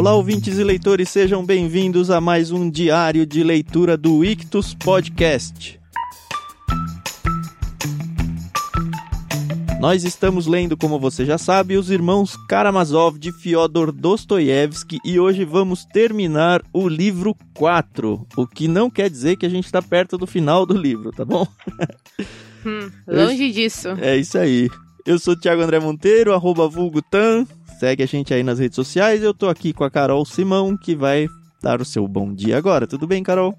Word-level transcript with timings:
Olá, 0.00 0.14
ouvintes 0.14 0.56
e 0.56 0.64
leitores, 0.64 1.10
sejam 1.10 1.44
bem-vindos 1.44 2.10
a 2.10 2.22
mais 2.22 2.50
um 2.50 2.70
diário 2.70 3.26
de 3.26 3.44
leitura 3.44 3.98
do 3.98 4.24
Ictus 4.24 4.72
Podcast. 4.72 5.78
Nós 9.78 10.02
estamos 10.02 10.46
lendo, 10.46 10.74
como 10.74 10.98
você 10.98 11.26
já 11.26 11.36
sabe, 11.36 11.76
Os 11.76 11.90
Irmãos 11.90 12.34
Karamazov 12.48 13.18
de 13.18 13.30
Fyodor 13.30 13.92
Dostoiévski 13.92 14.96
e 15.04 15.20
hoje 15.20 15.44
vamos 15.44 15.84
terminar 15.84 16.62
o 16.72 16.88
livro 16.88 17.36
4, 17.52 18.26
o 18.38 18.46
que 18.46 18.66
não 18.66 18.88
quer 18.88 19.10
dizer 19.10 19.36
que 19.36 19.44
a 19.44 19.50
gente 19.50 19.66
está 19.66 19.82
perto 19.82 20.16
do 20.16 20.26
final 20.26 20.64
do 20.64 20.78
livro, 20.78 21.12
tá 21.12 21.26
bom? 21.26 21.46
Hum, 22.64 22.90
longe 23.06 23.48
Eu... 23.48 23.52
disso. 23.52 23.88
É 24.00 24.16
isso 24.16 24.38
aí. 24.38 24.70
Eu 25.06 25.18
sou 25.18 25.34
o 25.34 25.36
Thiago 25.38 25.60
André 25.62 25.78
Monteiro, 25.78 26.32
arroba 26.32 26.68
vulgutan, 26.68 27.46
segue 27.80 28.02
a 28.02 28.06
gente 28.06 28.34
aí 28.34 28.42
nas 28.42 28.58
redes 28.58 28.76
sociais. 28.76 29.22
Eu 29.22 29.32
tô 29.32 29.48
aqui 29.48 29.72
com 29.72 29.84
a 29.84 29.90
Carol 29.90 30.22
Simão, 30.26 30.76
que 30.76 30.94
vai 30.94 31.26
dar 31.62 31.80
o 31.80 31.84
seu 31.84 32.06
bom 32.06 32.32
dia 32.34 32.58
agora. 32.58 32.86
Tudo 32.86 33.06
bem, 33.06 33.22
Carol? 33.22 33.58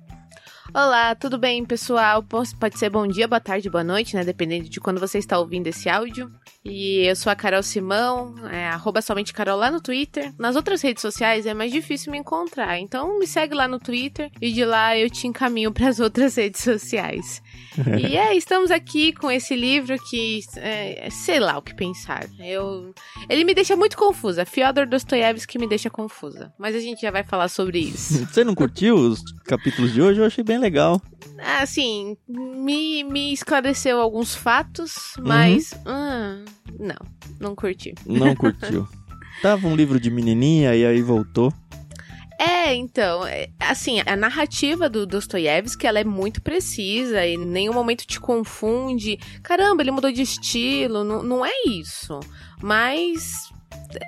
Olá, 0.72 1.16
tudo 1.16 1.40
bem, 1.40 1.66
pessoal? 1.66 2.24
Pode 2.24 2.78
ser 2.78 2.92
bom 2.92 3.08
dia, 3.08 3.28
boa 3.28 3.40
tarde, 3.40 3.68
boa 3.68 3.84
noite, 3.84 4.16
né? 4.16 4.24
Dependendo 4.24 4.70
de 4.70 4.80
quando 4.80 5.00
você 5.00 5.18
está 5.18 5.40
ouvindo 5.40 5.66
esse 5.66 5.90
áudio. 5.90 6.32
E 6.64 7.08
eu 7.08 7.16
sou 7.16 7.32
a 7.32 7.36
Carol 7.36 7.64
Simão, 7.64 8.36
é, 8.48 8.68
arroba 8.68 9.02
somente 9.02 9.34
Carol 9.34 9.58
lá 9.58 9.72
no 9.72 9.82
Twitter. 9.82 10.32
Nas 10.38 10.56
outras 10.56 10.82
redes 10.82 11.02
sociais 11.02 11.48
é 11.48 11.54
mais 11.54 11.72
difícil 11.72 12.12
me 12.12 12.20
encontrar, 12.20 12.80
então 12.80 13.18
me 13.18 13.26
segue 13.26 13.56
lá 13.56 13.68
no 13.68 13.80
Twitter 13.80 14.30
e 14.40 14.52
de 14.52 14.64
lá 14.64 14.96
eu 14.96 15.10
te 15.10 15.26
encaminho 15.26 15.72
para 15.72 15.88
as 15.88 16.00
outras 16.00 16.36
redes 16.36 16.62
sociais. 16.62 17.42
e 18.00 18.16
é, 18.16 18.36
estamos 18.36 18.70
aqui 18.70 19.12
com 19.12 19.32
esse 19.32 19.56
livro 19.56 19.98
que, 20.08 20.42
é, 20.58 21.10
sei 21.10 21.40
lá 21.40 21.58
o 21.58 21.64
que 21.64 21.74
pensar. 21.74 22.28
Eu, 22.40 22.94
ele 23.28 23.44
me 23.44 23.56
deixa 23.56 23.76
muito 23.76 23.98
confusa. 23.98 24.46
Fyodor 24.46 24.88
Dostoiévski 24.88 25.58
me 25.58 25.68
deixa 25.68 25.90
confusa. 25.90 26.54
Mas 26.60 26.76
a 26.76 26.80
gente 26.80 27.02
já 27.02 27.10
vai 27.10 27.24
falar 27.24 27.48
sobre 27.48 27.80
isso. 27.80 28.26
Você 28.32 28.44
não 28.44 28.54
curtiu 28.54 28.96
os 28.96 29.22
capítulos 29.46 29.94
de 29.94 30.02
hoje? 30.02 30.20
Eu 30.20 30.26
achei 30.26 30.44
bem 30.44 30.60
legal. 30.60 31.02
Assim, 31.60 32.16
me, 32.28 33.04
me 33.04 33.34
esclareceu 33.34 34.00
alguns 34.00 34.36
fatos, 34.36 35.14
mas. 35.20 35.72
Uhum. 35.86 35.92
Hum, 35.92 36.46
não, 36.82 36.98
não 37.40 37.56
curti. 37.56 37.94
Não 38.06 38.34
curtiu. 38.36 38.88
Tava 39.42 39.68
um 39.68 39.76
livro 39.76 40.00
de 40.00 40.10
menininha 40.10 40.76
e 40.76 40.86
aí 40.86 41.02
voltou. 41.02 41.54
É, 42.40 42.74
então, 42.74 43.24
é, 43.26 43.50
assim, 43.60 44.02
a 44.04 44.16
narrativa 44.16 44.90
do 44.90 45.06
Dostoiévski, 45.06 45.86
ela 45.86 46.00
é 46.00 46.04
muito 46.04 46.42
precisa 46.42 47.24
e 47.24 47.36
em 47.36 47.46
nenhum 47.46 47.74
momento 47.74 48.04
te 48.04 48.20
confunde. 48.20 49.20
Caramba, 49.44 49.84
ele 49.84 49.92
mudou 49.92 50.12
de 50.12 50.24
estilo, 50.24 51.04
não, 51.04 51.22
não 51.22 51.46
é 51.46 51.52
isso. 51.68 52.20
Mas 52.60 53.51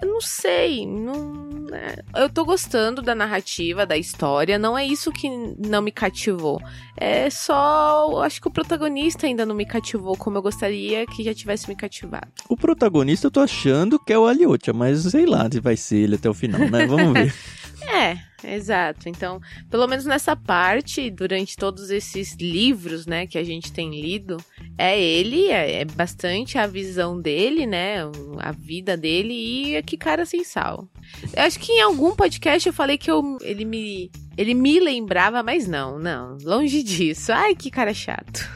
eu 0.01 0.07
não 0.07 0.21
sei, 0.21 0.85
não, 0.85 1.33
né? 1.69 1.95
eu 2.15 2.29
tô 2.29 2.45
gostando 2.45 3.01
da 3.01 3.13
narrativa, 3.13 3.85
da 3.85 3.97
história, 3.97 4.57
não 4.57 4.77
é 4.77 4.85
isso 4.85 5.11
que 5.11 5.29
não 5.57 5.81
me 5.81 5.91
cativou. 5.91 6.61
É 6.95 7.29
só, 7.29 8.21
acho 8.23 8.41
que 8.41 8.47
o 8.47 8.51
protagonista 8.51 9.25
ainda 9.25 9.45
não 9.45 9.55
me 9.55 9.65
cativou 9.65 10.15
como 10.15 10.37
eu 10.37 10.41
gostaria 10.41 11.05
que 11.05 11.23
já 11.23 11.33
tivesse 11.33 11.67
me 11.67 11.75
cativado. 11.75 12.27
O 12.47 12.55
protagonista 12.55 13.27
eu 13.27 13.31
tô 13.31 13.39
achando 13.39 13.99
que 13.99 14.13
é 14.13 14.17
o 14.17 14.25
Aliotia, 14.25 14.73
mas 14.73 15.01
sei 15.03 15.25
lá 15.25 15.49
se 15.51 15.59
vai 15.59 15.75
ser 15.75 15.97
ele 15.97 16.15
até 16.15 16.29
o 16.29 16.33
final, 16.33 16.61
né? 16.69 16.85
Vamos 16.85 17.13
ver. 17.13 17.33
É, 17.87 18.17
exato. 18.43 19.09
Então, 19.09 19.41
pelo 19.69 19.87
menos 19.87 20.05
nessa 20.05 20.35
parte, 20.35 21.09
durante 21.09 21.57
todos 21.57 21.89
esses 21.89 22.35
livros, 22.35 23.05
né, 23.05 23.27
que 23.27 23.37
a 23.37 23.43
gente 23.43 23.71
tem 23.71 23.89
lido, 23.89 24.37
é 24.77 24.99
ele, 24.99 25.49
é, 25.49 25.81
é 25.81 25.85
bastante 25.85 26.57
a 26.57 26.65
visão 26.65 27.19
dele, 27.19 27.65
né, 27.65 27.97
a 28.39 28.51
vida 28.51 28.95
dele 28.97 29.33
e 29.77 29.83
que 29.83 29.97
cara 29.97 30.25
sem 30.25 30.43
sal. 30.43 30.87
Eu 31.35 31.43
acho 31.43 31.59
que 31.59 31.71
em 31.71 31.81
algum 31.81 32.15
podcast 32.15 32.67
eu 32.67 32.73
falei 32.73 32.97
que 32.97 33.11
eu, 33.11 33.37
ele 33.41 33.65
me 33.65 34.11
ele 34.35 34.55
me 34.55 34.79
lembrava, 34.79 35.43
mas 35.43 35.67
não, 35.67 35.99
não, 35.99 36.37
longe 36.41 36.81
disso. 36.83 37.31
Ai, 37.31 37.55
que 37.55 37.69
cara 37.69 37.93
chato. 37.93 38.49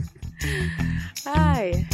Ai. 1.24 1.86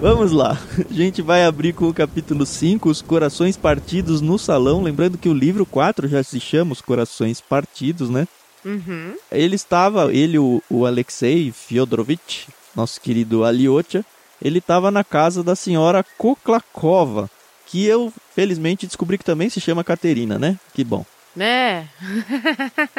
Vamos 0.00 0.30
lá. 0.30 0.58
A 0.90 0.92
gente 0.92 1.22
vai 1.22 1.44
abrir 1.44 1.72
com 1.72 1.88
o 1.88 1.94
capítulo 1.94 2.44
5, 2.44 2.88
Os 2.88 3.00
Corações 3.00 3.56
Partidos 3.56 4.20
no 4.20 4.38
Salão. 4.38 4.82
Lembrando 4.82 5.16
que 5.16 5.28
o 5.28 5.34
livro 5.34 5.64
4 5.64 6.06
já 6.06 6.22
se 6.22 6.38
chama 6.38 6.72
Os 6.72 6.80
Corações 6.82 7.40
Partidos, 7.40 8.10
né? 8.10 8.28
Uhum. 8.64 9.16
Ele 9.32 9.56
estava, 9.56 10.12
ele, 10.12 10.38
o, 10.38 10.62
o 10.68 10.84
Alexei 10.84 11.50
Fyodorovich, 11.50 12.48
nosso 12.74 13.00
querido 13.00 13.44
Aliotia, 13.44 14.04
ele 14.42 14.58
estava 14.58 14.90
na 14.90 15.02
casa 15.02 15.42
da 15.42 15.56
senhora 15.56 16.04
Koklakova, 16.18 17.30
que 17.66 17.84
eu 17.86 18.12
felizmente 18.34 18.86
descobri 18.86 19.16
que 19.16 19.24
também 19.24 19.48
se 19.48 19.60
chama 19.60 19.84
Caterina, 19.84 20.38
né? 20.38 20.58
Que 20.74 20.84
bom. 20.84 21.06
Né? 21.34 21.88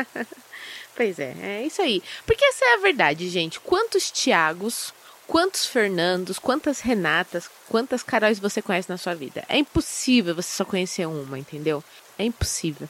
pois 0.96 1.20
é, 1.20 1.36
é 1.42 1.64
isso 1.66 1.82
aí. 1.82 2.02
Porque 2.26 2.44
essa 2.44 2.66
é 2.66 2.74
a 2.76 2.82
verdade, 2.82 3.30
gente. 3.30 3.60
Quantos 3.60 4.10
Tiagos, 4.10 4.94
quantos 5.28 5.66
Fernandos, 5.66 6.40
quantas 6.40 6.80
Renatas, 6.80 7.50
quantas 7.70 8.02
Caróis 8.02 8.40
você 8.40 8.62
conhece 8.62 8.90
na 8.90 8.98
sua 8.98 9.14
vida. 9.14 9.44
É 9.50 9.58
impossível 9.58 10.34
você 10.34 10.50
só 10.50 10.66
conhecer 10.66 11.06
uma, 11.06 11.38
entendeu? 11.38 11.84
É 12.18 12.24
impossível. 12.24 12.90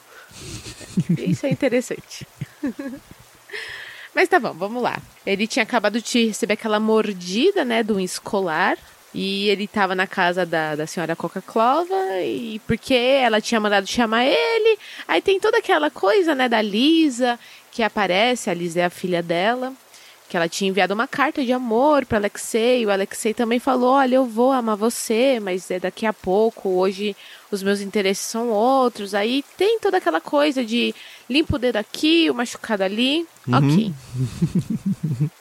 Isso 1.18 1.44
é 1.44 1.50
interessante. 1.50 2.26
Mas 4.14 4.28
tá 4.28 4.38
bom, 4.38 4.52
vamos 4.54 4.82
lá. 4.82 4.96
Ele 5.26 5.46
tinha 5.46 5.62
acabado 5.62 6.00
de 6.00 6.28
receber 6.28 6.54
aquela 6.54 6.80
mordida, 6.80 7.64
né, 7.64 7.82
do 7.82 8.00
escolar. 8.00 8.78
E 9.12 9.48
ele 9.48 9.66
tava 9.66 9.94
na 9.94 10.06
casa 10.06 10.44
da, 10.44 10.76
da 10.76 10.86
senhora 10.86 11.16
Coca-Clova, 11.16 12.20
e 12.20 12.60
porque 12.66 12.94
ela 12.94 13.40
tinha 13.40 13.58
mandado 13.58 13.86
chamar 13.86 14.26
ele. 14.26 14.78
Aí 15.08 15.22
tem 15.22 15.40
toda 15.40 15.58
aquela 15.58 15.90
coisa, 15.90 16.34
né, 16.34 16.46
da 16.46 16.60
Lisa, 16.60 17.38
que 17.72 17.82
aparece, 17.82 18.50
a 18.50 18.54
Lisa 18.54 18.80
é 18.80 18.84
a 18.84 18.90
filha 18.90 19.22
dela 19.22 19.72
que 20.28 20.36
ela 20.36 20.48
tinha 20.48 20.68
enviado 20.68 20.92
uma 20.94 21.06
carta 21.06 21.44
de 21.44 21.52
amor 21.52 22.04
para 22.04 22.18
Alexei. 22.18 22.84
O 22.84 22.90
Alexei 22.90 23.32
também 23.32 23.58
falou: 23.58 23.92
"Olha, 23.92 24.16
eu 24.16 24.26
vou 24.26 24.52
amar 24.52 24.76
você, 24.76 25.40
mas 25.40 25.70
é 25.70 25.80
daqui 25.80 26.04
a 26.04 26.12
pouco. 26.12 26.68
Hoje 26.68 27.16
os 27.50 27.62
meus 27.62 27.80
interesses 27.80 28.26
são 28.26 28.48
outros". 28.50 29.14
Aí 29.14 29.44
tem 29.56 29.78
toda 29.80 29.96
aquela 29.96 30.20
coisa 30.20 30.64
de 30.64 30.94
limpa 31.28 31.56
o 31.56 31.58
dedo 31.58 31.76
aqui, 31.76 32.30
o 32.30 32.34
machucado 32.34 32.84
ali. 32.84 33.26
Uhum. 33.46 33.56
OK. 33.56 33.94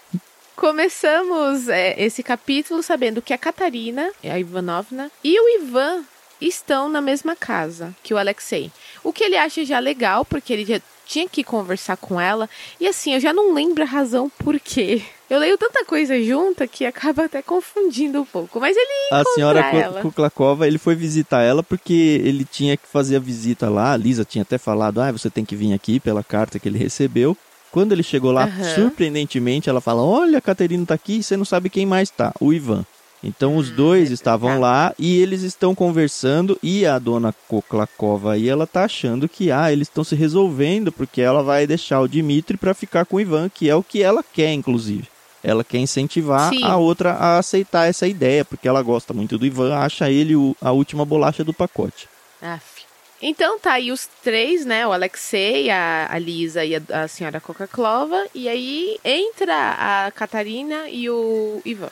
Começamos 0.56 1.68
é, 1.70 2.02
esse 2.02 2.24
capítulo 2.24 2.82
sabendo 2.82 3.22
que 3.22 3.32
a 3.32 3.38
Catarina, 3.38 4.12
a 4.24 4.40
Ivanovna, 4.40 5.12
e 5.24 5.40
o 5.40 5.62
Ivan 5.62 6.04
estão 6.42 6.90
na 6.90 7.00
mesma 7.00 7.36
casa 7.36 7.96
que 8.02 8.14
o 8.14 8.18
Alexei. 8.18 8.72
O 9.04 9.14
que 9.14 9.24
ele 9.24 9.38
acha 9.38 9.64
já 9.64 9.78
legal, 9.78 10.26
porque 10.26 10.54
ele 10.54 10.66
já 10.66 10.82
tinha 11.08 11.28
que 11.28 11.44
conversar 11.44 11.98
com 11.98 12.20
ela. 12.20 12.50
E 12.80 12.88
assim, 12.88 13.14
eu 13.14 13.20
já 13.20 13.34
não 13.34 13.54
lembro 13.54 13.84
a 13.84 13.88
razão 13.88 14.30
por 14.30 14.60
quê. 14.60 15.02
Eu 15.30 15.40
leio 15.40 15.58
tanta 15.58 15.84
coisa 15.84 16.22
junta 16.24 16.66
que 16.66 16.86
acaba 16.86 17.26
até 17.26 17.42
confundindo 17.42 18.22
um 18.22 18.26
pouco. 18.26 18.60
Mas 18.60 18.78
ele 18.78 19.10
A 19.12 19.24
senhora 19.34 20.02
Kuklakova, 20.02 20.68
ele 20.68 20.78
foi 20.78 20.96
visitar 20.96 21.42
ela 21.42 21.62
porque 21.62 22.22
ele 22.24 22.46
tinha 22.46 22.78
que 22.78 22.88
fazer 22.88 23.18
a 23.18 23.20
visita 23.20 23.70
lá. 23.70 23.92
A 23.92 23.98
Lisa 23.98 24.24
tinha 24.24 24.44
até 24.44 24.58
falado, 24.58 25.02
ah, 25.02 25.12
você 25.12 25.30
tem 25.30 25.44
que 25.44 25.56
vir 25.56 25.74
aqui 25.74 26.00
pela 26.00 26.24
carta 26.24 26.60
que 26.60 26.68
ele 26.70 26.78
recebeu. 26.78 27.36
Quando 27.72 27.92
ele 27.92 28.04
chegou 28.04 28.32
lá, 28.32 28.46
uhum. 28.46 28.76
surpreendentemente, 28.76 29.70
ela 29.70 29.82
fala, 29.82 30.02
olha, 30.02 30.38
a 30.38 30.42
Caterina 30.42 30.86
tá 30.86 30.94
aqui, 30.94 31.22
você 31.22 31.36
não 31.36 31.46
sabe 31.46 31.70
quem 31.70 31.86
mais 31.86 32.10
tá. 32.10 32.34
O 32.40 32.54
Ivan. 32.54 32.86
Então 33.24 33.58
os 33.58 33.70
hum, 33.70 33.76
dois 33.76 34.12
estavam 34.12 34.52
tá. 34.52 34.60
lá 34.60 34.96
e 34.98 35.20
eles 35.20 35.42
estão 35.42 35.74
conversando 35.74 36.58
e 36.62 36.86
a 36.86 37.00
dona 37.00 37.34
Koklakova 37.48 38.34
aí 38.34 38.48
ela 38.48 38.68
tá 38.68 38.86
achando 38.86 39.28
que 39.28 39.52
ah, 39.52 39.72
eles 39.72 39.88
estão 39.88 40.04
se 40.04 40.16
resolvendo 40.16 40.92
porque 40.92 41.22
ela 41.22 41.42
vai 41.42 41.66
deixar 41.66 42.00
o 42.00 42.08
Dimitri 42.08 42.58
para 42.58 42.74
ficar 42.74 43.06
com 43.06 43.18
o 43.18 43.22
Ivan, 43.22 43.50
que 43.50 43.70
é 43.70 43.76
o 43.76 43.84
que 43.84 44.04
ela 44.04 44.24
quer 44.24 44.54
inclusive. 44.54 45.08
Ela 45.44 45.64
quer 45.64 45.78
incentivar 45.78 46.50
Sim. 46.50 46.64
a 46.64 46.78
outra 46.78 47.14
a 47.14 47.38
aceitar 47.38 47.88
essa 47.88 48.08
ideia, 48.08 48.44
porque 48.44 48.68
ela 48.68 48.82
gosta 48.82 49.14
muito 49.14 49.38
do 49.38 49.46
Ivan, 49.46 49.76
acha 49.76 50.10
ele 50.12 50.36
o, 50.36 50.56
a 50.62 50.72
última 50.72 51.06
bolacha 51.06 51.44
do 51.44 51.54
pacote. 51.54 52.10
Aff. 52.42 52.86
Então 53.22 53.58
tá 53.58 53.74
aí 53.74 53.92
os 53.92 54.08
três, 54.24 54.66
né? 54.66 54.86
O 54.86 54.92
Alexei, 54.92 55.70
a, 55.70 56.08
a 56.12 56.20
Lisa 56.20 56.64
e 56.64 56.76
a, 56.76 56.82
a 56.92 57.08
senhora 57.08 57.40
Coca-Clova. 57.40 58.28
E 58.34 58.48
aí 58.48 58.98
entra 59.04 59.56
a 59.78 60.12
Catarina 60.12 60.88
e 60.90 61.10
o 61.10 61.62
Ivan. 61.66 61.90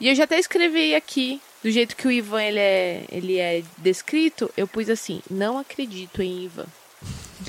E 0.00 0.08
eu 0.08 0.14
já 0.14 0.24
até 0.24 0.38
escrevi 0.38 0.94
aqui, 0.94 1.40
do 1.62 1.70
jeito 1.70 1.96
que 1.96 2.06
o 2.06 2.10
Ivan 2.10 2.42
ele 2.42 2.58
é, 2.58 3.04
ele 3.10 3.38
é 3.38 3.62
descrito, 3.78 4.50
eu 4.56 4.66
pus 4.66 4.88
assim: 4.88 5.20
não 5.30 5.58
acredito 5.58 6.22
em 6.22 6.44
Ivan. 6.44 6.66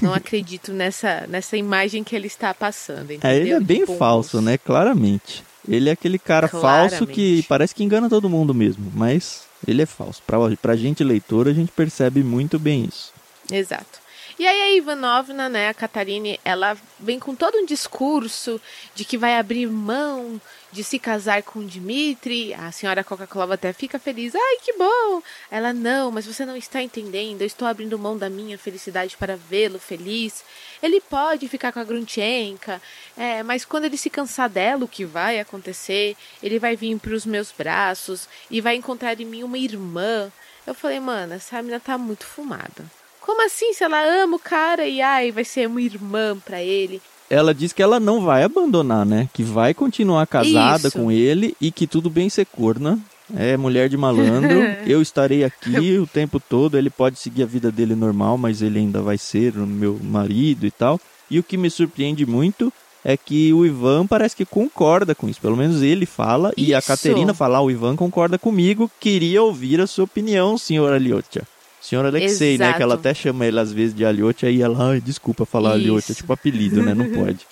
Não 0.02 0.14
acredito 0.14 0.74
nessa, 0.74 1.26
nessa 1.28 1.58
imagem 1.58 2.04
que 2.04 2.16
ele 2.16 2.28
está 2.28 2.54
passando. 2.54 3.12
Entendeu? 3.12 3.30
É, 3.30 3.38
ele 3.38 3.52
é 3.52 3.60
bem 3.60 3.86
falso, 3.86 4.42
né? 4.42 4.58
Claramente. 4.58 5.44
Ele 5.68 5.90
é 5.90 5.94
aquele 5.94 6.20
cara 6.20 6.48
Claramente. 6.48 6.92
falso 6.92 7.08
que 7.08 7.44
parece 7.44 7.74
que 7.74 7.84
engana 7.84 8.10
todo 8.10 8.30
mundo 8.30 8.54
mesmo, 8.54 8.92
mas 8.94 9.44
ele 9.68 9.82
é 9.82 9.86
falso. 9.86 10.22
Pra, 10.26 10.38
pra 10.62 10.76
gente 10.76 11.04
leitor, 11.04 11.48
a 11.48 11.54
gente 11.54 11.72
percebe 11.72 12.24
muito 12.24 12.60
bem 12.60 12.86
isso. 12.86 13.12
Exato. 13.52 14.00
E 14.40 14.46
aí 14.46 14.62
a 14.62 14.76
Ivanovna, 14.76 15.50
né, 15.50 15.68
a 15.70 15.74
Catarine, 15.74 16.40
ela 16.46 16.78
vem 17.00 17.20
com 17.20 17.34
todo 17.34 17.58
um 17.58 17.66
discurso 17.66 18.62
de 18.94 19.04
que 19.04 19.18
vai 19.18 19.36
abrir 19.36 19.68
mão 19.68 20.40
de 20.72 20.84
se 20.84 21.00
casar 21.00 21.44
com 21.44 21.66
Dmitri. 21.66 22.54
A 22.54 22.72
senhora 22.72 23.04
Coca-Cola 23.04 23.56
até 23.56 23.72
fica 23.74 23.98
feliz. 23.98 24.36
Ai, 24.36 24.58
que 24.64 24.74
bom! 24.74 25.22
Ela, 25.50 25.74
não, 25.74 26.12
mas 26.12 26.26
você 26.26 26.46
não 26.46 26.56
está 26.56 26.82
entendendo. 26.82 27.42
Eu 27.42 27.48
estou 27.48 27.68
abrindo 27.68 27.98
mão 27.98 28.18
da 28.18 28.30
minha 28.30 28.58
felicidade 28.58 29.16
para 29.18 29.36
vê-lo 29.36 29.80
feliz. 29.80 30.44
Ele 30.82 31.02
pode 31.02 31.48
ficar 31.48 31.72
com 31.72 31.80
a 31.80 31.84
Grunchenka, 31.84 32.82
é, 33.18 33.42
mas 33.44 33.66
quando 33.66 33.86
ele 33.86 33.98
se 33.98 34.10
cansar 34.10 34.50
dela, 34.50 34.86
o 34.86 34.88
que 34.88 35.06
vai 35.06 35.40
acontecer? 35.40 36.16
Ele 36.42 36.60
vai 36.60 36.76
vir 36.76 36.98
para 37.00 37.14
os 37.14 37.26
meus 37.26 37.52
braços 37.52 38.28
e 38.50 38.62
vai 38.62 38.76
encontrar 38.76 39.20
em 39.20 39.26
mim 39.26 39.44
uma 39.44 39.58
irmã. 39.58 40.32
Eu 40.66 40.74
falei, 40.74 41.00
mano, 41.00 41.34
essa 41.34 41.62
menina 41.62 41.80
tá 41.80 41.98
muito 41.98 42.26
fumada. 42.26 42.86
Como 43.22 43.46
assim? 43.46 43.74
Se 43.74 43.84
ela 43.84 44.02
ama 44.02 44.38
o 44.38 44.40
cara 44.40 44.86
e 44.86 45.02
ai, 45.02 45.32
vai 45.32 45.44
ser 45.44 45.68
uma 45.68 45.82
irmã 45.82 46.38
para 46.40 46.62
ele 46.62 47.02
ela 47.30 47.54
diz 47.54 47.74
que 47.74 47.82
ela 47.82 48.00
não 48.00 48.22
vai 48.22 48.44
abandonar, 48.44 49.06
né? 49.06 49.30
Que 49.34 49.44
vai 49.44 49.74
continuar 49.74 50.26
casada 50.28 50.88
Isso. 50.88 50.98
com 50.98 51.12
ele 51.12 51.56
e 51.60 51.72
que 51.72 51.88
tudo 51.88 52.10
bem 52.10 52.30
ser 52.30 52.46
corna. 52.46 53.00
É 53.36 53.58
mulher 53.58 53.90
de 53.90 53.98
malandro. 53.98 54.60
eu 54.88 55.02
estarei 55.02 55.44
aqui 55.44 55.98
o 56.00 56.08
tempo 56.08 56.40
todo. 56.40 56.78
Ele 56.78 56.90
pode 56.90 57.20
seguir 57.20 57.44
a 57.44 57.48
vida 57.48 57.72
dele 57.72 57.96
normal, 57.96 58.38
mas 58.38 58.62
ele 58.62 58.80
ainda 58.80 59.02
vai 59.02 59.18
ser 59.18 59.58
o 59.58 59.68
meu 59.68 60.00
marido 60.02 60.66
e 60.66 60.72
tal. 60.72 61.00
E 61.30 61.38
o 61.38 61.44
que 61.44 61.58
me 61.58 61.70
surpreende 61.70 62.26
muito 62.26 62.72
é 63.04 63.18
que 63.18 63.54
o 63.54 63.66
Ivan 63.66 64.08
parece 64.08 64.36
que 64.36 64.46
concorda 64.46 65.14
com 65.14 65.28
isso. 65.28 65.42
Pelo 65.42 65.58
menos 65.58 65.82
ele 65.82 66.06
fala. 66.06 66.54
Isso. 66.56 66.70
E 66.70 66.74
a 66.74 66.82
Caterina 66.82 67.34
fala: 67.34 67.58
ah, 67.58 67.62
o 67.62 67.72
Ivan 67.72 67.96
concorda 67.96 68.38
comigo. 68.38 68.90
Queria 69.00 69.44
ouvir 69.44 69.82
a 69.82 69.88
sua 69.88 70.06
opinião, 70.06 70.58
senhora 70.58 70.96
Aliotia. 70.96 71.44
Senhor 71.88 72.06
Alexei, 72.06 72.56
Exato. 72.56 72.72
né? 72.72 72.76
Que 72.76 72.84
ela 72.84 72.96
até 72.96 73.14
chama 73.14 73.46
ele 73.46 73.58
às 73.58 73.72
vezes 73.72 73.96
de 73.96 74.04
Aliote, 74.04 74.46
aí 74.46 74.62
ela, 74.62 74.92
ai, 74.92 75.00
desculpa 75.00 75.46
falar 75.46 75.72
Aliote, 75.72 76.12
é 76.12 76.16
tipo 76.16 76.34
apelido, 76.34 76.84
né? 76.84 76.94
Não 76.94 77.10
pode. 77.16 77.48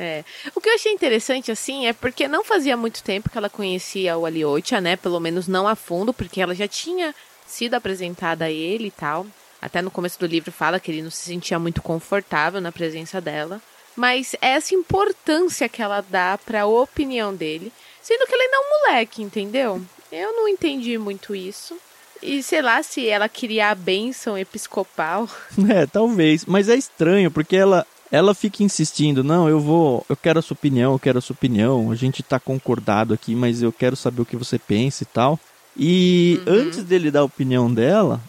É. 0.00 0.24
O 0.54 0.60
que 0.60 0.70
eu 0.70 0.74
achei 0.74 0.90
interessante, 0.90 1.52
assim, 1.52 1.86
é 1.86 1.92
porque 1.92 2.26
não 2.26 2.42
fazia 2.42 2.78
muito 2.78 3.02
tempo 3.02 3.28
que 3.28 3.36
ela 3.36 3.50
conhecia 3.50 4.16
o 4.16 4.24
Aliotia, 4.24 4.80
né? 4.80 4.96
Pelo 4.96 5.20
menos 5.20 5.46
não 5.46 5.68
a 5.68 5.76
fundo, 5.76 6.14
porque 6.14 6.40
ela 6.40 6.54
já 6.54 6.66
tinha 6.66 7.14
sido 7.46 7.74
apresentada 7.74 8.46
a 8.46 8.50
ele 8.50 8.86
e 8.86 8.90
tal. 8.90 9.26
Até 9.60 9.82
no 9.82 9.90
começo 9.90 10.18
do 10.18 10.26
livro 10.26 10.50
fala 10.50 10.80
que 10.80 10.90
ele 10.90 11.02
não 11.02 11.10
se 11.10 11.26
sentia 11.26 11.58
muito 11.58 11.82
confortável 11.82 12.62
na 12.62 12.72
presença 12.72 13.20
dela. 13.20 13.60
Mas 13.94 14.34
essa 14.40 14.74
importância 14.74 15.68
que 15.68 15.82
ela 15.82 16.00
dá 16.00 16.38
para 16.38 16.62
a 16.62 16.66
opinião 16.66 17.34
dele, 17.34 17.70
sendo 18.00 18.26
que 18.26 18.34
ele 18.34 18.44
ainda 18.44 18.56
é 18.56 18.60
um 18.60 18.80
moleque, 18.80 19.22
entendeu? 19.22 19.82
Eu 20.10 20.32
não 20.32 20.48
entendi 20.48 20.96
muito 20.96 21.34
isso. 21.34 21.76
E 22.24 22.42
sei 22.42 22.62
lá 22.62 22.82
se 22.82 23.06
ela 23.06 23.28
queria 23.28 23.70
a 23.70 23.74
bênção 23.74 24.36
episcopal. 24.36 25.28
É, 25.68 25.86
talvez. 25.86 26.44
Mas 26.46 26.68
é 26.68 26.74
estranho, 26.74 27.30
porque 27.30 27.56
ela, 27.56 27.86
ela 28.10 28.34
fica 28.34 28.62
insistindo, 28.62 29.22
não, 29.22 29.48
eu 29.48 29.60
vou, 29.60 30.04
eu 30.08 30.16
quero 30.16 30.38
a 30.38 30.42
sua 30.42 30.54
opinião, 30.54 30.92
eu 30.92 30.98
quero 30.98 31.18
a 31.18 31.20
sua 31.20 31.34
opinião, 31.34 31.90
a 31.90 31.94
gente 31.94 32.22
tá 32.22 32.40
concordado 32.40 33.12
aqui, 33.12 33.34
mas 33.34 33.62
eu 33.62 33.72
quero 33.72 33.94
saber 33.94 34.22
o 34.22 34.26
que 34.26 34.36
você 34.36 34.58
pensa 34.58 35.02
e 35.02 35.06
tal. 35.06 35.38
E 35.76 36.40
uhum. 36.46 36.54
antes 36.54 36.82
dele 36.82 37.10
dar 37.10 37.20
a 37.20 37.24
opinião 37.24 37.72
dela, 37.72 38.20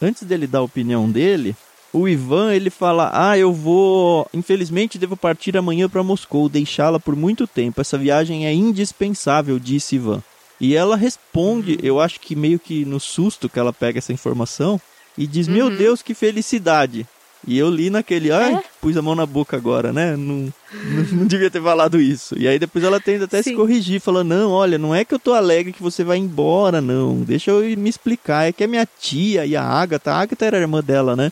antes 0.00 0.22
dele 0.24 0.46
dar 0.46 0.58
a 0.58 0.62
opinião 0.62 1.10
dele, 1.10 1.56
o 1.92 2.08
Ivan 2.08 2.52
ele 2.52 2.70
fala: 2.70 3.10
"Ah, 3.12 3.38
eu 3.38 3.52
vou, 3.52 4.28
infelizmente 4.34 4.98
devo 4.98 5.16
partir 5.16 5.56
amanhã 5.56 5.88
para 5.88 6.02
Moscou, 6.02 6.48
deixá-la 6.48 6.98
por 6.98 7.14
muito 7.16 7.46
tempo. 7.46 7.80
Essa 7.80 7.96
viagem 7.96 8.46
é 8.46 8.52
indispensável", 8.52 9.58
disse 9.58 9.96
Ivan. 9.96 10.22
E 10.60 10.74
ela 10.74 10.96
responde, 10.96 11.78
eu 11.82 12.00
acho 12.00 12.20
que 12.20 12.34
meio 12.34 12.58
que 12.58 12.84
no 12.84 12.98
susto 12.98 13.48
que 13.48 13.58
ela 13.58 13.72
pega 13.72 13.98
essa 13.98 14.12
informação, 14.12 14.80
e 15.16 15.26
diz: 15.26 15.48
uhum. 15.48 15.54
Meu 15.54 15.70
Deus, 15.70 16.02
que 16.02 16.14
felicidade! 16.14 17.06
E 17.46 17.56
eu 17.56 17.70
li 17.70 17.88
naquele, 17.88 18.32
ai, 18.32 18.54
é? 18.54 18.62
pus 18.80 18.96
a 18.96 19.02
mão 19.02 19.14
na 19.14 19.24
boca 19.24 19.56
agora, 19.56 19.92
né? 19.92 20.16
Não, 20.16 20.52
não, 20.74 21.04
não, 21.12 21.26
devia 21.26 21.50
ter 21.50 21.62
falado 21.62 22.00
isso. 22.00 22.36
E 22.36 22.48
aí 22.48 22.58
depois 22.58 22.84
ela 22.84 23.00
tenta 23.00 23.24
até 23.24 23.42
Sim. 23.42 23.50
se 23.50 23.56
corrigir, 23.56 24.00
falando, 24.00 24.28
não, 24.28 24.50
olha, 24.50 24.76
não 24.76 24.94
é 24.94 25.04
que 25.04 25.14
eu 25.14 25.18
tô 25.18 25.32
alegre 25.32 25.72
que 25.72 25.82
você 25.82 26.02
vai 26.02 26.18
embora, 26.18 26.80
não. 26.80 27.20
Deixa 27.20 27.50
eu 27.52 27.78
me 27.78 27.88
explicar. 27.88 28.48
É 28.48 28.52
que 28.52 28.64
a 28.64 28.68
minha 28.68 28.86
tia 29.00 29.46
e 29.46 29.54
a 29.54 29.62
Agatha, 29.62 30.12
a 30.12 30.20
Agatha 30.20 30.46
era 30.46 30.56
a 30.56 30.60
irmã 30.60 30.82
dela, 30.82 31.14
né? 31.14 31.30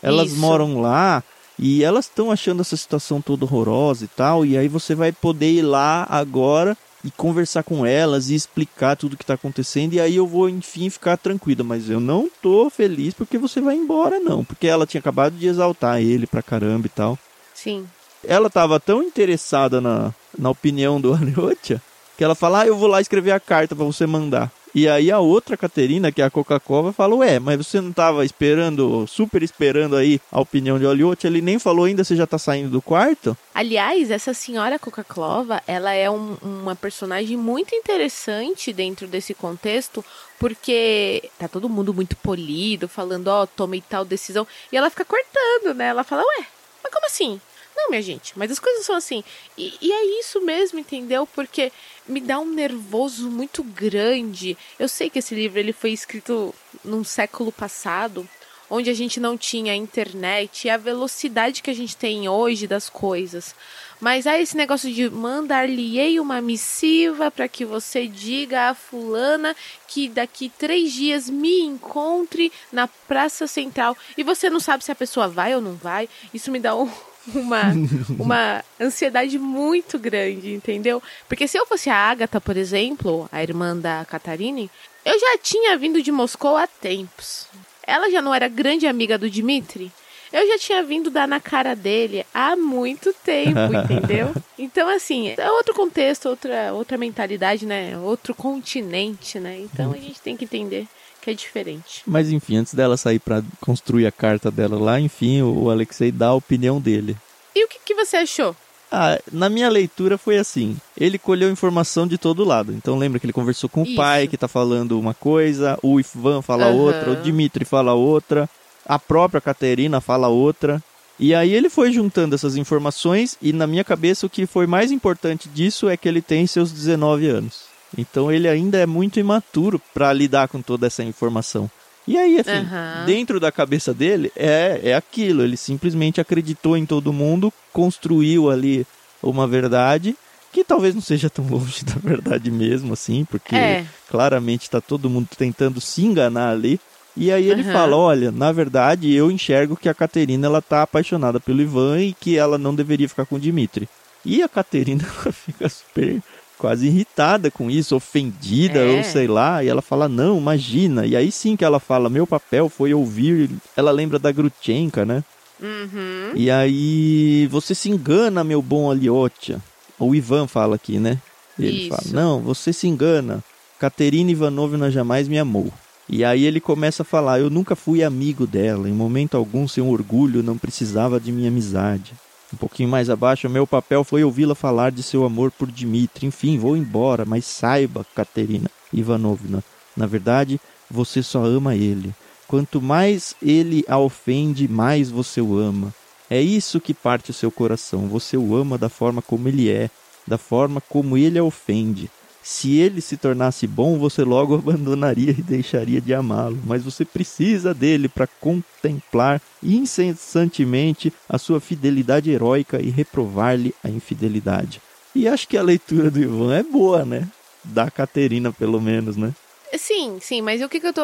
Elas 0.00 0.28
isso. 0.28 0.40
moram 0.40 0.80
lá 0.80 1.22
e 1.58 1.82
elas 1.82 2.06
estão 2.06 2.30
achando 2.30 2.60
essa 2.60 2.76
situação 2.76 3.20
toda 3.20 3.44
horrorosa 3.44 4.04
e 4.04 4.08
tal. 4.08 4.46
E 4.46 4.56
aí 4.56 4.68
você 4.68 4.94
vai 4.94 5.10
poder 5.10 5.50
ir 5.50 5.62
lá 5.62 6.06
agora 6.08 6.76
e 7.04 7.10
conversar 7.10 7.62
com 7.62 7.84
elas 7.84 8.30
e 8.30 8.34
explicar 8.34 8.96
tudo 8.96 9.16
que 9.16 9.24
está 9.24 9.34
acontecendo 9.34 9.94
e 9.94 10.00
aí 10.00 10.16
eu 10.16 10.26
vou 10.26 10.48
enfim 10.48 10.88
ficar 10.88 11.16
tranquila, 11.16 11.64
mas 11.64 11.90
eu 11.90 12.00
não 12.00 12.30
tô 12.40 12.70
feliz 12.70 13.12
porque 13.14 13.38
você 13.38 13.60
vai 13.60 13.74
embora 13.74 14.20
não, 14.20 14.44
porque 14.44 14.66
ela 14.66 14.86
tinha 14.86 15.00
acabado 15.00 15.34
de 15.34 15.46
exaltar 15.46 16.00
ele 16.00 16.26
pra 16.26 16.42
caramba 16.42 16.86
e 16.86 16.90
tal. 16.90 17.18
Sim. 17.54 17.86
Ela 18.24 18.48
tava 18.48 18.78
tão 18.78 19.02
interessada 19.02 19.80
na, 19.80 20.14
na 20.38 20.50
opinião 20.50 21.00
do 21.00 21.12
Aliotia 21.14 21.82
que 22.16 22.22
ela 22.24 22.34
fala: 22.34 22.60
"Ah, 22.60 22.66
eu 22.66 22.76
vou 22.76 22.88
lá 22.88 23.00
escrever 23.00 23.32
a 23.32 23.40
carta 23.40 23.74
para 23.74 23.84
você 23.84 24.06
mandar". 24.06 24.50
E 24.74 24.88
aí 24.88 25.10
a 25.10 25.18
outra 25.18 25.56
Caterina, 25.56 26.10
que 26.10 26.22
é 26.22 26.24
a 26.24 26.30
Coca-Cola, 26.30 26.92
falou: 26.92 27.18
Ué, 27.20 27.38
mas 27.38 27.58
você 27.58 27.80
não 27.80 27.90
estava 27.90 28.24
esperando, 28.24 29.06
super 29.06 29.42
esperando 29.42 29.96
aí 29.96 30.20
a 30.30 30.40
opinião 30.40 30.78
de 30.78 30.86
Oliote? 30.86 31.26
Ele 31.26 31.42
nem 31.42 31.58
falou 31.58 31.84
ainda, 31.84 32.02
você 32.02 32.16
já 32.16 32.24
está 32.24 32.38
saindo 32.38 32.70
do 32.70 32.80
quarto? 32.80 33.36
Aliás, 33.54 34.10
essa 34.10 34.32
senhora 34.32 34.78
Coca-Cola, 34.78 35.62
ela 35.66 35.92
é 35.92 36.10
um, 36.10 36.36
uma 36.42 36.74
personagem 36.74 37.36
muito 37.36 37.74
interessante 37.74 38.72
dentro 38.72 39.06
desse 39.06 39.34
contexto, 39.34 40.02
porque 40.38 41.30
tá 41.38 41.46
todo 41.46 41.68
mundo 41.68 41.92
muito 41.92 42.16
polido, 42.16 42.88
falando, 42.88 43.28
ó, 43.28 43.42
oh, 43.42 43.46
tomei 43.46 43.82
tal 43.86 44.04
decisão, 44.06 44.46
e 44.72 44.76
ela 44.76 44.88
fica 44.88 45.04
cortando, 45.04 45.74
né? 45.74 45.88
Ela 45.88 46.02
fala, 46.02 46.22
ué, 46.22 46.46
mas 46.82 46.92
como 46.92 47.06
assim? 47.06 47.40
Não, 47.76 47.90
minha 47.90 48.02
gente, 48.02 48.38
mas 48.38 48.50
as 48.50 48.58
coisas 48.58 48.84
são 48.84 48.94
assim. 48.94 49.24
E, 49.56 49.74
e, 49.80 49.92
é 49.92 50.20
isso 50.20 50.40
mesmo, 50.40 50.78
entendeu? 50.78 51.26
Porque 51.26 51.72
me 52.06 52.20
dá 52.20 52.38
um 52.38 52.46
nervoso 52.46 53.30
muito 53.30 53.62
grande. 53.62 54.56
Eu 54.78 54.88
sei 54.88 55.08
que 55.08 55.18
esse 55.18 55.34
livro 55.34 55.58
ele 55.58 55.72
foi 55.72 55.90
escrito 55.90 56.54
num 56.84 57.02
século 57.02 57.50
passado, 57.50 58.28
onde 58.68 58.88
a 58.88 58.94
gente 58.94 59.20
não 59.20 59.36
tinha 59.36 59.74
internet 59.74 60.66
e 60.66 60.70
a 60.70 60.76
velocidade 60.76 61.62
que 61.62 61.70
a 61.70 61.74
gente 61.74 61.96
tem 61.96 62.28
hoje 62.28 62.66
das 62.66 62.88
coisas. 62.88 63.54
Mas 64.00 64.26
aí 64.26 64.42
esse 64.42 64.56
negócio 64.56 64.92
de 64.92 65.08
mandar-lhe 65.08 66.18
uma 66.18 66.40
missiva 66.40 67.30
para 67.30 67.46
que 67.46 67.64
você 67.64 68.06
diga 68.08 68.70
a 68.70 68.74
fulana 68.74 69.54
que 69.86 70.08
daqui 70.08 70.50
três 70.58 70.92
dias 70.92 71.30
me 71.30 71.60
encontre 71.60 72.50
na 72.72 72.88
Praça 72.88 73.46
Central 73.46 73.96
e 74.16 74.24
você 74.24 74.50
não 74.50 74.58
sabe 74.58 74.82
se 74.82 74.90
a 74.90 74.96
pessoa 74.96 75.28
vai 75.28 75.54
ou 75.54 75.60
não 75.60 75.74
vai. 75.74 76.08
Isso 76.34 76.50
me 76.50 76.58
dá 76.58 76.74
um 76.74 76.90
uma, 77.34 77.62
uma 78.18 78.64
ansiedade 78.80 79.38
muito 79.38 79.98
grande, 79.98 80.52
entendeu? 80.52 81.02
Porque 81.28 81.46
se 81.46 81.58
eu 81.58 81.66
fosse 81.66 81.90
a 81.90 81.96
Agatha, 81.96 82.40
por 82.40 82.56
exemplo, 82.56 83.28
a 83.30 83.42
irmã 83.42 83.76
da 83.76 84.04
Catarine, 84.04 84.70
eu 85.04 85.18
já 85.18 85.38
tinha 85.38 85.76
vindo 85.76 86.02
de 86.02 86.12
Moscou 86.12 86.56
há 86.56 86.66
tempos. 86.66 87.46
Ela 87.86 88.10
já 88.10 88.22
não 88.22 88.34
era 88.34 88.48
grande 88.48 88.86
amiga 88.86 89.18
do 89.18 89.28
Dmitri? 89.28 89.90
Eu 90.32 90.46
já 90.48 90.58
tinha 90.58 90.82
vindo 90.82 91.10
dar 91.10 91.28
na 91.28 91.38
cara 91.38 91.76
dele 91.76 92.24
há 92.32 92.56
muito 92.56 93.12
tempo, 93.12 93.58
entendeu? 93.92 94.34
Então, 94.58 94.88
assim, 94.88 95.34
é 95.36 95.50
outro 95.50 95.74
contexto, 95.74 96.26
outra, 96.26 96.72
outra 96.72 96.96
mentalidade, 96.96 97.66
né? 97.66 97.98
Outro 97.98 98.34
continente, 98.34 99.38
né? 99.38 99.58
Então 99.60 99.92
a 99.92 99.96
gente 99.96 100.20
tem 100.20 100.36
que 100.36 100.44
entender 100.44 100.86
que 101.22 101.30
é 101.30 101.34
diferente. 101.34 102.02
Mas 102.06 102.30
enfim, 102.30 102.56
antes 102.56 102.74
dela 102.74 102.96
sair 102.96 103.20
para 103.20 103.42
construir 103.60 104.06
a 104.06 104.12
carta 104.12 104.50
dela 104.50 104.78
lá, 104.78 105.00
enfim, 105.00 105.40
o 105.40 105.70
Alexei 105.70 106.10
dá 106.10 106.28
a 106.28 106.34
opinião 106.34 106.80
dele. 106.80 107.16
E 107.54 107.64
o 107.64 107.68
que, 107.68 107.78
que 107.84 107.94
você 107.94 108.16
achou? 108.16 108.56
Ah, 108.90 109.18
na 109.32 109.48
minha 109.48 109.70
leitura 109.70 110.18
foi 110.18 110.36
assim. 110.36 110.76
Ele 110.98 111.18
colheu 111.18 111.50
informação 111.50 112.06
de 112.06 112.18
todo 112.18 112.44
lado. 112.44 112.72
Então 112.72 112.98
lembra 112.98 113.18
que 113.18 113.24
ele 113.24 113.32
conversou 113.32 113.70
com 113.70 113.84
Isso. 113.84 113.92
o 113.92 113.96
pai, 113.96 114.28
que 114.28 114.36
tá 114.36 114.48
falando 114.48 114.98
uma 114.98 115.14
coisa, 115.14 115.78
o 115.82 115.98
Ivan 115.98 116.42
fala 116.42 116.68
uhum. 116.68 116.78
outra, 116.78 117.10
o 117.12 117.16
Dimitri 117.16 117.64
fala 117.64 117.94
outra, 117.94 118.50
a 118.84 118.98
própria 118.98 119.40
Caterina 119.40 120.00
fala 120.00 120.28
outra. 120.28 120.82
E 121.18 121.34
aí 121.34 121.54
ele 121.54 121.70
foi 121.70 121.92
juntando 121.92 122.34
essas 122.34 122.56
informações 122.56 123.38
e 123.40 123.52
na 123.52 123.66
minha 123.66 123.84
cabeça 123.84 124.26
o 124.26 124.30
que 124.30 124.44
foi 124.44 124.66
mais 124.66 124.90
importante 124.90 125.48
disso 125.48 125.88
é 125.88 125.96
que 125.96 126.08
ele 126.08 126.20
tem 126.20 126.46
seus 126.46 126.72
19 126.72 127.28
anos. 127.28 127.71
Então 127.96 128.30
ele 128.30 128.48
ainda 128.48 128.78
é 128.78 128.86
muito 128.86 129.20
imaturo 129.20 129.80
para 129.92 130.12
lidar 130.12 130.48
com 130.48 130.60
toda 130.62 130.86
essa 130.86 131.02
informação. 131.02 131.70
E 132.06 132.18
aí, 132.18 132.40
assim, 132.40 132.50
uhum. 132.50 133.06
dentro 133.06 133.38
da 133.38 133.52
cabeça 133.52 133.94
dele 133.94 134.32
é, 134.34 134.80
é 134.82 134.94
aquilo. 134.94 135.42
Ele 135.42 135.56
simplesmente 135.56 136.20
acreditou 136.20 136.76
em 136.76 136.84
todo 136.84 137.12
mundo, 137.12 137.52
construiu 137.72 138.50
ali 138.50 138.86
uma 139.22 139.46
verdade 139.46 140.16
que 140.52 140.62
talvez 140.62 140.94
não 140.94 141.00
seja 141.00 141.30
tão 141.30 141.46
longe 141.48 141.84
da 141.84 141.94
verdade 141.94 142.50
mesmo, 142.50 142.92
assim, 142.92 143.24
porque 143.24 143.56
é. 143.56 143.86
claramente 144.08 144.62
está 144.62 144.80
todo 144.80 145.08
mundo 145.08 145.28
tentando 145.36 145.80
se 145.80 146.04
enganar 146.04 146.50
ali. 146.50 146.78
E 147.16 147.30
aí 147.30 147.48
ele 147.50 147.62
uhum. 147.62 147.72
fala, 147.72 147.96
olha, 147.96 148.32
na 148.32 148.52
verdade 148.52 149.12
eu 149.12 149.30
enxergo 149.30 149.76
que 149.76 149.88
a 149.88 149.94
Caterina 149.94 150.46
ela 150.46 150.62
tá 150.62 150.82
apaixonada 150.82 151.38
pelo 151.38 151.60
Ivan 151.60 152.00
e 152.00 152.12
que 152.14 152.38
ela 152.38 152.56
não 152.56 152.74
deveria 152.74 153.08
ficar 153.08 153.26
com 153.26 153.36
o 153.36 153.40
Dimitri. 153.40 153.88
E 154.24 154.42
a 154.42 154.48
Caterina 154.48 155.04
fica 155.32 155.68
super 155.68 156.22
quase 156.62 156.86
irritada 156.86 157.50
com 157.50 157.68
isso, 157.68 157.96
ofendida 157.96 158.78
é. 158.78 158.96
ou 158.96 159.02
sei 159.02 159.26
lá, 159.26 159.64
e 159.64 159.68
ela 159.68 159.82
fala: 159.82 160.08
"Não, 160.08 160.38
imagina". 160.38 161.04
E 161.04 161.16
aí 161.16 161.32
sim 161.32 161.56
que 161.56 161.64
ela 161.64 161.80
fala: 161.80 162.08
"Meu 162.08 162.24
papel 162.24 162.68
foi 162.68 162.94
ouvir". 162.94 163.50
Ela 163.76 163.90
lembra 163.90 164.16
da 164.16 164.30
Grutchenka, 164.30 165.04
né? 165.04 165.24
Uhum. 165.60 166.30
E 166.36 166.48
aí 166.52 167.48
você 167.50 167.74
se 167.74 167.90
engana, 167.90 168.44
meu 168.44 168.62
bom 168.62 168.92
Aliotia. 168.92 169.60
O 169.98 170.14
Ivan 170.14 170.46
fala 170.46 170.76
aqui, 170.76 171.00
né? 171.00 171.18
Ele 171.58 171.86
Isso. 171.86 171.88
fala: 171.88 172.02
Não, 172.12 172.40
você 172.40 172.72
se 172.72 172.86
engana. 172.86 173.42
Caterina 173.80 174.30
Ivanovna 174.30 174.88
jamais 174.88 175.26
me 175.26 175.40
amou. 175.40 175.72
E 176.08 176.24
aí 176.24 176.44
ele 176.44 176.60
começa 176.60 177.02
a 177.02 177.04
falar: 177.04 177.40
Eu 177.40 177.50
nunca 177.50 177.74
fui 177.74 178.04
amigo 178.04 178.46
dela, 178.46 178.88
em 178.88 178.92
momento 178.92 179.36
algum 179.36 179.66
seu 179.66 179.88
orgulho 179.88 180.44
não 180.44 180.56
precisava 180.56 181.18
de 181.18 181.32
minha 181.32 181.48
amizade. 181.48 182.12
Um 182.52 182.56
pouquinho 182.56 182.88
mais 182.88 183.08
abaixo, 183.08 183.48
meu 183.48 183.66
papel 183.66 184.04
foi 184.04 184.22
ouvi-la 184.22 184.54
falar 184.54 184.90
de 184.90 185.02
seu 185.02 185.24
amor 185.24 185.50
por 185.50 185.70
Dmitri. 185.70 186.26
Enfim, 186.26 186.58
vou 186.58 186.76
embora, 186.76 187.24
mas 187.24 187.46
saiba, 187.46 188.06
Caterina 188.14 188.70
Ivanovna, 188.92 189.64
na 189.96 190.06
verdade, 190.06 190.60
você 190.90 191.22
só 191.22 191.44
ama 191.44 191.74
ele. 191.74 192.14
Quanto 192.46 192.82
mais 192.82 193.34
ele 193.40 193.82
a 193.88 193.98
ofende, 193.98 194.68
mais 194.68 195.10
você 195.10 195.40
o 195.40 195.58
ama. 195.58 195.94
É 196.28 196.40
isso 196.40 196.80
que 196.80 196.92
parte 196.92 197.30
o 197.30 197.34
seu 197.34 197.50
coração. 197.50 198.08
Você 198.08 198.36
o 198.36 198.54
ama 198.54 198.76
da 198.76 198.90
forma 198.90 199.22
como 199.22 199.48
ele 199.48 199.70
é, 199.70 199.90
da 200.26 200.36
forma 200.36 200.80
como 200.80 201.16
ele 201.16 201.38
a 201.38 201.44
ofende. 201.44 202.10
Se 202.42 202.78
ele 202.78 203.00
se 203.00 203.16
tornasse 203.16 203.66
bom, 203.66 203.98
você 203.98 204.24
logo 204.24 204.54
abandonaria 204.56 205.30
e 205.30 205.42
deixaria 205.42 206.00
de 206.00 206.12
amá-lo, 206.12 206.58
mas 206.66 206.82
você 206.82 207.04
precisa 207.04 207.72
dele 207.72 208.08
para 208.08 208.26
contemplar 208.26 209.40
incessantemente 209.62 211.12
a 211.28 211.38
sua 211.38 211.60
fidelidade 211.60 212.30
heróica 212.30 212.80
e 212.80 212.90
reprovar-lhe 212.90 213.74
a 213.82 213.88
infidelidade. 213.88 214.80
E 215.14 215.28
acho 215.28 215.46
que 215.46 215.56
a 215.56 215.62
leitura 215.62 216.10
do 216.10 216.20
Ivan 216.20 216.54
é 216.54 216.62
boa, 216.62 217.04
né? 217.04 217.28
Da 217.62 217.90
Caterina, 217.90 218.52
pelo 218.52 218.80
menos, 218.80 219.16
né? 219.16 219.32
Sim, 219.76 220.18
sim, 220.20 220.42
mas 220.42 220.60
o 220.62 220.68
que, 220.68 220.80
que 220.80 220.86
eu 220.86 220.92
tô. 220.92 221.02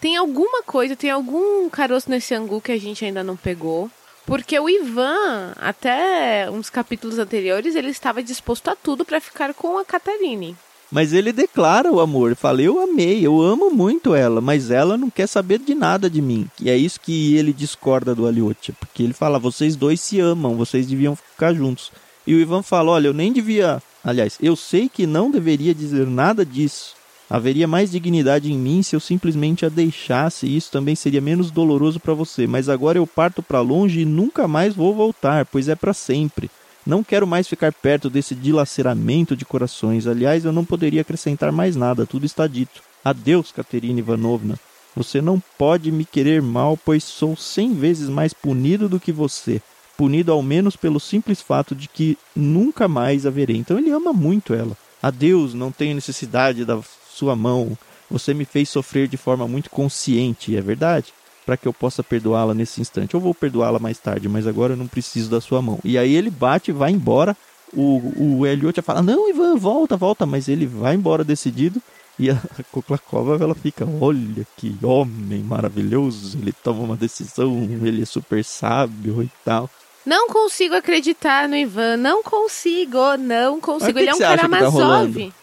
Tem 0.00 0.16
alguma 0.16 0.62
coisa, 0.62 0.96
tem 0.96 1.10
algum 1.10 1.68
caroço 1.68 2.10
nesse 2.10 2.34
angu 2.34 2.60
que 2.60 2.72
a 2.72 2.78
gente 2.78 3.04
ainda 3.04 3.22
não 3.22 3.36
pegou. 3.36 3.90
Porque 4.26 4.58
o 4.58 4.68
Ivan, 4.68 5.52
até 5.56 6.50
uns 6.50 6.70
capítulos 6.70 7.18
anteriores, 7.18 7.74
ele 7.74 7.90
estava 7.90 8.22
disposto 8.22 8.68
a 8.68 8.76
tudo 8.76 9.04
para 9.04 9.20
ficar 9.20 9.52
com 9.52 9.78
a 9.78 9.84
Catarine. 9.84 10.56
Mas 10.90 11.12
ele 11.12 11.32
declara 11.32 11.90
o 11.90 12.00
amor, 12.00 12.36
fala: 12.36 12.62
Eu 12.62 12.80
amei, 12.80 13.26
eu 13.26 13.42
amo 13.42 13.70
muito 13.70 14.14
ela, 14.14 14.40
mas 14.40 14.70
ela 14.70 14.96
não 14.96 15.10
quer 15.10 15.26
saber 15.26 15.58
de 15.58 15.74
nada 15.74 16.08
de 16.08 16.22
mim. 16.22 16.48
E 16.60 16.70
é 16.70 16.76
isso 16.76 17.00
que 17.00 17.36
ele 17.36 17.52
discorda 17.52 18.14
do 18.14 18.26
Aliotia, 18.26 18.74
porque 18.78 19.02
ele 19.02 19.12
fala: 19.12 19.38
Vocês 19.38 19.76
dois 19.76 20.00
se 20.00 20.20
amam, 20.20 20.56
vocês 20.56 20.86
deviam 20.86 21.16
ficar 21.16 21.52
juntos. 21.52 21.90
E 22.26 22.34
o 22.34 22.38
Ivan 22.38 22.62
fala: 22.62 22.92
Olha, 22.92 23.08
eu 23.08 23.14
nem 23.14 23.32
devia. 23.32 23.82
Aliás, 24.02 24.38
eu 24.40 24.54
sei 24.54 24.88
que 24.88 25.06
não 25.06 25.30
deveria 25.30 25.74
dizer 25.74 26.06
nada 26.06 26.46
disso. 26.46 26.94
Haveria 27.28 27.66
mais 27.66 27.90
dignidade 27.90 28.52
em 28.52 28.58
mim 28.58 28.82
se 28.82 28.94
eu 28.94 29.00
simplesmente 29.00 29.64
a 29.64 29.68
deixasse, 29.68 30.46
e 30.46 30.56
isso 30.56 30.70
também 30.70 30.94
seria 30.94 31.20
menos 31.20 31.50
doloroso 31.50 31.98
para 31.98 32.14
você. 32.14 32.46
Mas 32.46 32.68
agora 32.68 32.98
eu 32.98 33.06
parto 33.06 33.42
para 33.42 33.60
longe 33.60 34.00
e 34.00 34.04
nunca 34.04 34.46
mais 34.46 34.74
vou 34.74 34.94
voltar, 34.94 35.46
pois 35.46 35.68
é 35.68 35.74
para 35.74 35.94
sempre. 35.94 36.50
Não 36.86 37.02
quero 37.02 37.26
mais 37.26 37.48
ficar 37.48 37.72
perto 37.72 38.10
desse 38.10 38.34
dilaceramento 38.34 39.34
de 39.34 39.44
corações. 39.44 40.06
Aliás, 40.06 40.44
eu 40.44 40.52
não 40.52 40.64
poderia 40.64 41.00
acrescentar 41.00 41.50
mais 41.50 41.76
nada, 41.76 42.04
tudo 42.04 42.26
está 42.26 42.46
dito. 42.46 42.82
Adeus, 43.02 43.50
Katerina 43.50 44.00
Ivanovna. 44.00 44.58
Você 44.94 45.20
não 45.20 45.42
pode 45.58 45.90
me 45.90 46.04
querer 46.04 46.42
mal, 46.42 46.78
pois 46.84 47.02
sou 47.02 47.36
cem 47.36 47.74
vezes 47.74 48.08
mais 48.08 48.34
punido 48.34 48.88
do 48.88 49.00
que 49.00 49.12
você. 49.12 49.62
Punido 49.96 50.30
ao 50.30 50.42
menos 50.42 50.76
pelo 50.76 51.00
simples 51.00 51.40
fato 51.40 51.74
de 51.74 51.88
que 51.88 52.18
nunca 52.36 52.86
mais 52.86 53.24
haverei. 53.26 53.56
Então 53.56 53.78
ele 53.78 53.90
ama 53.90 54.12
muito 54.12 54.52
ela. 54.52 54.76
Adeus, 55.02 55.54
não 55.54 55.72
tenho 55.72 55.94
necessidade 55.94 56.64
da 56.64 56.78
sua 57.14 57.36
mão. 57.36 57.76
Você 58.10 58.34
me 58.34 58.44
fez 58.44 58.68
sofrer 58.68 59.08
de 59.08 59.16
forma 59.16 59.48
muito 59.48 59.70
consciente, 59.70 60.56
é 60.56 60.60
verdade? 60.60 61.12
Para 61.46 61.56
que 61.56 61.66
eu 61.66 61.72
possa 61.72 62.02
perdoá-la 62.02 62.54
nesse 62.54 62.80
instante. 62.80 63.14
Eu 63.14 63.20
vou 63.20 63.34
perdoá-la 63.34 63.78
mais 63.78 63.98
tarde, 63.98 64.28
mas 64.28 64.46
agora 64.46 64.72
eu 64.72 64.76
não 64.76 64.86
preciso 64.86 65.30
da 65.30 65.40
sua 65.40 65.60
mão. 65.60 65.78
E 65.84 65.98
aí 65.98 66.14
ele 66.14 66.30
bate 66.30 66.70
e 66.70 66.74
vai 66.74 66.90
embora. 66.90 67.36
O, 67.72 68.38
o 68.38 68.46
Elliot 68.46 68.80
fala: 68.82 69.02
Não, 69.02 69.28
Ivan, 69.28 69.56
volta, 69.56 69.96
volta. 69.96 70.24
Mas 70.24 70.48
ele 70.48 70.66
vai 70.66 70.94
embora 70.94 71.24
decidido. 71.24 71.82
E 72.18 72.30
a 72.30 72.40
Koklakova 72.72 73.42
ela 73.42 73.54
fica: 73.54 73.86
Olha 74.00 74.46
que 74.56 74.76
homem 74.82 75.42
maravilhoso. 75.42 76.38
Ele 76.38 76.52
toma 76.52 76.82
uma 76.82 76.96
decisão, 76.96 77.68
ele 77.82 78.02
é 78.02 78.06
super 78.06 78.44
sábio 78.44 79.22
e 79.22 79.30
tal. 79.44 79.68
Não 80.06 80.28
consigo 80.28 80.74
acreditar 80.74 81.48
no 81.48 81.56
Ivan, 81.56 81.96
não 81.96 82.22
consigo, 82.22 83.16
não 83.16 83.58
consigo. 83.60 83.98
Ele 83.98 84.10
é 84.10 84.14
um 84.14 84.18
cara 84.18 84.46
mais 84.46 84.72
tá. 84.72 85.34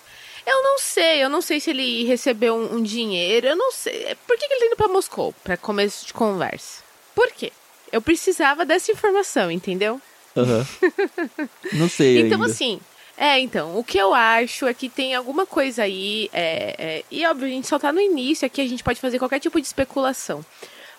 Eu 0.45 0.63
não 0.63 0.79
sei, 0.79 1.23
eu 1.23 1.29
não 1.29 1.41
sei 1.41 1.59
se 1.59 1.69
ele 1.69 2.03
recebeu 2.05 2.55
um, 2.55 2.77
um 2.77 2.83
dinheiro, 2.83 3.47
eu 3.47 3.55
não 3.55 3.71
sei. 3.71 4.15
Por 4.27 4.37
que, 4.37 4.47
que 4.47 4.53
ele 4.53 4.59
tá 4.61 4.65
indo 4.67 4.75
pra 4.75 4.87
Moscou, 4.87 5.33
para 5.43 5.57
começo 5.57 6.05
de 6.05 6.13
conversa? 6.13 6.81
Por 7.13 7.31
quê? 7.31 7.51
Eu 7.91 8.01
precisava 8.01 8.65
dessa 8.65 8.91
informação, 8.91 9.51
entendeu? 9.51 10.01
Uhum. 10.35 10.65
não 11.73 11.89
sei 11.89 12.21
Então, 12.21 12.41
ainda. 12.41 12.51
assim, 12.51 12.79
é, 13.17 13.39
então, 13.39 13.77
o 13.77 13.83
que 13.83 13.97
eu 13.97 14.13
acho 14.13 14.65
é 14.65 14.73
que 14.73 14.89
tem 14.89 15.13
alguma 15.13 15.45
coisa 15.45 15.83
aí, 15.83 16.29
é, 16.33 16.75
é, 16.77 17.03
e 17.11 17.25
óbvio, 17.25 17.47
a 17.47 17.49
gente 17.49 17.67
só 17.67 17.77
tá 17.77 17.91
no 17.91 17.99
início 17.99 18.45
aqui, 18.45 18.61
a 18.61 18.67
gente 18.67 18.83
pode 18.83 18.99
fazer 18.99 19.19
qualquer 19.19 19.39
tipo 19.39 19.59
de 19.59 19.67
especulação. 19.67 20.43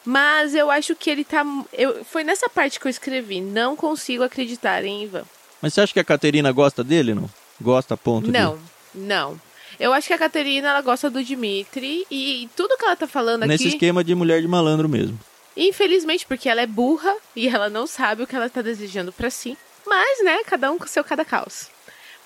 Mas 0.05 0.55
eu 0.55 0.71
acho 0.71 0.95
que 0.97 1.09
ele 1.09 1.25
tá. 1.25 1.45
Eu, 1.73 2.05
foi 2.05 2.25
nessa 2.25 2.49
parte 2.49 2.79
que 2.79 2.87
eu 2.87 2.91
escrevi, 2.91 3.41
não 3.41 3.77
consigo 3.77 4.25
acreditar 4.25 4.85
em 4.85 5.05
Ivan. 5.05 5.25
Mas 5.61 5.75
você 5.75 5.81
acha 5.81 5.93
que 5.93 6.01
a 6.01 6.05
Caterina 6.05 6.51
gosta 6.51 6.83
dele, 6.83 7.15
não? 7.15 7.31
Gosta 7.61 7.97
ponto 7.97 8.31
não. 8.31 8.57
de... 8.57 8.63
Não. 8.95 9.41
Eu 9.81 9.93
acho 9.93 10.07
que 10.07 10.13
a 10.13 10.19
Caterina 10.19 10.69
ela 10.69 10.81
gosta 10.81 11.09
do 11.09 11.25
Dimitri 11.25 12.07
e 12.11 12.49
tudo 12.57 12.77
que 12.77 12.85
ela 12.85 12.97
tá 12.97 13.07
falando 13.07 13.43
Nesse 13.43 13.55
aqui. 13.55 13.65
Nesse 13.65 13.77
esquema 13.77 14.05
de 14.05 14.15
mulher 14.15 14.41
de 14.41 14.49
malandro 14.49 14.89
mesmo. 14.89 15.19
Infelizmente, 15.57 16.27
porque 16.27 16.49
ela 16.49 16.61
é 16.61 16.67
burra 16.67 17.15
e 17.35 17.49
ela 17.49 17.69
não 17.69 17.87
sabe 17.87 18.23
o 18.23 18.27
que 18.27 18.37
ela 18.37 18.49
tá 18.49 18.63
desejando 18.63 19.13
para 19.13 19.31
si. 19.31 19.57
Mas, 19.87 20.25
né, 20.25 20.43
cada 20.45 20.71
um 20.71 20.79
com 20.79 20.87
seu 20.87 21.03
cada 21.03 21.25
caos. 21.25 21.69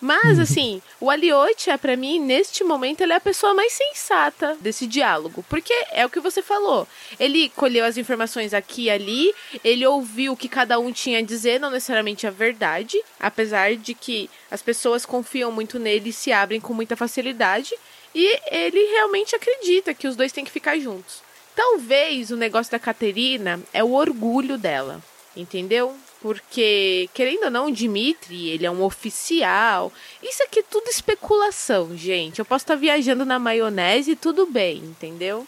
Mas, 0.07 0.39
assim, 0.39 0.81
o 1.01 1.11
Aliotia, 1.11 1.77
para 1.77 1.97
mim, 1.97 2.21
neste 2.21 2.63
momento, 2.63 3.01
ele 3.01 3.13
é 3.13 3.17
a 3.17 3.21
pessoa 3.21 3.53
mais 3.53 3.73
sensata 3.73 4.57
desse 4.61 4.87
diálogo. 4.87 5.45
Porque 5.49 5.75
é 5.91 6.07
o 6.07 6.11
que 6.11 6.21
você 6.21 6.41
falou. 6.41 6.87
Ele 7.19 7.49
colheu 7.51 7.85
as 7.85 7.97
informações 7.97 8.55
aqui 8.55 8.85
e 8.85 8.91
ali, 8.91 9.35
ele 9.65 9.85
ouviu 9.85 10.35
o 10.35 10.37
que 10.37 10.49
cada 10.49 10.79
um 10.79 10.93
tinha 10.93 11.19
a 11.19 11.23
dizer, 11.23 11.59
não 11.59 11.71
necessariamente 11.71 12.25
a 12.25 12.31
verdade, 12.31 12.97
apesar 13.19 13.75
de 13.75 13.95
que 13.95 14.31
as 14.49 14.63
pessoas 14.63 15.05
confiam 15.05 15.51
muito 15.51 15.77
nele 15.79 16.11
e 16.11 16.13
se 16.13 16.31
abrem 16.31 16.61
com 16.61 16.73
muita 16.73 16.95
facilidade. 16.95 17.75
E 18.15 18.41
ele 18.51 18.81
realmente 18.93 19.35
acredita 19.35 19.93
que 19.93 20.07
os 20.07 20.15
dois 20.15 20.31
têm 20.31 20.45
que 20.45 20.53
ficar 20.53 20.79
juntos. 20.79 21.21
Talvez 21.55 22.31
o 22.31 22.37
negócio 22.37 22.71
da 22.71 22.79
Caterina 22.79 23.61
é 23.73 23.83
o 23.83 23.93
orgulho 23.93 24.57
dela, 24.57 25.03
entendeu? 25.35 25.97
Porque, 26.27 27.09
querendo 27.15 27.45
ou 27.45 27.51
não, 27.53 27.67
o 27.67 27.73
Dimitri, 27.73 28.49
ele 28.49 28.67
é 28.67 28.71
um 28.71 28.83
oficial. 28.83 29.93
Isso 30.21 30.43
aqui 30.43 30.59
é 30.59 30.63
tudo 30.69 30.89
especulação, 30.89 31.97
gente. 31.97 32.41
Eu 32.41 32.45
posso 32.45 32.65
estar 32.65 32.75
viajando 32.75 33.25
na 33.25 33.39
maionese 33.39 34.11
e 34.11 34.17
tudo 34.17 34.45
bem, 34.45 34.79
entendeu? 34.79 35.47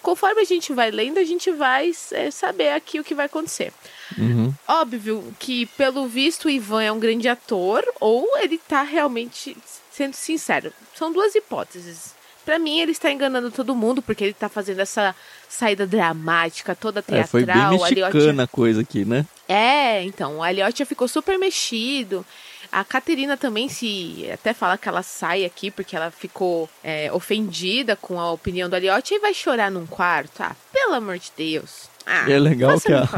Conforme 0.00 0.40
a 0.40 0.44
gente 0.44 0.72
vai 0.72 0.92
lendo, 0.92 1.18
a 1.18 1.24
gente 1.24 1.50
vai 1.50 1.90
é, 2.12 2.30
saber 2.30 2.68
aqui 2.68 3.00
o 3.00 3.04
que 3.04 3.12
vai 3.12 3.26
acontecer. 3.26 3.72
Uhum. 4.16 4.54
Óbvio 4.68 5.34
que, 5.36 5.66
pelo 5.66 6.06
visto, 6.06 6.44
o 6.44 6.50
Ivan 6.50 6.84
é 6.84 6.92
um 6.92 7.00
grande 7.00 7.28
ator, 7.28 7.84
ou 7.98 8.24
ele 8.38 8.54
está 8.54 8.82
realmente 8.84 9.56
sendo 9.90 10.14
sincero. 10.14 10.72
São 10.94 11.12
duas 11.12 11.34
hipóteses. 11.34 12.14
Para 12.44 12.56
mim, 12.56 12.78
ele 12.78 12.92
está 12.92 13.10
enganando 13.10 13.50
todo 13.50 13.74
mundo, 13.74 14.00
porque 14.00 14.22
ele 14.22 14.30
está 14.30 14.48
fazendo 14.48 14.78
essa 14.78 15.12
saída 15.48 15.88
dramática, 15.88 16.72
toda 16.76 17.02
teatral. 17.02 17.24
É, 17.24 17.26
foi 17.26 17.44
bem 17.44 17.70
mexicana 17.70 18.44
a 18.44 18.46
coisa 18.46 18.82
aqui, 18.82 19.04
né? 19.04 19.26
É, 19.52 20.04
então, 20.04 20.36
o 20.36 20.42
Aliotia 20.44 20.86
ficou 20.86 21.08
super 21.08 21.36
mexido. 21.36 22.24
A 22.70 22.84
Caterina 22.84 23.36
também 23.36 23.68
se 23.68 24.30
até 24.32 24.54
fala 24.54 24.78
que 24.78 24.88
ela 24.88 25.02
sai 25.02 25.44
aqui 25.44 25.72
porque 25.72 25.96
ela 25.96 26.12
ficou 26.12 26.70
é, 26.84 27.10
ofendida 27.12 27.96
com 27.96 28.20
a 28.20 28.30
opinião 28.30 28.68
do 28.68 28.76
Aliotti 28.76 29.14
e 29.14 29.18
vai 29.18 29.34
chorar 29.34 29.68
num 29.68 29.86
quarto. 29.86 30.40
Ah, 30.40 30.54
pelo 30.72 30.94
amor 30.94 31.18
de 31.18 31.32
Deus. 31.36 31.90
Ah, 32.06 32.30
é 32.30 32.38
legal 32.38 32.80
que 32.80 32.92
a, 32.92 33.08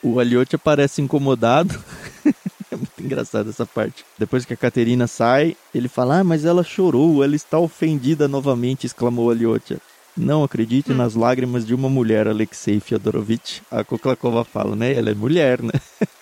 o 0.00 0.20
Aliotti 0.20 0.56
parece 0.56 1.02
incomodado. 1.02 1.82
é 2.70 2.76
muito 2.76 3.02
engraçado 3.02 3.50
essa 3.50 3.66
parte. 3.66 4.04
Depois 4.16 4.44
que 4.44 4.54
a 4.54 4.56
Caterina 4.56 5.08
sai, 5.08 5.56
ele 5.74 5.88
fala: 5.88 6.20
Ah, 6.20 6.24
mas 6.24 6.44
ela 6.44 6.62
chorou, 6.62 7.24
ela 7.24 7.34
está 7.34 7.58
ofendida 7.58 8.28
novamente, 8.28 8.86
exclamou 8.86 9.32
Aliotia. 9.32 9.78
Não 10.16 10.44
acredite 10.44 10.92
hum. 10.92 10.96
nas 10.96 11.14
lágrimas 11.14 11.66
de 11.66 11.74
uma 11.74 11.88
mulher, 11.88 12.28
Alexei 12.28 12.80
Fyodorovich. 12.80 13.62
A 13.70 13.82
Koklakova 13.82 14.44
fala, 14.44 14.76
né? 14.76 14.94
Ela 14.94 15.10
é 15.10 15.14
mulher, 15.14 15.62
né? 15.62 15.72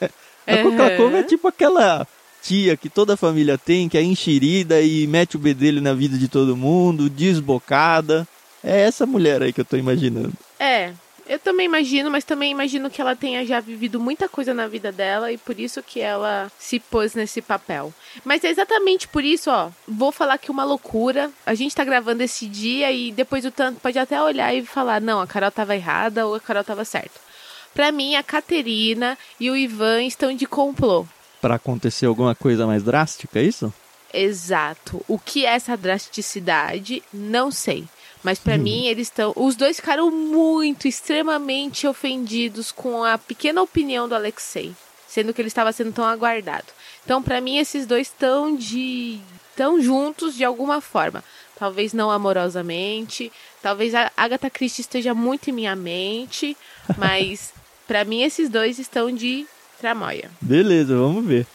a 0.47 0.55
uhum. 0.55 0.71
Koklakova 0.71 1.19
é 1.19 1.23
tipo 1.23 1.49
aquela 1.49 2.07
tia 2.43 2.77
que 2.77 2.89
toda 2.89 3.15
a 3.15 3.17
família 3.17 3.59
tem, 3.59 3.89
que 3.89 3.99
é 3.99 4.03
enxerida 4.03 4.81
e 4.81 5.07
mete 5.07 5.37
o 5.37 5.41
bedelho 5.41 5.83
na 5.83 5.93
vida 5.93 6.17
de 6.17 6.29
todo 6.29 6.57
mundo, 6.57 7.11
desbocada. 7.11 8.27
É 8.63 8.81
essa 8.81 9.07
mulher 9.07 9.43
aí 9.43 9.53
que 9.53 9.61
eu 9.61 9.65
tô 9.65 9.77
imaginando. 9.77 10.33
É, 10.59 10.93
eu 11.31 11.39
também 11.39 11.67
imagino, 11.67 12.11
mas 12.11 12.25
também 12.25 12.51
imagino 12.51 12.91
que 12.91 13.01
ela 13.01 13.15
tenha 13.15 13.47
já 13.47 13.61
vivido 13.61 14.01
muita 14.01 14.29
coisa 14.29 14.53
na 14.53 14.67
vida 14.67 14.91
dela 14.91 15.31
e 15.31 15.39
por 15.39 15.61
isso 15.61 15.81
que 15.81 16.01
ela 16.01 16.51
se 16.59 16.81
pôs 16.81 17.15
nesse 17.15 17.41
papel. 17.41 17.95
Mas 18.25 18.43
é 18.43 18.49
exatamente 18.49 19.07
por 19.07 19.23
isso, 19.23 19.49
ó. 19.49 19.71
Vou 19.87 20.11
falar 20.11 20.39
que 20.39 20.51
uma 20.51 20.65
loucura. 20.65 21.31
A 21.47 21.55
gente 21.55 21.73
tá 21.73 21.85
gravando 21.85 22.25
esse 22.25 22.47
dia 22.47 22.91
e 22.91 23.13
depois 23.13 23.45
o 23.45 23.53
tanto 23.53 23.79
pode 23.79 23.97
até 23.97 24.21
olhar 24.21 24.53
e 24.53 24.67
falar: 24.67 25.01
não, 25.01 25.21
a 25.21 25.27
Carol 25.27 25.53
tava 25.53 25.77
errada 25.77 26.27
ou 26.27 26.35
a 26.35 26.41
Carol 26.41 26.65
tava 26.65 26.85
certa. 26.85 27.21
Pra 27.73 27.93
mim, 27.93 28.17
a 28.17 28.25
Caterina 28.25 29.17
e 29.39 29.49
o 29.53 29.57
Ivan 29.57 30.03
estão 30.03 30.35
de 30.35 30.47
complô. 30.47 31.07
Para 31.41 31.55
acontecer 31.55 32.07
alguma 32.07 32.35
coisa 32.35 32.67
mais 32.67 32.83
drástica, 32.83 33.39
é 33.39 33.45
isso? 33.45 33.73
Exato. 34.13 35.05
O 35.07 35.17
que 35.17 35.47
é 35.47 35.51
essa 35.51 35.77
drasticidade? 35.77 37.05
Não 37.13 37.53
sei. 37.53 37.87
Mas 38.23 38.39
para 38.39 38.57
hum. 38.57 38.59
mim, 38.59 38.87
eles 38.87 39.09
estão. 39.09 39.33
Os 39.37 39.57
dois 39.57 39.77
ficaram 39.77 40.11
muito, 40.11 40.87
extremamente 40.87 41.87
ofendidos 41.87 42.71
com 42.71 43.05
a 43.05 43.17
pequena 43.17 43.63
opinião 43.63 44.09
do 44.09 44.15
Alexei. 44.15 44.73
Sendo 45.09 45.35
que 45.35 45.41
ele 45.41 45.49
estava 45.49 45.73
sendo 45.73 45.93
tão 45.93 46.05
aguardado. 46.05 46.67
Então, 47.05 47.23
para 47.23 47.41
mim, 47.41 47.59
esses 47.59 47.87
dois 47.87 48.07
estão 48.07 48.55
de. 48.55 49.19
estão 49.51 49.81
juntos 49.83 50.37
de 50.37 50.45
alguma 50.45 50.81
forma. 50.81 51.25
Talvez 51.59 51.93
não 51.93 52.11
amorosamente. 52.11 53.33
Talvez 53.61 53.95
a 53.95 54.11
Agatha 54.17 54.49
Christie 54.49 54.83
esteja 54.83 55.15
muito 55.15 55.51
em 55.51 55.53
minha 55.53 55.75
mente. 55.75 56.57
Mas, 56.97 57.53
para 57.89 58.05
mim, 58.05 58.23
esses 58.23 58.49
dois 58.49 58.79
estão 58.79 59.11
de 59.11 59.47
tramóia. 59.81 60.31
Beleza, 60.41 60.97
vamos 60.97 61.25
ver. 61.25 61.47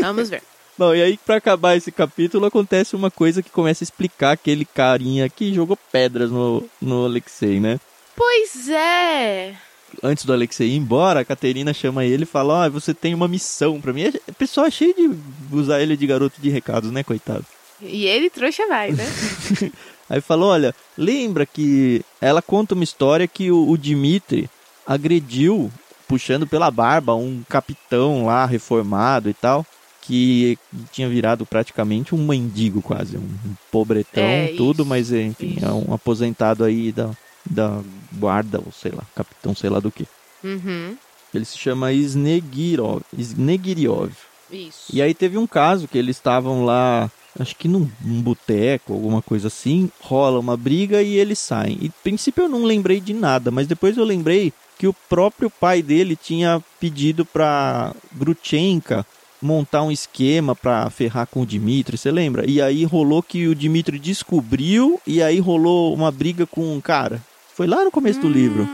Vamos 0.00 0.30
ver. 0.30 0.42
Bom, 0.80 0.94
e 0.94 1.02
aí, 1.02 1.18
para 1.18 1.36
acabar 1.36 1.76
esse 1.76 1.92
capítulo, 1.92 2.46
acontece 2.46 2.96
uma 2.96 3.10
coisa 3.10 3.42
que 3.42 3.50
começa 3.50 3.84
a 3.84 3.86
explicar 3.86 4.32
aquele 4.32 4.64
carinha 4.64 5.28
que 5.28 5.52
jogou 5.52 5.76
pedras 5.76 6.30
no, 6.30 6.66
no 6.80 7.04
Alexei, 7.04 7.60
né? 7.60 7.78
Pois 8.16 8.66
é! 8.70 9.56
Antes 10.02 10.24
do 10.24 10.32
Alexei 10.32 10.68
ir 10.68 10.76
embora, 10.76 11.20
a 11.20 11.24
Caterina 11.24 11.74
chama 11.74 12.06
ele 12.06 12.22
e 12.22 12.26
fala: 12.26 12.54
Ó, 12.54 12.66
oh, 12.66 12.70
você 12.70 12.94
tem 12.94 13.12
uma 13.12 13.28
missão 13.28 13.78
para 13.78 13.92
mim. 13.92 14.10
O 14.26 14.32
pessoal 14.32 14.68
é 14.68 14.70
cheio 14.70 14.94
de 14.94 15.54
usar 15.54 15.82
ele 15.82 15.98
de 15.98 16.06
garoto 16.06 16.40
de 16.40 16.48
recados, 16.48 16.90
né, 16.90 17.04
coitado? 17.04 17.44
E 17.82 18.06
ele 18.06 18.30
trouxa 18.30 18.66
vai, 18.66 18.90
né? 18.90 19.04
aí 20.08 20.22
falou: 20.22 20.48
Olha, 20.48 20.74
lembra 20.96 21.44
que 21.44 22.02
ela 22.22 22.40
conta 22.40 22.74
uma 22.74 22.84
história 22.84 23.28
que 23.28 23.50
o, 23.50 23.68
o 23.68 23.76
Dimitri 23.76 24.48
agrediu, 24.86 25.70
puxando 26.08 26.46
pela 26.46 26.70
barba, 26.70 27.14
um 27.14 27.42
capitão 27.46 28.24
lá 28.24 28.46
reformado 28.46 29.28
e 29.28 29.34
tal 29.34 29.66
que 30.10 30.58
tinha 30.90 31.08
virado 31.08 31.46
praticamente 31.46 32.16
um 32.16 32.26
mendigo 32.26 32.82
quase, 32.82 33.16
um 33.16 33.28
pobretão, 33.70 34.24
é, 34.24 34.48
tudo, 34.56 34.82
isso, 34.82 34.88
mas 34.88 35.12
enfim, 35.12 35.54
isso. 35.56 35.64
é 35.64 35.72
um 35.72 35.94
aposentado 35.94 36.64
aí 36.64 36.90
da, 36.90 37.10
da 37.48 37.80
guarda, 38.14 38.58
ou 38.58 38.72
sei 38.72 38.90
lá, 38.90 39.04
capitão 39.14 39.54
sei 39.54 39.70
lá 39.70 39.78
do 39.78 39.88
que. 39.88 40.08
Uhum. 40.42 40.96
Ele 41.32 41.44
se 41.44 41.56
chama 41.56 41.92
Snegirov. 41.92 43.02
Snegiriov. 43.16 44.10
Isso. 44.50 44.92
E 44.92 45.00
aí 45.00 45.14
teve 45.14 45.38
um 45.38 45.46
caso 45.46 45.86
que 45.86 45.96
eles 45.96 46.16
estavam 46.16 46.64
lá, 46.64 47.08
acho 47.38 47.54
que 47.54 47.68
num, 47.68 47.88
num 48.04 48.20
boteco, 48.20 48.92
alguma 48.92 49.22
coisa 49.22 49.46
assim, 49.46 49.92
rola 50.00 50.40
uma 50.40 50.56
briga 50.56 51.00
e 51.04 51.14
eles 51.14 51.38
saem. 51.38 51.78
E 51.80 51.88
princípio 52.02 52.42
eu 52.42 52.48
não 52.48 52.64
lembrei 52.64 53.00
de 53.00 53.14
nada, 53.14 53.52
mas 53.52 53.68
depois 53.68 53.96
eu 53.96 54.02
lembrei 54.02 54.52
que 54.76 54.88
o 54.88 54.96
próprio 55.08 55.48
pai 55.48 55.82
dele 55.82 56.16
tinha 56.16 56.60
pedido 56.80 57.24
para 57.24 57.94
Grutchenka 58.12 59.06
montar 59.40 59.82
um 59.82 59.90
esquema 59.90 60.54
para 60.54 60.88
ferrar 60.90 61.26
com 61.26 61.42
o 61.42 61.46
Dimitri, 61.46 61.96
você 61.96 62.10
lembra? 62.10 62.48
E 62.48 62.60
aí 62.60 62.84
rolou 62.84 63.22
que 63.22 63.46
o 63.46 63.54
Dimitri 63.54 63.98
descobriu 63.98 65.00
e 65.06 65.22
aí 65.22 65.38
rolou 65.40 65.94
uma 65.94 66.10
briga 66.10 66.46
com 66.46 66.74
um 66.74 66.80
cara. 66.80 67.20
Foi 67.54 67.66
lá 67.66 67.84
no 67.84 67.90
começo 67.90 68.18
hum, 68.18 68.22
do 68.22 68.28
livro. 68.28 68.68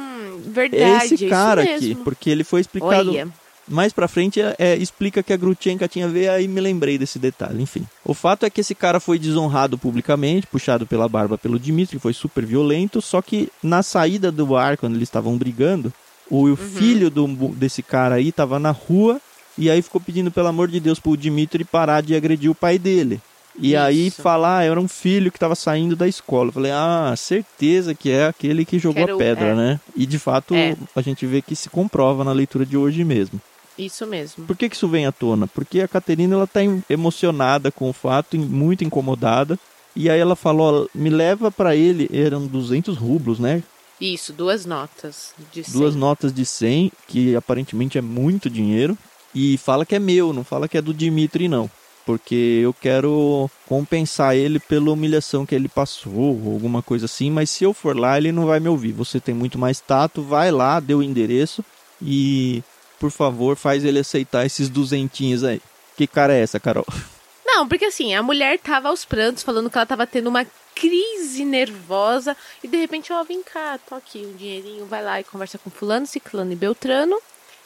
Verdade. 0.46 0.82
É 0.82 1.06
esse 1.06 1.28
cara 1.28 1.62
aqui, 1.62 1.94
porque 1.94 2.30
ele 2.30 2.44
foi 2.44 2.60
explicado. 2.60 3.10
Olha. 3.10 3.28
Mais 3.68 3.92
pra 3.92 4.06
frente 4.06 4.40
é, 4.40 4.54
é, 4.58 4.76
explica 4.76 5.24
que 5.24 5.32
a 5.32 5.36
Grutchenka 5.36 5.88
tinha 5.88 6.06
a 6.06 6.08
ver, 6.08 6.28
aí 6.28 6.46
me 6.46 6.60
lembrei 6.60 6.96
desse 6.96 7.18
detalhe. 7.18 7.60
Enfim. 7.60 7.84
O 8.04 8.14
fato 8.14 8.46
é 8.46 8.50
que 8.50 8.60
esse 8.60 8.76
cara 8.76 9.00
foi 9.00 9.18
desonrado 9.18 9.76
publicamente, 9.76 10.46
puxado 10.46 10.86
pela 10.86 11.08
barba 11.08 11.36
pelo 11.36 11.58
Dimitri, 11.58 11.98
foi 11.98 12.12
super 12.12 12.46
violento. 12.46 13.02
Só 13.02 13.20
que 13.20 13.48
na 13.60 13.82
saída 13.82 14.30
do 14.30 14.46
bar, 14.46 14.78
quando 14.78 14.94
eles 14.94 15.08
estavam 15.08 15.36
brigando, 15.36 15.92
o 16.30 16.44
uhum. 16.44 16.56
filho 16.56 17.10
do, 17.10 17.26
desse 17.54 17.82
cara 17.82 18.16
aí 18.16 18.30
tava 18.30 18.60
na 18.60 18.70
rua 18.70 19.20
e 19.58 19.70
aí 19.70 19.80
ficou 19.82 20.00
pedindo, 20.00 20.30
pelo 20.30 20.48
amor 20.48 20.68
de 20.68 20.80
Deus, 20.80 21.00
pro 21.00 21.16
Dimitri 21.16 21.64
parar 21.64 22.02
de 22.02 22.14
agredir 22.14 22.50
o 22.50 22.54
pai 22.54 22.78
dele. 22.78 23.20
E 23.58 23.72
Isso. 23.72 23.78
aí 23.78 24.10
falar, 24.10 24.58
ah, 24.58 24.64
era 24.64 24.80
um 24.80 24.88
filho 24.88 25.30
que 25.30 25.38
estava 25.38 25.54
saindo 25.54 25.96
da 25.96 26.06
escola. 26.06 26.50
Eu 26.50 26.52
falei, 26.52 26.72
ah, 26.72 27.14
certeza 27.16 27.94
que 27.94 28.10
é 28.10 28.26
aquele 28.26 28.64
que 28.64 28.78
jogou 28.78 29.06
Quero, 29.06 29.14
a 29.14 29.18
pedra, 29.18 29.46
é. 29.46 29.54
né? 29.54 29.80
E 29.96 30.04
de 30.04 30.18
fato 30.18 30.54
é. 30.54 30.76
a 30.94 31.00
gente 31.00 31.24
vê 31.26 31.40
que 31.40 31.56
se 31.56 31.70
comprova 31.70 32.22
na 32.22 32.32
leitura 32.32 32.66
de 32.66 32.76
hoje 32.76 33.02
mesmo. 33.02 33.40
Isso 33.78 34.06
mesmo. 34.06 34.44
Por 34.44 34.56
que, 34.56 34.68
que 34.68 34.76
isso 34.76 34.88
vem 34.88 35.06
à 35.06 35.12
tona? 35.12 35.46
Porque 35.46 35.80
a 35.80 35.88
Caterina 35.88 36.34
ela 36.34 36.46
tá 36.46 36.60
emocionada 36.88 37.70
com 37.70 37.88
o 37.88 37.92
fato, 37.92 38.38
muito 38.38 38.84
incomodada. 38.84 39.58
E 39.94 40.10
aí 40.10 40.20
ela 40.20 40.36
falou, 40.36 40.88
me 40.94 41.08
leva 41.08 41.50
para 41.50 41.74
ele, 41.74 42.08
eram 42.12 42.46
200 42.46 42.96
rublos, 42.96 43.38
né? 43.38 43.62
Isso, 43.98 44.32
duas 44.32 44.66
notas 44.66 45.32
de 45.52 45.64
100. 45.64 45.72
Duas 45.72 45.94
notas 45.94 46.32
de 46.32 46.44
100, 46.44 46.92
que 47.08 47.34
aparentemente 47.34 47.96
é 47.96 48.02
muito 48.02 48.50
dinheiro. 48.50 48.96
E 49.38 49.58
fala 49.58 49.84
que 49.84 49.94
é 49.94 49.98
meu, 49.98 50.32
não 50.32 50.42
fala 50.42 50.66
que 50.66 50.78
é 50.78 50.80
do 50.80 50.94
Dimitri, 50.94 51.46
não. 51.46 51.70
Porque 52.06 52.60
eu 52.62 52.72
quero 52.72 53.50
compensar 53.66 54.34
ele 54.34 54.58
pela 54.58 54.90
humilhação 54.90 55.44
que 55.44 55.54
ele 55.54 55.68
passou, 55.68 56.42
ou 56.42 56.54
alguma 56.54 56.82
coisa 56.82 57.04
assim. 57.04 57.30
Mas 57.30 57.50
se 57.50 57.62
eu 57.62 57.74
for 57.74 57.94
lá, 57.94 58.16
ele 58.16 58.32
não 58.32 58.46
vai 58.46 58.60
me 58.60 58.70
ouvir. 58.70 58.92
Você 58.92 59.20
tem 59.20 59.34
muito 59.34 59.58
mais 59.58 59.78
tato, 59.78 60.22
vai 60.22 60.50
lá, 60.50 60.80
dê 60.80 60.94
o 60.94 61.02
endereço 61.02 61.62
e, 62.00 62.62
por 62.98 63.10
favor, 63.10 63.56
faz 63.56 63.84
ele 63.84 63.98
aceitar 63.98 64.46
esses 64.46 64.70
duzentinhos 64.70 65.44
aí. 65.44 65.60
Que 65.98 66.06
cara 66.06 66.32
é 66.32 66.40
essa, 66.40 66.58
Carol? 66.58 66.86
Não, 67.44 67.68
porque 67.68 67.84
assim, 67.84 68.14
a 68.14 68.22
mulher 68.22 68.58
tava 68.58 68.88
aos 68.88 69.04
prantos, 69.04 69.42
falando 69.42 69.68
que 69.68 69.76
ela 69.76 69.84
tava 69.84 70.06
tendo 70.06 70.28
uma 70.28 70.46
crise 70.74 71.44
nervosa. 71.44 72.34
E 72.64 72.68
de 72.68 72.76
repente, 72.78 73.12
ó, 73.12 73.22
vem 73.22 73.42
cá, 73.42 73.78
tô 73.86 73.96
aqui 73.96 74.26
um 74.26 74.34
dinheirinho, 74.34 74.86
vai 74.86 75.04
lá 75.04 75.20
e 75.20 75.24
conversa 75.24 75.58
com 75.58 75.68
fulano, 75.68 76.06
ciclano 76.06 76.52
e 76.52 76.56
beltrano. 76.56 77.18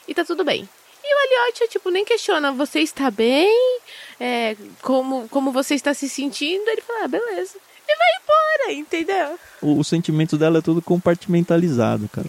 E 0.09 0.15
tá 0.15 0.25
tudo 0.25 0.45
bem. 0.45 0.69
E 1.03 1.15
o 1.15 1.19
Elliot, 1.25 1.69
tipo, 1.69 1.91
nem 1.91 2.05
questiona, 2.05 2.53
você 2.53 2.81
está 2.81 3.11
bem? 3.11 3.81
É, 4.19 4.57
como, 4.83 5.29
como 5.29 5.51
você 5.51 5.75
está 5.75 5.95
se 5.95 6.09
sentindo? 6.09 6.69
Ele 6.69 6.83
fala, 6.83 7.05
ah, 7.05 7.09
beleza. 7.09 7.59
E 7.89 7.97
vai 7.97 8.09
embora, 8.23 8.73
entendeu? 8.79 9.39
O, 9.61 9.79
o 9.81 9.85
sentimento 9.85 10.37
dela 10.37 10.59
é 10.59 10.63
todo 10.63 10.83
compartimentalizado, 10.83 12.09
cara. 12.09 12.29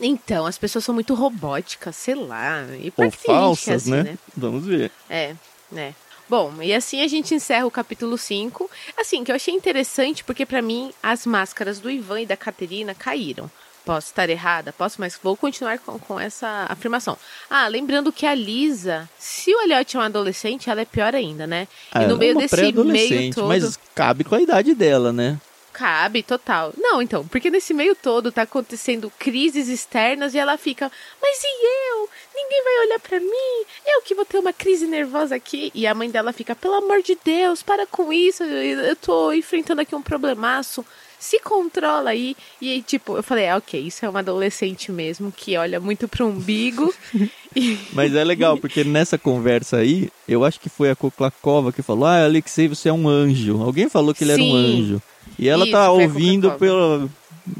Então, 0.00 0.46
as 0.46 0.58
pessoas 0.58 0.84
são 0.84 0.94
muito 0.94 1.14
robóticas, 1.14 1.94
sei 1.96 2.14
lá. 2.14 2.62
E 2.80 2.92
Ou 2.96 3.10
falsas, 3.10 3.82
assim, 3.82 3.90
né? 3.90 4.02
né? 4.02 4.18
Vamos 4.36 4.66
ver. 4.66 4.90
É, 5.08 5.34
né. 5.70 5.94
Bom, 6.28 6.60
e 6.60 6.74
assim 6.74 7.02
a 7.02 7.06
gente 7.06 7.34
encerra 7.34 7.66
o 7.66 7.70
capítulo 7.70 8.18
5. 8.18 8.68
Assim, 8.98 9.22
que 9.22 9.30
eu 9.30 9.36
achei 9.36 9.54
interessante, 9.54 10.24
porque 10.24 10.44
para 10.44 10.60
mim 10.60 10.92
as 11.00 11.24
máscaras 11.24 11.78
do 11.78 11.88
Ivan 11.88 12.22
e 12.22 12.26
da 12.26 12.36
Caterina 12.36 12.94
caíram. 12.94 13.48
Posso 13.86 14.08
estar 14.08 14.28
errada, 14.28 14.72
posso, 14.72 15.00
mas 15.00 15.16
vou 15.22 15.36
continuar 15.36 15.78
com, 15.78 15.96
com 15.96 16.18
essa 16.18 16.66
afirmação. 16.68 17.16
Ah, 17.48 17.68
lembrando 17.68 18.10
que 18.12 18.26
a 18.26 18.34
Lisa, 18.34 19.08
se 19.16 19.54
o 19.54 19.60
Elliot 19.62 19.96
é 19.96 20.00
um 20.00 20.02
adolescente, 20.02 20.68
ela 20.68 20.80
é 20.80 20.84
pior 20.84 21.14
ainda, 21.14 21.46
né? 21.46 21.68
Ah, 21.92 22.02
e 22.02 22.06
no 22.08 22.16
meio 22.16 22.36
é 22.36 22.42
desse 22.42 22.72
meio 22.72 23.32
todo. 23.32 23.46
Mas 23.46 23.78
cabe 23.94 24.24
com 24.24 24.34
a 24.34 24.40
idade 24.40 24.74
dela, 24.74 25.12
né? 25.12 25.38
Cabe, 25.72 26.24
total. 26.24 26.72
Não, 26.76 27.00
então, 27.00 27.24
porque 27.28 27.48
nesse 27.48 27.72
meio 27.72 27.94
todo 27.94 28.32
tá 28.32 28.42
acontecendo 28.42 29.12
crises 29.20 29.68
externas 29.68 30.34
e 30.34 30.38
ela 30.38 30.58
fica, 30.58 30.90
mas 31.22 31.38
e 31.44 31.92
eu? 31.92 32.08
Ninguém 32.34 32.64
vai 32.64 32.86
olhar 32.86 32.98
para 32.98 33.20
mim? 33.20 33.64
Eu 33.86 34.02
que 34.02 34.16
vou 34.16 34.24
ter 34.24 34.38
uma 34.38 34.52
crise 34.52 34.88
nervosa 34.88 35.36
aqui. 35.36 35.70
E 35.72 35.86
a 35.86 35.94
mãe 35.94 36.10
dela 36.10 36.32
fica, 36.32 36.56
pelo 36.56 36.74
amor 36.74 37.02
de 37.02 37.16
Deus, 37.24 37.62
para 37.62 37.86
com 37.86 38.12
isso, 38.12 38.42
eu 38.42 38.96
tô 38.96 39.32
enfrentando 39.32 39.80
aqui 39.80 39.94
um 39.94 40.02
problemaço 40.02 40.84
se 41.26 41.40
controla 41.40 42.10
aí. 42.10 42.36
E 42.60 42.80
tipo, 42.82 43.16
eu 43.16 43.22
falei, 43.22 43.48
ah, 43.48 43.56
ok, 43.56 43.80
isso 43.80 44.04
é 44.04 44.08
uma 44.08 44.20
adolescente 44.20 44.92
mesmo 44.92 45.32
que 45.32 45.56
olha 45.56 45.80
muito 45.80 46.06
pro 46.06 46.28
umbigo. 46.28 46.94
e... 47.54 47.76
Mas 47.92 48.14
é 48.14 48.22
legal, 48.22 48.56
porque 48.56 48.84
nessa 48.84 49.18
conversa 49.18 49.78
aí, 49.78 50.08
eu 50.28 50.44
acho 50.44 50.60
que 50.60 50.68
foi 50.68 50.90
a 50.90 50.96
Koklakova 50.96 51.72
que 51.72 51.82
falou: 51.82 52.06
Ah, 52.06 52.24
Alexei, 52.24 52.68
você 52.68 52.88
é 52.88 52.92
um 52.92 53.08
anjo. 53.08 53.60
Alguém 53.60 53.88
falou 53.88 54.14
que 54.14 54.22
ele 54.22 54.34
Sim. 54.34 54.42
era 54.42 54.52
um 54.52 54.56
anjo. 54.56 55.02
E 55.38 55.48
ela 55.48 55.64
isso, 55.64 55.72
tá 55.72 55.90
ouvindo 55.90 56.52
pela, 56.52 57.08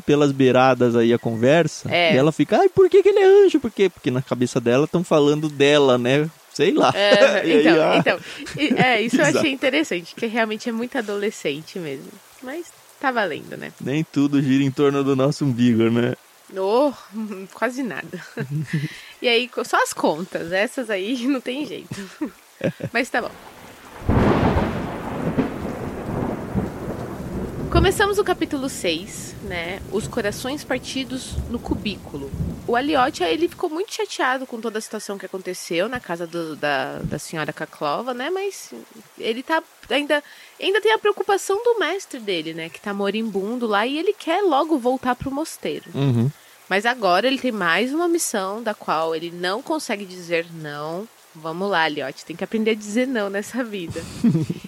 pelas 0.07 0.31
beiradas 0.31 0.95
aí 0.95 1.13
a 1.13 1.19
conversa. 1.19 1.93
É. 1.93 2.15
E 2.15 2.17
ela 2.17 2.31
fica, 2.31 2.59
ai, 2.59 2.69
por 2.69 2.89
que, 2.89 3.03
que 3.03 3.09
ele 3.09 3.19
é 3.19 3.45
anjo? 3.45 3.59
Por 3.59 3.71
quê? 3.71 3.91
Porque 3.91 4.11
na 4.11 4.23
cabeça 4.23 4.61
dela 4.61 4.85
estão 4.85 5.03
falando 5.03 5.49
dela, 5.49 5.99
né? 5.99 6.31
Sei 6.55 6.73
lá. 6.73 6.93
É, 6.95 7.43
então, 7.59 7.73
aí, 7.73 7.81
ah... 7.81 7.97
então, 7.99 8.19
é, 8.77 9.03
isso 9.03 9.21
eu 9.21 9.25
achei 9.27 9.51
interessante, 9.51 10.15
que 10.15 10.27
realmente 10.27 10.69
é 10.69 10.73
muito 10.73 10.97
adolescente 10.97 11.79
mesmo. 11.79 12.13
Mas 12.43 12.67
tá 13.01 13.11
valendo, 13.11 13.57
né? 13.57 13.73
Nem 13.81 14.05
tudo 14.05 14.43
gira 14.43 14.65
em 14.65 14.71
torno 14.71 15.03
do 15.05 15.15
nosso 15.17 15.45
umbigo, 15.45 15.91
né? 15.91 16.15
Oh, 16.55 16.93
quase 17.53 17.83
nada. 17.83 18.25
e 19.21 19.29
aí, 19.29 19.51
só 19.65 19.83
as 19.83 19.93
contas, 19.93 20.53
essas 20.53 20.91
aí 20.91 21.27
não 21.27 21.41
tem 21.41 21.67
jeito. 21.67 21.95
Mas 22.93 23.11
tá 23.11 23.21
bom. 23.23 23.31
Começamos 27.77 28.19
o 28.19 28.25
capítulo 28.25 28.71
6, 28.71 29.35
né? 29.43 29.83
Os 29.93 30.09
corações 30.09 30.65
partidos 30.65 31.35
no 31.51 31.59
cubículo. 31.59 32.31
O 32.67 32.75
Aliotti, 32.75 33.23
ele 33.23 33.47
ficou 33.49 33.69
muito 33.69 33.93
chateado 33.93 34.47
com 34.47 34.59
toda 34.59 34.79
a 34.79 34.81
situação 34.81 35.19
que 35.19 35.27
aconteceu 35.27 35.87
na 35.87 36.01
casa 36.01 36.27
do, 36.27 36.57
da, 36.57 37.01
da 37.01 37.19
senhora 37.19 37.53
Kaklova, 37.53 38.15
né? 38.15 38.31
Mas 38.31 38.73
ele 39.19 39.43
tá 39.43 39.63
ainda 39.91 40.25
ainda 40.59 40.81
tem 40.81 40.91
a 40.91 40.99
preocupação 40.99 41.63
do 41.63 41.79
mestre 41.79 42.19
dele, 42.19 42.55
né? 42.55 42.71
Que 42.71 42.81
tá 42.81 42.95
moribundo 42.95 43.67
lá 43.67 43.87
e 43.87 43.99
ele 43.99 44.15
quer 44.15 44.41
logo 44.41 44.79
voltar 44.79 45.15
pro 45.15 45.31
mosteiro. 45.31 45.85
Uhum. 45.95 46.31
Mas 46.71 46.87
agora 46.87 47.27
ele 47.27 47.39
tem 47.39 47.53
mais 47.53 47.93
uma 47.93 48.09
missão 48.09 48.63
da 48.63 48.73
qual 48.73 49.15
ele 49.15 49.31
não 49.31 49.61
consegue 49.61 50.07
dizer 50.07 50.47
não. 50.51 51.07
Vamos 51.35 51.71
lá, 51.71 51.87
Liotte, 51.87 52.25
tem 52.25 52.35
que 52.35 52.43
aprender 52.43 52.71
a 52.71 52.75
dizer 52.75 53.07
não 53.07 53.29
nessa 53.29 53.63
vida. 53.63 54.03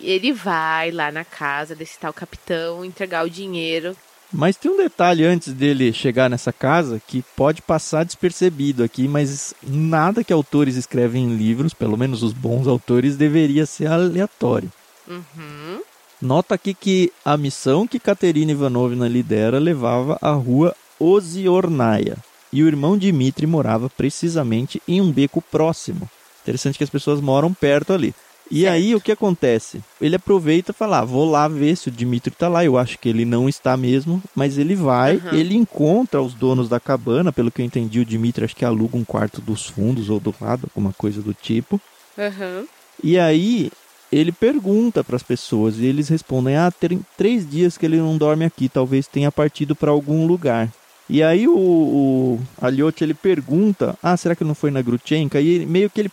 ele 0.00 0.32
vai 0.32 0.90
lá 0.90 1.10
na 1.10 1.24
casa 1.24 1.74
desse 1.74 1.98
tal 1.98 2.12
capitão 2.12 2.84
entregar 2.84 3.24
o 3.24 3.30
dinheiro. 3.30 3.96
Mas 4.32 4.56
tem 4.56 4.70
um 4.70 4.76
detalhe 4.76 5.24
antes 5.24 5.52
dele 5.52 5.92
chegar 5.92 6.28
nessa 6.28 6.52
casa 6.52 7.00
que 7.06 7.24
pode 7.36 7.62
passar 7.62 8.04
despercebido 8.04 8.82
aqui, 8.82 9.06
mas 9.06 9.54
nada 9.62 10.24
que 10.24 10.32
autores 10.32 10.76
escrevem 10.76 11.24
em 11.24 11.36
livros, 11.36 11.72
pelo 11.72 11.96
menos 11.96 12.22
os 12.22 12.32
bons 12.32 12.66
autores, 12.66 13.16
deveria 13.16 13.64
ser 13.66 13.86
aleatório. 13.86 14.70
Uhum. 15.08 15.80
Nota 16.20 16.54
aqui 16.54 16.74
que 16.74 17.12
a 17.24 17.36
missão 17.36 17.86
que 17.86 18.00
Katerina 18.00 18.50
Ivanovna 18.50 19.06
lidera 19.06 19.58
levava 19.58 20.18
à 20.20 20.32
rua 20.32 20.74
Oziornaia. 20.98 22.16
E 22.52 22.62
o 22.62 22.66
irmão 22.66 22.96
Dmitri 22.96 23.46
morava 23.46 23.90
precisamente 23.90 24.82
em 24.88 25.00
um 25.00 25.12
beco 25.12 25.42
próximo. 25.42 26.08
Interessante 26.42 26.78
que 26.78 26.84
as 26.84 26.90
pessoas 26.90 27.20
moram 27.20 27.52
perto 27.52 27.92
ali. 27.92 28.14
E 28.50 28.60
certo. 28.60 28.74
aí 28.74 28.94
o 28.94 29.00
que 29.00 29.12
acontece? 29.12 29.82
Ele 30.00 30.16
aproveita 30.16 30.70
e 30.70 30.74
fala: 30.74 31.00
ah, 31.00 31.04
vou 31.04 31.28
lá 31.28 31.48
ver 31.48 31.76
se 31.76 31.88
o 31.88 31.90
Dimitri 31.90 32.32
tá 32.32 32.48
lá. 32.48 32.64
Eu 32.64 32.78
acho 32.78 32.98
que 32.98 33.08
ele 33.08 33.24
não 33.24 33.48
está 33.48 33.76
mesmo, 33.76 34.22
mas 34.34 34.58
ele 34.58 34.74
vai, 34.74 35.16
uhum. 35.16 35.32
ele 35.32 35.56
encontra 35.56 36.22
os 36.22 36.34
donos 36.34 36.68
da 36.68 36.78
cabana, 36.78 37.32
pelo 37.32 37.50
que 37.50 37.60
eu 37.60 37.66
entendi, 37.66 38.00
o 38.00 38.04
Dimitri 38.04 38.44
acho 38.44 38.56
que 38.56 38.64
aluga 38.64 38.96
um 38.96 39.04
quarto 39.04 39.40
dos 39.40 39.66
fundos 39.66 40.08
ou 40.08 40.20
do 40.20 40.34
lado, 40.40 40.68
alguma 40.70 40.92
coisa 40.92 41.20
do 41.20 41.34
tipo. 41.34 41.80
Uhum. 42.16 42.66
E 43.02 43.18
aí 43.18 43.70
ele 44.10 44.32
pergunta 44.32 45.02
para 45.02 45.16
as 45.16 45.22
pessoas 45.22 45.78
e 45.78 45.86
eles 45.86 46.08
respondem: 46.08 46.56
Ah, 46.56 46.70
tem 46.70 47.04
três 47.16 47.48
dias 47.48 47.76
que 47.76 47.84
ele 47.84 47.98
não 47.98 48.16
dorme 48.16 48.44
aqui, 48.44 48.68
talvez 48.68 49.06
tenha 49.06 49.32
partido 49.32 49.74
para 49.74 49.90
algum 49.90 50.26
lugar. 50.26 50.70
E 51.08 51.22
aí 51.22 51.46
o, 51.46 51.56
o 51.56 52.40
Aliotti 52.60 53.04
ele 53.04 53.14
pergunta: 53.14 53.96
Ah, 54.02 54.16
será 54.16 54.34
que 54.34 54.44
não 54.44 54.54
foi 54.54 54.70
na 54.70 54.82
Grutchenka? 54.82 55.40
E 55.40 55.48
ele, 55.48 55.66
meio 55.66 55.90
que 55.90 56.00
ele 56.00 56.10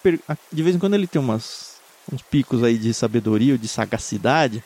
de 0.52 0.64
vez 0.64 0.76
em 0.76 0.80
quando 0.80 0.96
ele 0.96 1.08
tem 1.08 1.22
umas 1.22 1.73
uns 2.12 2.22
picos 2.22 2.64
aí 2.64 2.78
de 2.78 2.94
sabedoria 2.94 3.54
ou 3.54 3.58
de 3.58 3.68
sagacidade. 3.68 4.64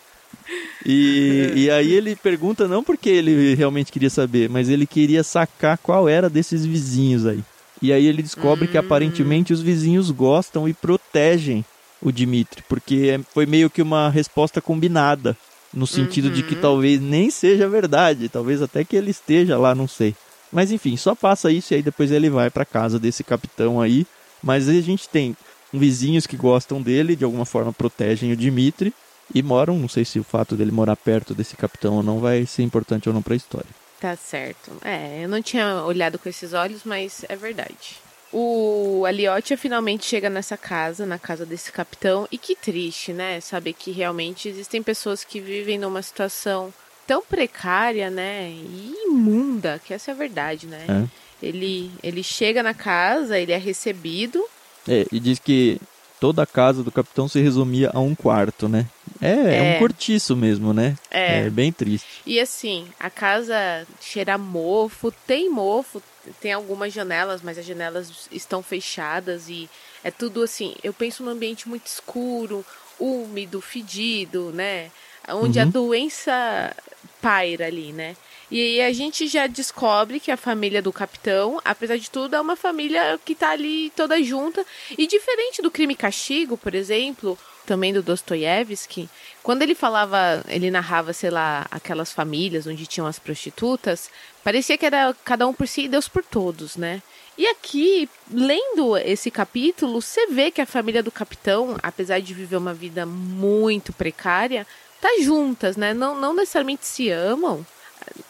E, 0.86 1.52
e 1.56 1.70
aí 1.70 1.92
ele 1.92 2.16
pergunta 2.16 2.68
não 2.68 2.84
porque 2.84 3.10
ele 3.10 3.56
realmente 3.56 3.92
queria 3.92 4.10
saber, 4.10 4.50
mas 4.50 4.70
ele 4.70 4.86
queria 4.86 5.24
sacar 5.24 5.78
qual 5.78 6.08
era 6.08 6.30
desses 6.30 6.66
vizinhos 6.66 7.26
aí. 7.26 7.44
E 7.82 7.94
aí 7.94 8.06
ele 8.06 8.24
descobre 8.24 8.66
hum. 8.66 8.72
que 8.72 8.78
aparentemente 8.78 9.54
os 9.54 9.62
vizinhos 9.62 10.10
gostam 10.12 10.68
e 10.68 10.74
protegem 10.74 11.64
o 12.02 12.12
Dimitri, 12.12 12.64
porque 12.68 13.20
foi 13.34 13.46
meio 13.46 13.70
que 13.70 13.82
uma 13.82 14.10
resposta 14.10 14.62
combinada, 14.62 15.36
no 15.74 15.88
sentido 15.88 16.28
uhum. 16.28 16.34
de 16.34 16.44
que 16.44 16.56
uhum. 16.56 16.62
talvez 16.62 17.02
nem 17.02 17.30
seja 17.30 17.68
verdade, 17.68 18.30
talvez 18.30 18.62
até 18.62 18.84
que 18.84 18.96
ele 18.96 19.12
esteja 19.12 19.58
lá, 19.58 19.76
não 19.76 19.88
sei. 19.88 20.16
Mas 20.52 20.72
enfim, 20.72 20.96
só 20.96 21.14
passa 21.14 21.52
isso 21.52 21.74
e 21.74 21.76
aí 21.76 21.82
depois 21.82 22.12
ele 22.12 22.30
vai 22.30 22.50
para 22.50 22.66
casa 22.66 23.00
desse 23.00 23.24
capitão 23.24 23.82
aí. 23.82 24.06
Mas 24.42 24.70
aí 24.70 24.78
a 24.78 24.84
gente 24.84 25.10
tem 25.10 25.36
vizinhos 25.74 26.28
que 26.28 26.38
gostam 26.38 26.82
dele, 26.82 27.16
de 27.16 27.24
alguma 27.24 27.46
forma 27.46 27.74
protegem 27.74 28.32
o 28.32 28.36
Dimitri 28.38 28.94
e 29.34 29.44
moram, 29.44 29.78
não 29.78 29.90
sei 29.90 30.06
se 30.06 30.20
o 30.20 30.24
fato 30.24 30.56
dele 30.56 30.72
morar 30.72 30.96
perto 30.96 31.34
desse 31.34 31.56
capitão 31.56 31.96
ou 31.96 32.04
não 32.04 32.20
vai 32.20 32.46
ser 32.46 32.64
importante 32.64 33.10
ou 33.10 33.14
não 33.14 33.22
para 33.22 33.34
a 33.34 33.38
história. 33.38 33.70
Tá 34.00 34.16
certo. 34.16 34.72
É, 34.84 35.24
eu 35.24 35.30
não 35.30 35.42
tinha 35.42 35.84
olhado 35.84 36.20
com 36.20 36.30
esses 36.30 36.54
olhos, 36.54 36.84
mas 36.86 37.26
é 37.28 37.36
verdade. 37.36 37.98
O 38.32 39.06
Aliotia 39.06 39.58
finalmente 39.58 40.06
chega 40.06 40.30
nessa 40.30 40.58
casa, 40.58 41.06
na 41.06 41.18
casa 41.18 41.46
desse 41.46 41.72
capitão, 41.72 42.28
e 42.32 42.38
que 42.38 42.56
triste, 42.56 43.14
né? 43.14 43.40
Saber 43.40 43.74
que 43.74 43.92
realmente 43.92 44.50
existem 44.50 44.84
pessoas 44.84 45.24
que 45.24 45.40
vivem 45.40 45.80
numa 45.80 46.02
situação 46.02 46.74
tão 47.08 47.22
precária, 47.24 48.10
né? 48.10 48.50
E 48.50 48.94
imunda, 49.08 49.82
que 49.84 49.94
essa 49.94 50.12
é 50.12 50.14
a 50.14 50.18
verdade, 50.18 50.68
né? 50.68 50.86
É. 50.90 51.46
Ele, 51.48 51.92
ele 52.04 52.22
chega 52.22 52.62
na 52.62 52.74
casa, 52.74 53.40
ele 53.40 53.52
é 53.52 53.58
recebido. 53.58 54.44
É, 54.88 55.06
e 55.12 55.20
diz 55.20 55.40
que 55.40 55.80
toda 56.20 56.44
a 56.44 56.46
casa 56.46 56.84
do 56.84 56.92
capitão 56.92 57.28
se 57.28 57.40
resumia 57.40 57.92
a 57.94 58.00
um 58.00 58.16
quarto, 58.16 58.68
né? 58.68 58.86
É, 59.22 59.32
é, 59.32 59.58
é 59.58 59.76
um 59.76 59.80
cortiço 59.80 60.36
mesmo, 60.36 60.74
né? 60.74 60.96
É. 61.12 61.46
é 61.46 61.50
bem 61.50 61.72
triste. 61.72 62.08
E 62.26 62.40
assim, 62.40 62.88
a 63.00 63.10
casa 63.10 63.86
cheira 64.02 64.38
mofo, 64.38 65.12
tem 65.26 65.50
mofo, 65.50 66.02
tem 66.42 66.54
algumas 66.54 66.94
janelas, 66.94 67.42
mas 67.42 67.58
as 67.58 67.66
janelas 67.66 68.28
estão 68.32 68.62
fechadas 68.62 69.50
e 69.50 69.70
é 70.04 70.12
tudo 70.12 70.44
assim. 70.44 70.76
Eu 70.84 70.94
penso 70.94 71.24
num 71.24 71.32
ambiente 71.32 71.68
muito 71.68 71.88
escuro, 71.88 72.66
úmido, 73.00 73.62
fedido, 73.62 74.52
né? 74.52 74.92
Onde 75.30 75.60
uhum. 75.60 75.66
a 75.66 75.70
doença 75.70 76.76
paira 77.22 77.66
ali, 77.66 77.92
né? 77.92 78.16
E 78.50 78.62
aí 78.62 78.82
a 78.82 78.94
gente 78.94 79.28
já 79.28 79.46
descobre 79.46 80.20
que 80.20 80.32
a 80.32 80.38
família 80.38 80.82
do 80.82 80.94
capitão, 80.94 81.60
apesar 81.66 81.98
de 81.98 82.10
tudo, 82.10 82.36
é 82.36 82.42
uma 82.42 82.56
família 82.56 83.20
que 83.26 83.36
tá 83.36 83.50
ali 83.50 83.92
toda 83.96 84.22
junta. 84.24 84.66
E 84.98 85.06
diferente 85.06 85.62
do 85.62 85.70
crime 85.70 85.94
e 85.94 85.98
castigo, 85.98 86.58
por 86.58 86.74
exemplo, 86.74 87.38
também 87.66 87.92
do 87.92 88.02
Dostoiévski, 88.02 89.10
quando 89.44 89.62
ele 89.62 89.76
falava, 89.76 90.42
ele 90.48 90.72
narrava, 90.72 91.12
sei 91.12 91.30
lá, 91.30 91.68
aquelas 91.70 92.14
famílias 92.14 92.66
onde 92.66 92.88
tinham 92.88 93.06
as 93.06 93.20
prostitutas, 93.20 94.10
parecia 94.44 94.78
que 94.78 94.86
era 94.86 95.14
cada 95.26 95.46
um 95.46 95.54
por 95.54 95.68
si 95.68 95.82
e 95.82 95.88
Deus 95.90 96.08
por 96.08 96.24
todos, 96.24 96.78
né? 96.78 97.02
E 97.38 97.46
aqui, 97.46 98.10
lendo 98.32 98.98
esse 98.98 99.30
capítulo, 99.30 100.02
você 100.02 100.26
vê 100.28 100.50
que 100.50 100.62
a 100.62 100.66
família 100.66 101.04
do 101.04 101.12
capitão, 101.12 101.78
apesar 101.84 102.20
de 102.20 102.34
viver 102.34 102.56
uma 102.56 102.74
vida 102.74 103.06
muito 103.06 103.94
precária, 103.94 104.66
tá 105.00 105.10
juntas, 105.22 105.76
né? 105.78 105.94
Não, 105.94 106.20
não 106.20 106.34
necessariamente 106.34 106.86
se 106.86 107.10
amam. 107.10 107.66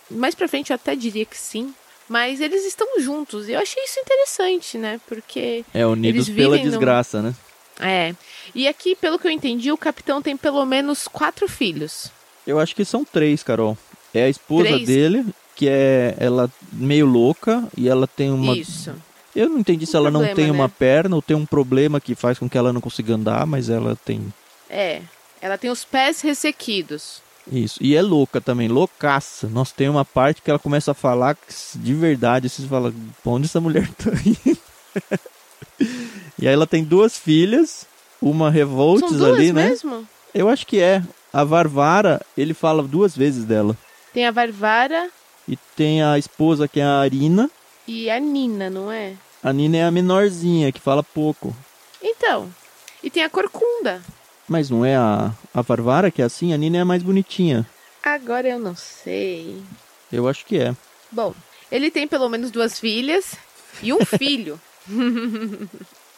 Mais 0.10 0.36
pra 0.36 0.48
frente 0.48 0.72
eu 0.72 0.76
até 0.76 0.96
diria 0.96 1.26
que 1.26 1.38
sim. 1.38 1.74
Mas 2.10 2.40
eles 2.40 2.66
estão 2.66 2.88
juntos. 3.00 3.50
E 3.50 3.52
eu 3.52 3.60
achei 3.60 3.84
isso 3.84 4.00
interessante, 4.00 4.78
né? 4.78 5.00
Porque. 5.08 5.66
É, 5.74 5.86
unidos 5.86 6.30
pela 6.30 6.58
desgraça, 6.58 7.22
né? 7.22 7.36
É. 7.80 8.16
E 8.56 8.68
aqui, 8.68 8.96
pelo 8.96 9.20
que 9.20 9.28
eu 9.28 9.32
entendi, 9.32 9.72
o 9.72 9.78
capitão 9.78 10.22
tem 10.22 10.36
pelo 10.36 10.66
menos 10.66 11.08
quatro 11.08 11.48
filhos. 11.48 12.10
Eu 12.46 12.60
acho 12.60 12.76
que 12.76 12.86
são 12.86 13.04
três, 13.04 13.44
Carol. 13.44 13.78
É 14.14 14.24
a 14.24 14.30
esposa 14.30 14.70
três? 14.70 14.88
dele, 14.88 15.26
que 15.56 15.68
é 15.68 16.16
ela 16.18 16.50
meio 16.72 17.06
louca, 17.06 17.68
e 17.76 17.90
ela 17.90 18.08
tem 18.08 18.32
uma. 18.32 18.58
Isso. 18.58 18.96
Eu 19.36 19.50
não 19.50 19.60
entendi 19.60 19.84
um 19.84 19.88
se 19.88 19.96
ela 19.96 20.10
problema, 20.10 20.30
não 20.30 20.36
tem 20.36 20.46
né? 20.46 20.52
uma 20.52 20.70
perna 20.70 21.16
ou 21.16 21.22
tem 21.22 21.36
um 21.36 21.46
problema 21.46 22.00
que 22.00 22.16
faz 22.16 22.40
com 22.40 22.50
que 22.50 22.58
ela 22.58 22.74
não 22.74 22.82
consiga 22.82 23.14
andar, 23.14 23.46
mas 23.46 23.70
ela 23.70 23.96
tem. 23.96 24.34
É. 24.70 25.02
Ela 25.40 25.58
tem 25.58 25.70
os 25.70 25.84
pés 25.84 26.22
ressequidos. 26.22 27.22
Isso. 27.52 27.78
E 27.82 27.96
é 27.96 28.02
louca 28.02 28.42
também, 28.42 28.68
loucaça. 28.68 29.48
Nós 29.48 29.72
tem 29.72 29.90
uma 29.90 30.04
parte 30.04 30.42
que 30.42 30.50
ela 30.50 30.60
começa 30.60 30.92
a 30.92 30.94
falar 30.94 31.38
de 31.76 31.94
verdade. 31.94 32.50
Você 32.50 32.64
fala, 32.64 32.94
onde 33.26 33.46
essa 33.46 33.62
mulher 33.62 33.88
tá 33.96 34.12
indo? 34.26 34.58
e 36.40 36.48
aí 36.48 36.54
ela 36.54 36.68
tem 36.68 36.84
duas 36.84 37.18
filhas, 37.18 37.86
uma 38.22 38.52
São 38.52 39.18
duas 39.18 39.34
ali, 39.34 39.54
né? 39.54 39.70
mesmo? 39.70 40.08
Eu 40.34 40.50
acho 40.50 40.66
que 40.68 40.80
é. 40.80 41.04
A 41.32 41.44
Varvara, 41.44 42.22
ele 42.38 42.54
fala 42.54 42.82
duas 42.82 43.16
vezes 43.16 43.46
dela. 43.46 43.78
Tem 44.14 44.26
a 44.26 44.32
Varvara. 44.32 45.10
E 45.48 45.56
tem 45.76 46.04
a 46.04 46.18
esposa 46.18 46.68
que 46.68 46.80
é 46.80 46.84
a 46.84 47.00
Arina. 47.00 47.50
E 47.88 48.10
a 48.10 48.20
Nina, 48.20 48.70
não 48.70 48.92
é? 48.92 49.14
A 49.42 49.54
Nina 49.54 49.78
é 49.78 49.84
a 49.84 49.92
menorzinha, 49.92 50.72
que 50.72 50.82
fala 50.82 51.04
pouco. 51.04 51.56
Então. 52.02 52.50
E 53.04 53.10
tem 53.10 53.24
a 53.24 53.30
Corcunda. 53.30 54.02
Mas 54.48 54.70
não 54.70 54.86
é 54.86 54.96
a, 54.96 55.32
a 55.54 55.62
Varvara 55.62 56.10
que 56.10 56.22
é 56.22 56.26
assim? 56.26 56.54
A 56.54 56.58
Nina 56.58 56.78
é 56.78 56.82
a 56.82 56.86
mais 56.86 57.04
bonitinha. 57.04 57.66
Agora 58.02 58.48
eu 58.48 58.60
não 58.60 58.76
sei. 58.76 59.62
Eu 60.12 60.28
acho 60.28 60.46
que 60.46 60.58
é. 60.58 60.76
Bom, 61.12 61.34
ele 61.72 61.92
tem 61.92 62.08
pelo 62.08 62.30
menos 62.30 62.52
duas 62.52 62.80
filhas 62.80 63.36
e 63.84 63.92
um 63.92 64.00
filho. 64.06 64.60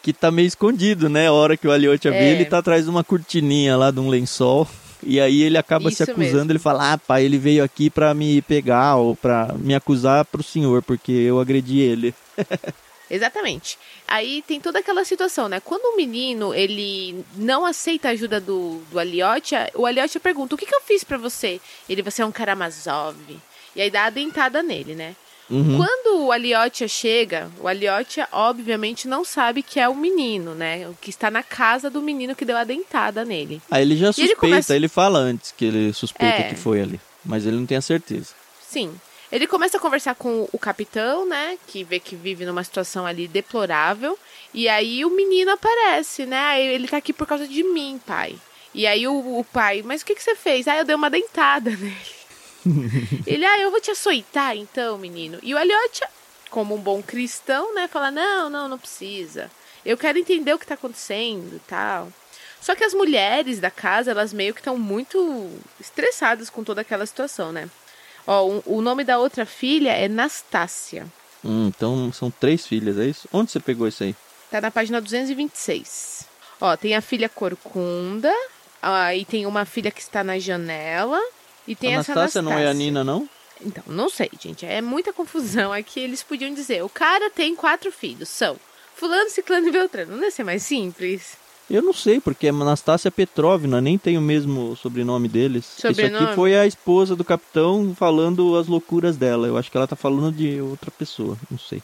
que 0.04 0.13
tá 0.13 0.30
meio 0.30 0.48
escondido, 0.48 1.10
né? 1.10 1.28
A 1.28 1.34
hora 1.34 1.58
que 1.58 1.68
o 1.68 1.72
Aliotti 1.72 2.08
é. 2.08 2.12
vê, 2.12 2.32
ele 2.32 2.46
tá 2.46 2.60
atrás 2.60 2.84
de 2.84 2.89
uma 2.89 3.04
cortininha 3.04 3.76
lá, 3.76 3.89
de 3.89 4.00
um 4.00 4.10
lençol. 4.10 4.68
E 5.02 5.20
aí 5.20 5.42
ele 5.42 5.58
acaba 5.58 5.88
Isso 5.88 6.04
se 6.04 6.12
acusando, 6.12 6.36
mesmo. 6.36 6.52
ele 6.52 6.60
fala, 6.60 6.94
ah, 6.94 6.98
pai, 6.98 7.24
ele 7.24 7.38
veio 7.38 7.63
aqui 7.63 7.89
pra 7.89 8.13
me 8.13 8.42
pegar 8.42 8.98
ou 8.98 9.15
pra 9.15 9.56
me 9.58 9.74
acusar 9.74 10.26
pro 10.26 10.44
senhor, 10.44 10.84
porque 10.84 11.12
eu 11.12 11.39
agredi 11.39 11.80
ele. 11.80 12.13
Exatamente. 13.10 13.78
Aí 14.08 14.43
tem 14.48 14.60
toda 14.60 14.80
aquela 14.80 15.04
situação, 15.04 15.50
né? 15.50 15.60
Quando 15.60 15.93
o 15.93 15.98
menino, 15.98 16.54
ele 16.54 17.26
não 17.36 17.65
aceita 17.65 18.10
a 18.10 18.12
ajuda 18.12 18.39
do, 18.39 18.82
do 18.91 19.00
Aliotia, 19.00 19.69
o 19.74 19.86
Aliotia 19.86 20.19
pergunta, 20.19 20.56
o 20.56 20.58
que, 20.58 20.65
que 20.65 20.76
eu 20.76 20.82
fiz 20.82 21.04
para 21.04 21.17
você? 21.17 21.60
Ele, 21.88 22.02
você 22.02 22.22
é 22.22 22.26
um 22.26 22.32
Karamazov. 22.32 23.17
E 23.76 23.82
aí 23.82 23.89
dá 23.89 24.06
a 24.06 24.10
dentada 24.10 24.62
nele, 24.62 24.95
né? 24.95 25.15
Uhum. 25.50 25.78
Quando 25.78 26.26
o 26.26 26.32
Aliotia 26.32 26.88
chega, 26.88 27.50
o 27.60 27.67
Aliotia 27.67 28.28
obviamente 28.32 29.08
não 29.08 29.26
sabe 29.26 29.63
que 29.63 29.80
é 29.80 29.89
o 29.89 29.95
menino, 29.95 30.54
né? 30.54 30.88
O 30.88 30.93
que 30.93 31.10
está 31.10 31.32
na 31.32 31.41
casa 31.41 31.89
do 31.89 32.02
menino 32.02 32.36
que 32.36 32.45
deu 32.45 32.56
a 32.56 32.63
dentada 32.63 33.26
nele. 33.26 33.60
Aí 33.72 33.82
ele 33.82 33.98
já 33.98 34.08
suspeita, 34.08 34.32
ele, 34.32 34.36
começa... 34.36 34.76
ele, 34.76 34.88
fala 34.88 35.17
antes 35.17 35.52
que 35.52 35.65
ele 35.65 35.91
suspeita 35.91 36.36
é... 36.36 36.50
que 36.50 36.56
foi 36.56 36.82
ali, 36.82 37.00
mas 37.26 37.48
ele 37.48 37.58
não 37.58 37.65
tem 37.65 37.78
a 37.78 37.82
certeza. 37.82 38.36
Sim. 38.62 38.93
Ele 39.32 39.46
começa 39.46 39.78
a 39.78 39.80
conversar 39.80 40.15
com 40.15 40.48
o 40.52 40.58
capitão, 40.58 41.26
né? 41.26 41.58
Que 41.68 41.84
vê 41.84 42.00
que 42.00 42.15
vive 42.15 42.46
numa 42.46 42.63
situação 42.63 43.06
ali 43.06 43.28
deplorável. 43.28 44.18
E 44.54 44.68
aí 44.68 45.06
o 45.06 45.10
menino 45.10 45.52
aparece, 45.52 46.26
né? 46.26 46.62
Ele 46.62 46.88
tá 46.88 46.98
aqui 46.98 47.13
por 47.13 47.28
causa 47.28 47.48
de 47.48 47.63
mim, 47.63 48.02
pai. 48.06 48.36
E 48.74 48.88
aí 48.88 49.08
o, 49.08 49.39
o 49.39 49.44
pai, 49.44 49.84
mas 49.84 50.02
o 50.02 50.06
que, 50.06 50.15
que 50.15 50.24
você 50.24 50.36
fez? 50.36 50.68
Ah, 50.68 50.78
eu 50.78 50.86
dei 50.86 50.96
uma 50.96 51.10
dentada 51.10 51.70
nele. 51.78 53.22
ele, 53.26 53.46
ah, 53.46 53.60
eu 53.60 53.72
vou 53.72 53.80
te 53.80 53.92
açoitar 53.92 54.56
então, 54.56 54.98
menino. 54.98 55.39
E 55.44 55.54
o 55.54 55.60
Elliot, 55.60 56.04
como 56.50 56.76
um 56.76 56.82
bom 56.82 57.02
cristão, 57.02 57.74
né? 57.76 57.88
Fala, 57.88 58.10
não, 58.10 58.50
não, 58.50 58.68
não 58.68 58.80
precisa. 58.80 59.52
Eu 59.86 59.98
quero 59.98 60.18
entender 60.18 60.54
o 60.54 60.60
que 60.60 60.65
tá 60.65 60.74
acontecendo 60.74 61.56
e 61.56 61.60
tal. 61.68 62.12
Só 62.62 62.76
que 62.76 62.84
as 62.84 62.94
mulheres 62.94 63.60
da 63.60 63.72
casa, 63.72 64.12
elas 64.12 64.34
meio 64.34 64.54
que 64.54 64.60
estão 64.60 64.78
muito 64.78 65.50
estressadas 65.80 66.50
com 66.50 66.63
toda 66.63 66.82
aquela 66.82 67.06
situação, 67.06 67.52
né? 67.52 67.70
Ó, 68.32 68.48
um, 68.48 68.62
o 68.68 68.80
nome 68.80 69.04
da 69.04 69.18
outra 69.18 69.44
filha 69.44 69.89
é 69.89 70.08
Nastácia. 70.08 71.08
Hum, 71.44 71.72
então 71.76 72.13
são 72.13 72.30
três 72.30 72.68
filhas, 72.68 73.00
é 73.00 73.06
isso? 73.06 73.28
Onde 73.34 73.50
você 73.50 73.60
pegou 73.60 73.88
isso 73.88 74.04
aí? 74.04 74.15
Tá 74.52 74.62
na 74.62 74.70
página 74.70 75.02
226. 75.02 76.28
Ó, 76.62 76.78
tem 76.78 76.96
a 76.96 77.02
filha 77.02 77.28
Corcunda, 77.28 78.32
aí 78.80 79.26
tem 79.26 79.48
uma 79.48 79.65
filha 79.65 79.89
que 79.89 80.00
está 80.00 80.24
na 80.24 80.38
janela, 80.38 81.20
e 81.68 81.76
tem 81.76 81.96
Anastácia 81.96 82.12
essa 82.12 82.20
Anastácia. 82.20 82.42
não 82.44 82.60
é 82.60 82.68
a 82.70 82.74
Nina, 82.74 83.04
não? 83.04 83.28
Então, 83.65 83.84
não 83.88 84.10
sei, 84.10 84.30
gente. 84.39 84.63
É 84.63 84.80
muita 84.80 85.12
confusão. 85.12 85.74
Aqui 85.74 86.00
eles 86.00 86.22
podiam 86.22 86.54
dizer, 86.54 86.84
o 86.84 86.89
cara 86.89 87.32
tem 87.32 87.56
quatro 87.56 87.92
filhos, 87.92 88.30
são 88.30 88.58
fulano, 88.96 89.32
ciclano 89.32 89.68
e 89.68 89.72
beltrano. 89.72 90.15
Não 90.15 90.24
ia 90.24 90.30
ser 90.30 90.44
mais 90.44 90.62
simples? 90.62 91.36
Eu 91.69 91.84
não 91.84 91.93
sei, 91.93 92.19
porque 92.19 92.47
é 92.47 92.49
Anastácia 92.49 93.12
Petrovna 93.12 93.79
nem 93.79 93.97
tem 93.97 94.17
o 94.17 94.21
mesmo 94.21 94.75
sobrenome 94.75 95.27
deles. 95.27 95.65
Sobrenome? 95.65 96.15
Isso 96.15 96.25
aqui 96.25 96.36
foi 96.36 96.55
a 96.58 96.65
esposa 96.65 97.15
do 97.15 97.23
capitão 97.23 97.93
falando 97.95 98.58
as 98.58 98.67
loucuras 98.67 99.15
dela. 99.17 99.47
Eu 99.47 99.55
acho 99.55 99.69
que 99.69 99.77
ela 99.77 99.88
tá 99.88 99.95
falando 99.95 100.32
de 100.36 100.60
outra 100.60 100.89
pessoa, 100.89 101.38
não 101.49 101.60
sei. 101.60 101.84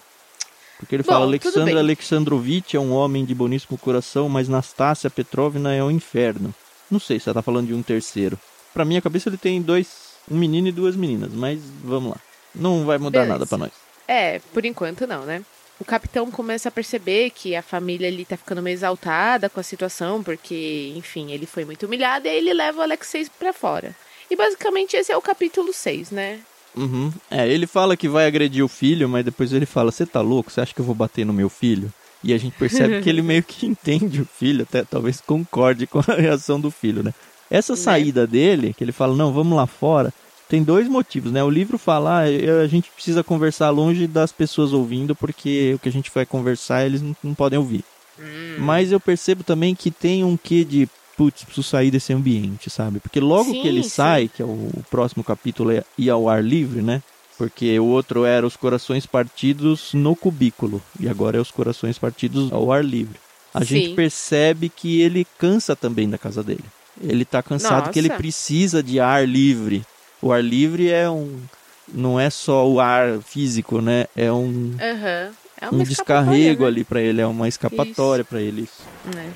Porque 0.79 0.95
ele 0.95 1.03
Bom, 1.03 1.11
fala 1.13 1.25
Alexandre 1.25 1.77
Alexandrovitch 1.77 2.73
é 2.73 2.79
um 2.79 2.91
homem 2.91 3.23
de 3.23 3.35
boníssimo 3.35 3.77
coração, 3.77 4.27
mas 4.27 4.49
Nastácia 4.49 5.09
Petrovna 5.09 5.73
é 5.73 5.83
o 5.83 5.87
um 5.87 5.91
inferno. 5.91 6.53
Não 6.89 6.99
sei 6.99 7.19
se 7.19 7.29
ela 7.29 7.35
tá 7.35 7.41
falando 7.41 7.67
de 7.67 7.73
um 7.73 7.83
terceiro. 7.83 8.37
Pra 8.73 8.83
minha 8.83 9.01
cabeça 9.01 9.29
ele 9.29 9.37
tem 9.37 9.61
dois, 9.61 10.15
um 10.29 10.35
menino 10.35 10.67
e 10.67 10.71
duas 10.71 10.95
meninas, 10.95 11.31
mas 11.31 11.61
vamos 11.83 12.09
lá. 12.09 12.17
Não 12.53 12.85
vai 12.85 12.97
mudar 12.97 13.19
Beleza. 13.19 13.33
nada 13.33 13.45
para 13.45 13.57
nós. 13.57 13.71
É, 14.07 14.39
por 14.53 14.65
enquanto 14.65 15.07
não, 15.07 15.25
né? 15.25 15.43
O 15.79 15.83
capitão 15.83 16.31
começa 16.31 16.69
a 16.69 16.71
perceber 16.71 17.31
que 17.31 17.55
a 17.55 17.61
família 17.61 18.07
ali 18.07 18.23
tá 18.23 18.37
ficando 18.37 18.61
meio 18.61 18.73
exaltada 18.73 19.49
com 19.49 19.59
a 19.59 19.63
situação, 19.63 20.23
porque, 20.23 20.93
enfim, 20.95 21.31
ele 21.31 21.45
foi 21.45 21.65
muito 21.65 21.85
humilhado 21.85 22.27
e 22.27 22.29
aí 22.29 22.37
ele 22.37 22.53
leva 22.53 22.79
o 22.79 22.81
Alexei 22.81 23.27
pra 23.37 23.51
fora. 23.51 23.93
E 24.29 24.35
basicamente 24.35 24.95
esse 24.95 25.11
é 25.11 25.17
o 25.17 25.21
capítulo 25.21 25.73
6, 25.73 26.11
né? 26.11 26.39
Uhum. 26.75 27.11
É, 27.29 27.47
ele 27.47 27.67
fala 27.67 27.95
que 27.95 28.07
vai 28.07 28.25
agredir 28.25 28.63
o 28.63 28.67
filho, 28.67 29.07
mas 29.07 29.23
depois 29.23 29.51
ele 29.53 29.65
fala: 29.65 29.91
Você 29.91 30.05
tá 30.05 30.21
louco? 30.21 30.51
Você 30.51 30.61
acha 30.61 30.73
que 30.73 30.81
eu 30.81 30.85
vou 30.85 30.95
bater 30.95 31.25
no 31.25 31.33
meu 31.33 31.49
filho? 31.49 31.91
E 32.23 32.33
a 32.33 32.37
gente 32.37 32.57
percebe 32.57 33.01
que 33.01 33.09
ele 33.09 33.21
meio 33.23 33.43
que 33.43 33.65
entende 33.65 34.21
o 34.21 34.25
filho, 34.25 34.63
até 34.63 34.83
talvez 34.83 35.21
concorde 35.21 35.87
com 35.87 35.99
a 35.99 36.15
reação 36.15 36.59
do 36.59 36.71
filho, 36.71 37.03
né? 37.03 37.13
Essa 37.49 37.73
né? 37.73 37.79
saída 37.79 38.25
dele, 38.25 38.73
que 38.73 38.83
ele 38.83 38.91
fala: 38.91 39.15
Não, 39.15 39.31
vamos 39.31 39.55
lá 39.55 39.67
fora, 39.67 40.13
tem 40.47 40.63
dois 40.63 40.87
motivos, 40.87 41.31
né? 41.31 41.43
O 41.43 41.49
livro 41.49 41.77
fala: 41.77 42.21
ah, 42.21 42.61
a 42.63 42.67
gente 42.67 42.89
precisa 42.91 43.23
conversar 43.23 43.69
longe 43.69 44.07
das 44.07 44.31
pessoas 44.31 44.73
ouvindo, 44.73 45.15
porque 45.15 45.73
o 45.75 45.79
que 45.79 45.89
a 45.89 45.91
gente 45.91 46.11
vai 46.13 46.25
conversar 46.25 46.85
eles 46.85 47.01
não, 47.01 47.15
não 47.23 47.33
podem 47.33 47.59
ouvir. 47.59 47.83
Hum. 48.19 48.57
Mas 48.59 48.91
eu 48.91 48.99
percebo 48.99 49.43
também 49.43 49.75
que 49.75 49.91
tem 49.91 50.23
um 50.23 50.37
quê 50.37 50.63
de 50.63 50.87
putz, 51.17 51.43
preciso 51.43 51.67
sair 51.67 51.91
desse 51.91 52.13
ambiente, 52.13 52.69
sabe? 52.69 52.99
Porque 52.99 53.19
logo 53.19 53.51
sim, 53.51 53.61
que 53.61 53.67
ele 53.67 53.83
sim. 53.83 53.89
sai, 53.89 54.27
que 54.27 54.41
é 54.41 54.45
o, 54.45 54.69
próximo 54.89 55.23
capítulo 55.23 55.71
é 55.71 55.83
ir 55.97 56.09
ao 56.09 56.29
ar 56.29 56.43
livre, 56.43 56.81
né? 56.81 57.01
Porque 57.37 57.77
o 57.79 57.85
outro 57.85 58.23
era 58.23 58.45
os 58.45 58.55
corações 58.55 59.05
partidos 59.05 59.93
no 59.93 60.15
cubículo 60.15 60.81
e 60.99 61.09
agora 61.09 61.37
é 61.37 61.41
os 61.41 61.51
corações 61.51 61.97
partidos 61.97 62.51
ao 62.51 62.71
ar 62.71 62.83
livre. 62.83 63.19
A 63.53 63.59
Sim. 63.59 63.65
gente 63.65 63.95
percebe 63.95 64.69
que 64.69 65.01
ele 65.01 65.25
cansa 65.37 65.75
também 65.75 66.09
da 66.09 66.17
casa 66.17 66.43
dele. 66.43 66.63
Ele 67.01 67.25
tá 67.25 67.43
cansado 67.43 67.79
Nossa. 67.79 67.91
que 67.91 67.99
ele 67.99 68.09
precisa 68.09 68.81
de 68.81 68.99
ar 68.99 69.27
livre. 69.27 69.85
O 70.25 70.33
ar 70.33 70.43
livre 70.43 70.89
é 70.89 71.07
um 71.07 71.39
não 71.87 72.19
é 72.19 72.31
só 72.31 72.67
o 72.67 72.79
ar 72.79 73.19
físico, 73.21 73.79
né? 73.79 74.07
É 74.15 74.31
um 74.31 74.75
Aham. 74.81 75.31
É 75.61 75.69
um 75.69 75.83
descarrego 75.83 76.63
né? 76.63 76.67
ali 76.67 76.83
para 76.83 76.99
ele, 76.99 77.21
é 77.21 77.27
uma 77.27 77.47
escapatória 77.47 78.25
para 78.25 78.41
ele. 78.41 78.67
É. 79.15 79.29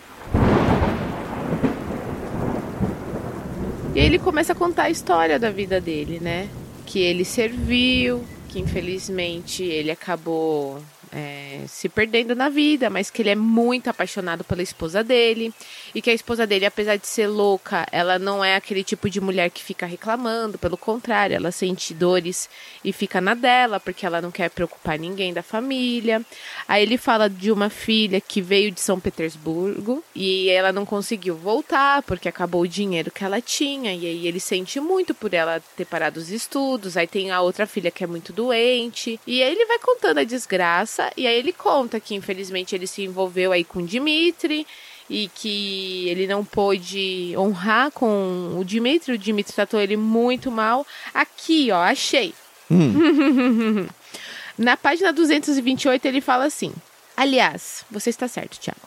E 3.94 4.00
aí 4.00 4.06
ele 4.08 4.18
começa 4.18 4.54
a 4.54 4.56
contar 4.56 4.86
a 4.86 4.90
história 4.90 5.38
da 5.38 5.52
vida 5.52 5.80
dele, 5.80 6.20
né? 6.20 6.50
Que 6.88 6.98
ele 6.98 7.24
serviu, 7.24 8.26
que 8.48 8.60
infelizmente 8.60 9.62
ele 9.62 9.92
acabou 9.92 10.82
é, 11.12 11.64
se 11.68 11.90
perdendo 11.90 12.36
na 12.36 12.50
vida, 12.50 12.90
mas 12.90 13.10
que 13.10 13.22
ele 13.22 13.30
é 13.30 13.36
muito 13.36 13.90
apaixonado 13.90 14.44
pela 14.44 14.62
esposa 14.62 15.04
dele. 15.04 15.54
E 15.94 16.02
que 16.02 16.10
a 16.10 16.14
esposa 16.14 16.46
dele, 16.46 16.66
apesar 16.66 16.98
de 16.98 17.08
ser 17.08 17.28
louca, 17.28 17.86
ela 17.92 18.20
não 18.20 18.44
é 18.44 18.56
aquele 18.56 18.84
tipo 18.84 19.10
de 19.10 19.20
mulher 19.20 19.50
que 19.50 19.64
fica 19.64 19.86
reclamando, 19.86 20.58
pelo 20.58 20.78
contrário, 20.78 21.36
ela 21.36 21.52
sente 21.52 21.94
dores 21.94 22.50
e 22.84 22.94
fica 22.94 23.20
na 23.20 23.34
dela, 23.34 23.80
porque 23.80 24.06
ela 24.06 24.22
não 24.22 24.32
quer 24.32 24.50
preocupar 24.50 24.98
ninguém 24.98 25.34
da 25.34 25.44
família. 25.44 26.22
Aí 26.68 26.84
ele 26.84 26.98
fala 26.98 27.30
de 27.30 27.52
uma 27.52 27.70
filha 27.70 28.22
que 28.22 28.42
veio 28.42 28.72
de 28.72 28.82
São 28.82 29.00
Petersburgo 29.00 30.04
e 30.16 30.50
ela 30.50 30.72
não 30.72 30.86
conseguiu 30.86 31.36
voltar 31.36 32.04
porque 32.04 32.30
acabou 32.30 32.62
o 32.62 32.68
dinheiro 32.68 33.12
que 33.12 33.24
ela 33.24 33.42
tinha. 33.42 33.94
E 33.94 34.06
aí 34.06 34.28
ele 34.28 34.40
sente 34.40 34.80
muito 34.80 35.14
por 35.14 35.34
ela 35.34 35.62
ter 35.76 35.86
parado 35.86 36.20
os 36.20 36.30
estudos. 36.30 36.98
Aí 36.98 37.08
tem 37.08 37.32
a 37.32 37.42
outra 37.42 37.66
filha 37.66 37.92
que 37.92 38.04
é 38.04 38.08
muito 38.08 38.32
doente. 38.34 39.20
E 39.26 39.42
aí 39.42 39.52
ele 39.52 39.66
vai 39.66 39.80
contando 39.80 40.20
a 40.20 40.24
desgraça. 40.24 40.99
E 41.16 41.28
aí 41.28 41.38
ele 41.38 41.54
conta 41.54 42.00
que 42.00 42.16
infelizmente 42.16 42.76
ele 42.76 42.88
se 42.88 43.04
envolveu 43.04 43.52
aí 43.52 43.64
com 43.64 43.80
o 43.80 43.86
Dimitri 43.86 44.66
e 45.10 45.30
que 45.34 46.08
ele 46.10 46.28
não 46.28 46.46
pôde 46.46 47.34
honrar 47.38 47.92
com 47.92 48.56
o 48.60 48.64
Dimitri. 48.64 49.14
O 49.14 49.18
Dimitri 49.18 49.54
tratou 49.54 49.80
ele 49.80 49.98
muito 49.98 50.52
mal. 50.52 50.86
Aqui, 51.14 51.72
ó, 51.72 51.82
achei. 51.82 52.34
Hum. 52.70 53.88
Na 54.58 54.76
página 54.76 55.14
228 55.14 56.06
ele 56.06 56.22
fala 56.22 56.46
assim: 56.46 56.74
Aliás, 57.16 57.86
você 57.90 58.10
está 58.10 58.28
certo, 58.28 58.60
Tiago. 58.60 58.80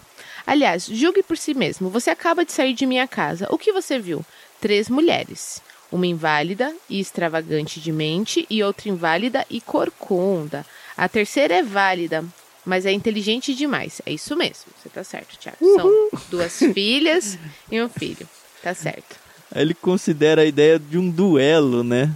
Aliás, 0.46 0.87
julgue 0.87 1.22
por 1.22 1.37
si 1.37 1.55
mesmo. 1.55 1.88
Você 1.90 2.11
acaba 2.11 2.44
de 2.44 2.53
sair 2.53 2.75
de 2.75 2.87
minha 2.87 3.07
casa. 3.07 3.46
O 3.51 3.59
que 3.59 3.72
você 3.72 3.98
viu? 3.98 4.25
Três 4.61 4.88
mulheres. 4.88 5.62
Uma 5.90 6.07
inválida 6.07 6.75
e 6.88 7.01
extravagante 7.01 7.81
de 7.81 7.92
mente 7.92 8.46
e 8.48 8.62
outra 8.62 8.88
inválida 8.88 9.46
e 9.51 9.61
corcunda. 9.61 10.64
A 10.97 11.09
terceira 11.09 11.55
é 11.55 11.63
válida, 11.63 12.25
mas 12.65 12.87
é 12.87 12.93
inteligente 12.93 13.55
demais. 13.55 14.01
É 14.07 14.13
isso 14.13 14.37
mesmo. 14.37 14.67
Você 14.81 14.89
tá 14.89 15.03
certo, 15.03 15.37
Tiago. 15.39 15.59
São 15.61 16.21
duas 16.31 16.59
filhas 16.75 17.39
e 17.71 17.81
um 17.83 17.89
filho. 17.89 18.29
Tá 18.63 18.75
certo. 18.75 19.17
Ele 19.55 19.75
considera 19.75 20.43
a 20.43 20.47
ideia 20.47 20.79
de 20.79 20.97
um 20.99 21.11
duelo, 21.11 21.83
né? 21.85 22.11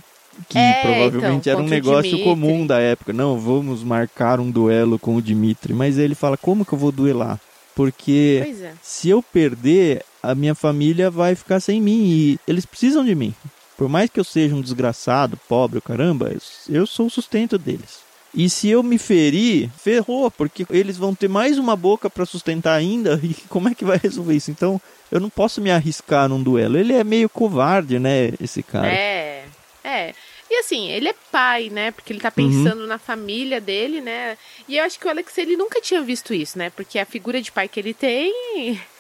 Que 0.49 0.59
É, 0.59 0.81
provavelmente 0.83 1.49
então, 1.49 1.53
era 1.55 1.63
um 1.63 1.69
negócio 1.69 2.23
comum 2.23 2.67
da 2.67 2.79
época. 2.79 3.13
Não, 3.13 3.39
vamos 3.39 3.83
marcar 3.83 4.39
um 4.39 4.51
duelo 4.51 4.99
com 4.99 5.17
o 5.17 5.23
Dimitri. 5.23 5.73
Mas 5.73 5.99
ele 5.99 6.15
fala: 6.15 6.37
como 6.37 6.65
que 6.65 6.73
eu 6.75 6.79
vou 6.79 6.93
duelar? 6.93 7.41
Porque 7.75 8.41
Pois 8.45 8.61
é. 8.63 8.73
se 8.83 9.09
eu 9.11 9.23
perder, 9.23 10.03
a 10.23 10.35
minha 10.35 10.55
família 10.55 11.11
vai 11.11 11.35
ficar 11.35 11.61
sem 11.61 11.81
mim 11.81 12.05
e 12.07 12.39
eles 12.47 12.65
precisam 12.65 13.05
de 13.05 13.15
mim. 13.15 13.35
Por 13.77 13.89
mais 13.89 14.09
que 14.09 14.19
eu 14.19 14.25
seja 14.25 14.55
um 14.55 14.63
desgraçado, 14.63 15.39
pobre, 15.49 15.81
caramba, 15.83 16.31
eu- 16.33 16.75
eu 16.81 16.87
sou 16.87 17.07
o 17.07 17.11
sustento 17.11 17.59
deles. 17.59 17.99
E 18.37 18.51
se 18.51 18.69
eu 18.69 18.83
me 18.83 18.99
ferir, 18.99 19.71
ferrou, 19.79 20.31
porque 20.31 20.67
eles 20.69 20.99
vão 20.99 21.15
ter 21.15 21.27
mais 21.27 21.57
uma 21.57 21.75
boca 21.75 22.11
para 22.11 22.27
sustentar 22.27 22.75
ainda. 22.75 23.19
E 23.25 23.35
como 23.49 23.71
é 23.71 23.75
que 23.75 23.85
vai 23.85 23.97
resolver 23.97 24.35
isso? 24.35 24.51
Então, 24.51 24.81
eu 25.11 25.19
não 25.19 25.31
posso 25.31 25.61
me 25.61 25.71
arriscar 25.71 26.29
num 26.29 26.43
duelo. 26.43 26.77
Ele 26.77 26.93
é 26.93 27.03
meio 27.03 27.31
covarde, 27.31 27.99
né, 27.99 28.35
esse 28.39 28.63
cara. 28.63 28.89
É, 28.89 29.45
é. 29.83 30.15
E 30.51 30.59
assim, 30.59 30.89
ele 30.91 31.09
é 31.09 31.15
pai, 31.33 31.71
né? 31.71 31.91
Porque 31.91 32.13
ele 32.13 32.21
tá 32.21 32.31
pensando 32.31 32.87
na 32.87 32.99
família 32.99 33.61
dele, 33.61 34.01
né? 34.01 34.37
E 34.69 34.77
eu 34.77 34.85
acho 34.85 34.99
que 35.01 35.07
o 35.07 35.11
Alex, 35.11 35.37
ele 35.39 35.57
nunca 35.57 35.81
tinha 35.81 36.03
visto 36.03 36.33
isso, 36.33 36.59
né? 36.59 36.71
Porque 36.71 36.99
a 36.99 37.07
figura 37.07 37.41
de 37.41 37.51
pai 37.51 37.67
que 37.67 37.81
ele 37.81 37.95
tem 37.95 38.33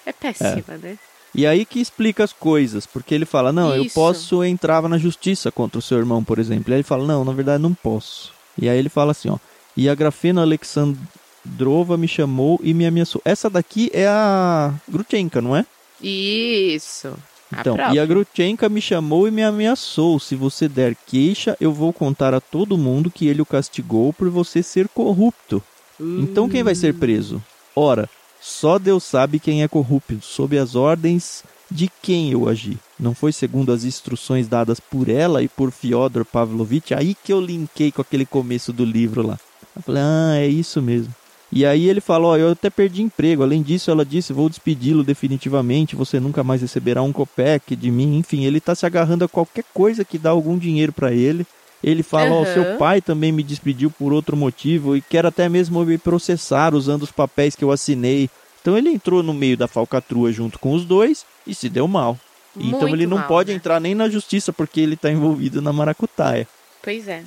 é 0.04 0.12
péssima, 0.12 0.76
né? 0.82 0.98
E 1.34 1.46
aí 1.46 1.64
que 1.66 1.80
explica 1.80 2.24
as 2.24 2.32
coisas, 2.32 2.86
porque 2.86 3.14
ele 3.14 3.26
fala: 3.26 3.52
"Não, 3.52 3.74
eu 3.74 3.84
Isso. 3.84 3.94
posso 3.94 4.42
entrar 4.42 4.82
na 4.88 4.96
justiça 4.98 5.52
contra 5.52 5.78
o 5.78 5.82
seu 5.82 5.98
irmão, 5.98 6.24
por 6.24 6.38
exemplo". 6.38 6.70
E 6.70 6.72
aí 6.72 6.78
ele 6.78 6.82
fala: 6.82 7.06
"Não, 7.06 7.24
na 7.24 7.32
verdade 7.32 7.62
não 7.62 7.74
posso". 7.74 8.35
E 8.60 8.68
aí 8.68 8.78
ele 8.78 8.88
fala 8.88 9.10
assim, 9.12 9.28
ó: 9.28 9.36
"E 9.76 9.88
a 9.88 9.94
Grafena 9.94 10.42
Alexandrova 10.42 11.96
me 11.96 12.08
chamou 12.08 12.58
e 12.62 12.72
me 12.74 12.86
ameaçou". 12.86 13.20
Essa 13.24 13.48
daqui 13.50 13.90
é 13.92 14.06
a 14.06 14.72
Grutchenka, 14.88 15.40
não 15.40 15.54
é? 15.56 15.64
Isso. 16.02 17.08
A 17.52 17.60
Então, 17.60 17.74
e 17.74 17.76
própria. 17.78 18.02
a 18.02 18.06
Grutchenka 18.06 18.68
me 18.68 18.80
chamou 18.80 19.28
e 19.28 19.30
me 19.30 19.42
ameaçou. 19.42 20.18
Se 20.18 20.34
você 20.34 20.68
der 20.68 20.96
queixa, 21.06 21.56
eu 21.60 21.72
vou 21.72 21.92
contar 21.92 22.34
a 22.34 22.40
todo 22.40 22.76
mundo 22.78 23.10
que 23.10 23.26
ele 23.28 23.40
o 23.42 23.46
castigou 23.46 24.12
por 24.12 24.28
você 24.28 24.62
ser 24.62 24.88
corrupto. 24.88 25.62
Então 26.00 26.48
quem 26.48 26.62
vai 26.62 26.74
ser 26.74 26.92
preso? 26.94 27.42
Ora, 27.74 28.08
só 28.40 28.78
Deus 28.78 29.04
sabe 29.04 29.38
quem 29.38 29.62
é 29.62 29.68
corrupto, 29.68 30.18
sob 30.20 30.58
as 30.58 30.74
ordens 30.74 31.42
de 31.70 31.90
quem 32.02 32.30
eu 32.30 32.48
agi. 32.48 32.78
Não 32.98 33.14
foi 33.14 33.32
segundo 33.32 33.72
as 33.72 33.84
instruções 33.84 34.48
dadas 34.48 34.80
por 34.80 35.08
ela 35.08 35.42
e 35.42 35.48
por 35.48 35.70
Fyodor 35.70 36.24
Pavlovitch? 36.24 36.92
Aí 36.92 37.14
que 37.14 37.32
eu 37.32 37.40
linkei 37.40 37.92
com 37.92 38.00
aquele 38.00 38.24
começo 38.24 38.72
do 38.72 38.84
livro 38.84 39.26
lá. 39.26 39.38
Eu 39.74 39.82
falei, 39.82 40.02
ah, 40.02 40.34
é 40.36 40.46
isso 40.46 40.80
mesmo. 40.80 41.14
E 41.52 41.64
aí 41.64 41.88
ele 41.88 42.00
falou, 42.00 42.32
ó, 42.32 42.36
eu 42.36 42.50
até 42.50 42.68
perdi 42.68 43.02
emprego. 43.02 43.42
Além 43.42 43.62
disso, 43.62 43.90
ela 43.90 44.04
disse, 44.04 44.32
vou 44.32 44.48
despedi-lo 44.48 45.04
definitivamente, 45.04 45.94
você 45.94 46.18
nunca 46.18 46.42
mais 46.42 46.60
receberá 46.60 47.02
um 47.02 47.12
copec 47.12 47.76
de 47.76 47.90
mim. 47.90 48.16
Enfim, 48.16 48.44
ele 48.44 48.60
tá 48.60 48.74
se 48.74 48.84
agarrando 48.84 49.24
a 49.24 49.28
qualquer 49.28 49.64
coisa 49.72 50.04
que 50.04 50.18
dá 50.18 50.30
algum 50.30 50.58
dinheiro 50.58 50.92
para 50.92 51.12
ele. 51.12 51.46
Ele 51.84 52.02
fala, 52.02 52.32
ó, 52.32 52.42
Aham. 52.42 52.52
seu 52.52 52.78
pai 52.78 53.00
também 53.00 53.30
me 53.30 53.42
despediu 53.42 53.90
por 53.90 54.12
outro 54.12 54.36
motivo 54.36 54.96
e 54.96 55.00
quer 55.00 55.24
até 55.24 55.48
mesmo 55.48 55.84
me 55.84 55.98
processar 55.98 56.74
usando 56.74 57.02
os 57.02 57.12
papéis 57.12 57.54
que 57.54 57.62
eu 57.62 57.70
assinei 57.70 58.28
Então 58.66 58.76
ele 58.76 58.90
entrou 58.90 59.22
no 59.22 59.32
meio 59.32 59.56
da 59.56 59.68
falcatrua 59.68 60.32
junto 60.32 60.58
com 60.58 60.74
os 60.74 60.84
dois 60.84 61.24
e 61.46 61.54
se 61.54 61.68
deu 61.68 61.86
mal. 61.86 62.18
Muito 62.52 62.74
então 62.74 62.88
ele 62.88 63.06
não 63.06 63.18
mal, 63.18 63.28
pode 63.28 63.52
né? 63.52 63.56
entrar 63.56 63.78
nem 63.78 63.94
na 63.94 64.08
justiça 64.08 64.52
porque 64.52 64.80
ele 64.80 64.94
está 64.94 65.08
envolvido 65.08 65.62
na 65.62 65.72
maracutaia. 65.72 66.48
Pois 66.82 67.06
é. 67.06 67.22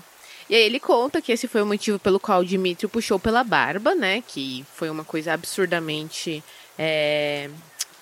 E 0.49 0.55
aí 0.55 0.61
ele 0.63 0.81
conta 0.81 1.21
que 1.21 1.31
esse 1.31 1.47
foi 1.47 1.61
o 1.61 1.65
motivo 1.65 1.97
pelo 1.97 2.19
qual 2.19 2.41
o 2.41 2.45
Dimitri 2.45 2.89
puxou 2.89 3.17
pela 3.17 3.41
barba, 3.41 3.95
né? 3.95 4.21
Que 4.27 4.65
foi 4.75 4.89
uma 4.89 5.05
coisa 5.05 5.31
absurdamente 5.31 6.43
é... 6.77 7.49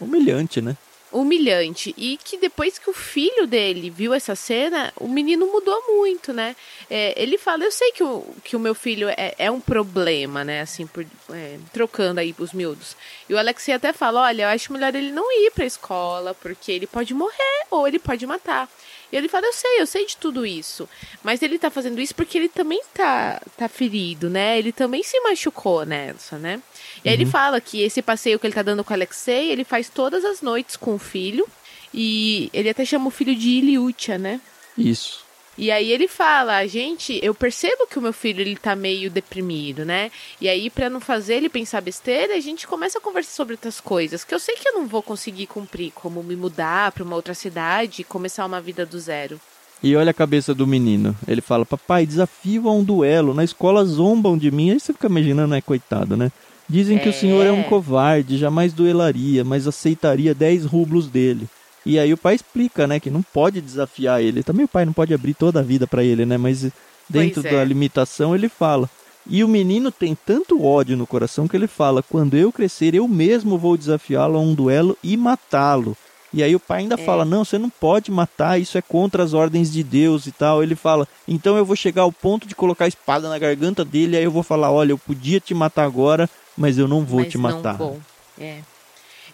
humilhante, 0.02 0.60
né? 0.60 0.76
Humilhante 1.12 1.93
e 1.98 2.17
que 2.17 2.38
depois 2.38 2.78
que 2.78 2.89
o 2.89 2.93
filho 2.93 3.48
dele 3.48 3.89
viu 3.89 4.13
essa 4.13 4.36
cena, 4.36 4.93
o 4.98 5.08
menino 5.08 5.48
mudou 5.48 5.82
muito, 5.88 6.34
né? 6.34 6.56
É, 6.89 7.13
ele 7.22 7.38
fala, 7.38 7.63
eu 7.63 7.72
sei 7.72 7.91
que 7.91 8.04
o, 8.04 8.26
que 8.43 8.56
o 8.56 8.60
meu 8.60 8.76
filho 8.76 9.08
é, 9.10 9.34
é 9.38 9.50
um 9.50 9.60
problema, 9.60 10.43
né? 10.43 10.62
Assim, 10.62 10.86
por, 10.86 11.06
é, 11.32 11.58
trocando 11.72 12.20
aí 12.20 12.36
os 12.38 12.54
miúdos. 12.54 12.96
E 13.30 13.34
o 13.34 13.38
Alexei 13.38 13.74
até 13.74 13.93
fala, 13.93 14.22
olha, 14.22 14.43
eu 14.43 14.50
acho 14.50 14.74
melhor 14.74 14.93
ele 14.93 15.12
não 15.12 15.32
ir 15.32 15.52
pra 15.52 15.65
escola, 15.65 16.34
porque 16.34 16.72
ele 16.72 16.88
pode 16.88 17.13
morrer 17.13 17.65
ou 17.72 17.88
ele 17.88 18.00
pode 18.00 18.26
matar. 18.26 18.70
E 19.12 19.15
ele 19.15 19.28
fala, 19.28 19.46
eu 19.46 19.54
sei, 19.54 19.82
eu 19.82 19.88
sei 19.88 20.06
de 20.06 20.17
tudo 20.17 20.46
isso. 20.46 20.88
Mas 21.24 21.41
ele 21.41 21.58
tá 21.58 21.70
fazendo 21.70 22.02
isso 22.02 22.13
porque 22.13 22.38
ele 22.38 22.50
também 22.50 22.82
tá, 22.93 23.41
tá 23.58 23.70
ferido, 23.70 24.30
né? 24.30 24.58
Ele 24.58 24.72
também 24.72 25.04
se 25.04 25.20
machucou 25.22 25.86
nessa, 25.86 26.38
né? 26.38 26.62
E 27.04 27.10
aí 27.10 27.15
uhum. 27.15 27.22
ele 27.22 27.30
fala 27.30 27.62
que 27.62 27.82
esse 27.82 28.02
passeio 28.02 28.39
que 28.39 28.48
ele 28.48 28.54
tá 28.54 28.62
dando 28.62 28.84
com 28.84 28.91
o 28.91 28.93
Alexei, 28.93 29.52
ele 29.52 29.63
faz 29.63 29.89
todas 29.89 30.26
as 30.26 30.41
noites 30.41 30.76
com 30.76 30.96
o 30.96 31.00
filho. 31.00 31.48
E 31.93 32.50
ele 32.54 32.70
até 32.70 32.84
chama 32.84 33.08
o 33.08 33.12
filho 33.12 33.36
de 33.36 33.50
Iliutia, 33.50 34.17
né? 34.17 34.41
Isso. 34.78 35.27
E 35.58 35.72
aí 35.72 35.91
ele 35.91 36.08
fala, 36.08 36.65
gente, 36.67 37.20
eu 37.24 37.34
percebo 37.34 37.88
que 37.88 37.98
o 37.98 38.02
meu 38.02 38.13
filho 38.13 38.41
ele 38.41 38.56
tá 38.56 38.76
meio 38.76 39.10
deprimido, 39.10 39.84
né? 39.84 40.12
E 40.39 40.48
aí 40.48 40.70
para 40.70 40.88
não 40.89 41.00
fazer 41.00 41.36
ele 41.36 41.50
pensar 41.50 41.82
besteira, 41.82 42.36
a 42.36 42.39
gente 42.39 42.67
começa 42.67 43.00
a 43.00 43.02
conversar 43.02 43.32
sobre 43.32 43.56
outras 43.56 43.82
coisas 43.82 44.24
que 44.24 44.36
eu 44.36 44.39
sei 44.39 44.56
que 44.56 44.70
eu 44.70 44.74
não 44.74 44.86
vou 44.86 45.02
conseguir 45.02 45.48
cumprir, 45.48 45.91
como 45.96 46.22
me 46.22 46.36
mudar 46.36 46.91
para 46.91 47.04
uma 47.04 47.15
outra 47.15 47.34
cidade 47.34 48.02
e 48.02 48.06
começar 48.06 48.46
uma 48.46 48.62
vida 48.62 48.86
do 48.86 49.00
zero. 49.00 49.39
E 49.82 49.96
olha 49.96 50.12
a 50.12 50.13
cabeça 50.13 50.54
do 50.54 50.67
menino. 50.67 51.15
Ele 51.28 51.41
fala: 51.41 51.65
"Papai, 51.65 52.06
desafio 52.06 52.67
a 52.67 52.72
um 52.72 52.84
duelo. 52.84 53.34
Na 53.34 53.43
escola 53.43 53.86
zombam 53.86 54.38
de 54.38 54.52
mim". 54.52 54.72
Aí 54.72 54.80
você 54.80 54.93
fica 54.93 55.08
imaginando, 55.08 55.54
né, 55.54 55.62
coitado, 55.62 56.17
né? 56.17 56.32
Dizem 56.70 56.98
é... 56.98 57.00
que 57.00 57.10
o 57.10 57.13
senhor 57.13 57.46
é 57.46 57.52
um 57.52 57.63
covarde, 57.63 58.38
jamais 58.38 58.74
duelaria, 58.74 59.43
mas 59.43 59.67
aceitaria 59.67 60.36
10 60.36 60.65
rublos 60.65 61.08
dele. 61.08 61.48
E 61.88 61.97
aí 61.97 62.12
o 62.12 62.17
pai 62.17 62.36
explica, 62.36 62.86
né, 62.86 63.00
que 63.00 63.10
não 63.10 63.21
pode 63.21 63.62
desafiar 63.62 64.21
ele. 64.21 64.43
Também 64.43 64.65
o 64.65 64.67
pai 64.67 64.84
não 64.84 64.91
pode 64.91 65.13
abrir 65.13 65.34
toda 65.34 65.62
a 65.62 65.63
vida 65.63 65.88
para 65.88 66.04
ele, 66.04 66.26
né? 66.26 66.36
Mas 66.38 66.69
dentro 67.10 67.47
é. 67.47 67.50
da 67.50 67.63
limitação 67.63 68.36
ele 68.36 68.50
fala. 68.50 68.89
E 69.26 69.41
o 69.41 69.47
menino 69.47 69.89
tem 69.89 70.13
tanto 70.13 70.62
ódio 70.65 70.97
no 70.97 71.08
coração 71.08 71.47
que 71.47 71.56
ele 71.56 71.65
fala: 71.65 72.04
quando 72.04 72.36
eu 72.36 72.52
crescer, 72.52 72.93
eu 72.93 73.08
mesmo 73.08 73.58
vou 73.58 73.78
desafiá-lo 73.78 74.38
a 74.38 74.41
um 74.41 74.54
duelo 74.54 74.97
e 75.02 75.15
matá-lo. 75.15 75.95
E 76.34 76.43
aí 76.43 76.54
o 76.54 76.60
pai 76.60 76.80
ainda 76.80 76.95
é. 76.95 76.97
fala: 76.97 77.23
não, 77.23 77.45
você 77.45 77.58
não 77.58 77.69
pode 77.69 78.12
matar, 78.12 78.60
isso 78.60 78.78
é 78.78 78.82
contra 78.82 79.23
as 79.23 79.34
ordens 79.34 79.71
de 79.71 79.82
Deus 79.82 80.28
e 80.28 80.34
tal. 80.34 80.62
Ele 80.62 80.76
fala: 80.76 81.08
então 81.26 81.56
eu 81.56 81.63
vou 81.63 81.78
chegar 81.78 82.02
ao 82.02 82.12
ponto 82.12 82.45
de 82.45 82.54
colocar 82.54 82.84
a 82.84 82.89
espada 82.89 83.30
na 83.30 83.39
garganta 83.39 83.86
dele, 83.86 84.17
aí 84.17 84.26
eu 84.26 84.32
vou 84.32 84.43
falar: 84.43 84.73
olha, 84.73 84.91
eu 84.91 84.97
podia 84.97 85.39
te 85.39 85.54
matar 85.54 85.86
agora, 85.86 86.30
mas 86.58 86.78
eu 86.78 86.86
não 86.86 87.06
vou 87.06 87.21
mas 87.21 87.32
te 87.32 87.38
matar. 87.38 87.80
Não 87.80 87.88
vou. 87.88 88.00
É. 88.38 88.60